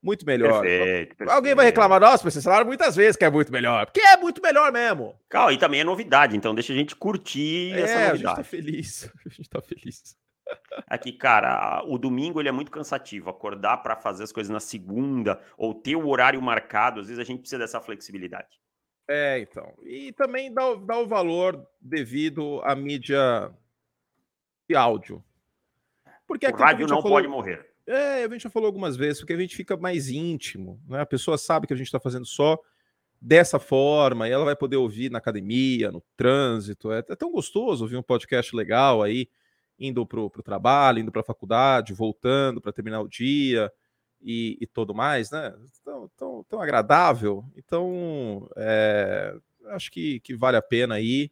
Muito 0.06 0.24
melhor. 0.24 0.62
Perfeito, 0.62 1.16
perfeito. 1.16 1.30
Alguém 1.36 1.54
vai 1.54 1.66
reclamar, 1.66 2.00
nossa, 2.00 2.24
mas 2.24 2.32
vocês 2.32 2.44
falaram 2.44 2.64
muitas 2.64 2.94
vezes 2.94 3.16
que 3.16 3.24
é 3.24 3.30
muito 3.30 3.52
melhor. 3.52 3.86
Porque 3.86 4.00
é 4.00 4.16
muito 4.16 4.40
melhor 4.40 4.72
mesmo. 4.72 5.18
Calma, 5.28 5.52
e 5.52 5.58
também 5.58 5.80
é 5.80 5.84
novidade, 5.84 6.36
então 6.36 6.54
deixa 6.54 6.72
a 6.72 6.76
gente 6.76 6.94
curtir 6.94 7.72
é, 7.74 7.80
essa 7.80 8.08
novidade. 8.08 8.12
A 8.12 8.16
gente 8.16 8.36
tá 8.36 8.44
feliz. 8.44 9.12
A 9.26 9.28
gente 9.28 9.50
tá 9.50 9.60
feliz. 9.60 10.16
Aqui, 10.86 11.12
cara, 11.12 11.82
o 11.84 11.98
domingo 11.98 12.40
ele 12.40 12.48
é 12.48 12.52
muito 12.52 12.70
cansativo. 12.70 13.28
Acordar 13.28 13.78
para 13.78 13.96
fazer 13.96 14.22
as 14.22 14.30
coisas 14.30 14.50
na 14.50 14.60
segunda 14.60 15.40
ou 15.58 15.74
ter 15.74 15.96
o 15.96 16.08
horário 16.08 16.40
marcado, 16.40 17.00
às 17.00 17.08
vezes 17.08 17.20
a 17.20 17.24
gente 17.24 17.40
precisa 17.40 17.58
dessa 17.58 17.80
flexibilidade. 17.80 18.60
É, 19.08 19.40
então. 19.40 19.74
E 19.82 20.12
também 20.12 20.52
dá, 20.54 20.74
dá 20.74 20.98
o 20.98 21.06
valor 21.06 21.66
devido 21.80 22.60
à 22.62 22.76
mídia 22.76 23.52
de 24.68 24.76
áudio. 24.76 25.24
Porque 26.26 26.46
o 26.46 26.54
rádio 26.54 26.86
não 26.86 27.02
falou... 27.02 27.18
pode 27.18 27.28
morrer. 27.28 27.68
É, 27.86 28.24
a 28.24 28.28
gente 28.28 28.42
já 28.42 28.50
falou 28.50 28.66
algumas 28.66 28.96
vezes, 28.96 29.20
porque 29.20 29.32
a 29.32 29.38
gente 29.38 29.54
fica 29.54 29.76
mais 29.76 30.08
íntimo, 30.08 30.80
né? 30.88 31.00
A 31.00 31.06
pessoa 31.06 31.38
sabe 31.38 31.66
que 31.66 31.72
a 31.72 31.76
gente 31.76 31.86
está 31.86 32.00
fazendo 32.00 32.26
só 32.26 32.58
dessa 33.20 33.58
forma, 33.58 34.28
e 34.28 34.32
ela 34.32 34.44
vai 34.44 34.56
poder 34.56 34.76
ouvir 34.76 35.10
na 35.10 35.18
academia, 35.18 35.90
no 35.90 36.02
trânsito. 36.16 36.92
É, 36.92 36.98
é 36.98 37.16
tão 37.16 37.30
gostoso 37.30 37.84
ouvir 37.84 37.96
um 37.96 38.02
podcast 38.02 38.54
legal 38.54 39.02
aí, 39.02 39.28
indo 39.78 40.04
para 40.04 40.20
o 40.20 40.30
trabalho, 40.30 40.98
indo 40.98 41.12
para 41.12 41.20
a 41.20 41.24
faculdade, 41.24 41.92
voltando 41.92 42.60
para 42.60 42.72
terminar 42.72 43.00
o 43.00 43.08
dia 43.08 43.72
e, 44.20 44.58
e 44.60 44.66
tudo 44.66 44.94
mais, 44.94 45.30
né? 45.30 45.54
Tão, 45.84 46.10
tão, 46.16 46.44
tão 46.48 46.60
agradável. 46.60 47.44
Então, 47.56 48.48
é, 48.56 49.34
acho 49.68 49.90
que, 49.90 50.20
que 50.20 50.34
vale 50.34 50.56
a 50.56 50.62
pena 50.62 50.96
aí. 50.96 51.30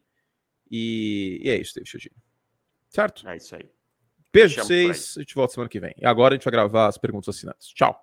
E, 0.71 1.41
e 1.43 1.49
é 1.49 1.57
isso, 1.57 1.75
David. 1.75 2.11
Certo? 2.89 3.27
É 3.27 3.37
isso 3.37 3.55
aí. 3.55 3.74
Beijo 4.35 4.55
pra 4.55 4.63
vocês. 4.65 5.15
A 5.17 5.21
gente 5.21 5.33
volta 5.33 5.53
semana 5.53 5.69
que 5.69 5.79
vem. 5.79 5.93
E 5.97 6.05
agora 6.05 6.33
a 6.33 6.37
gente 6.37 6.43
vai 6.43 6.51
gravar 6.51 6.87
as 6.87 6.97
perguntas 6.97 7.35
assinantes. 7.35 7.69
Tchau. 7.69 7.97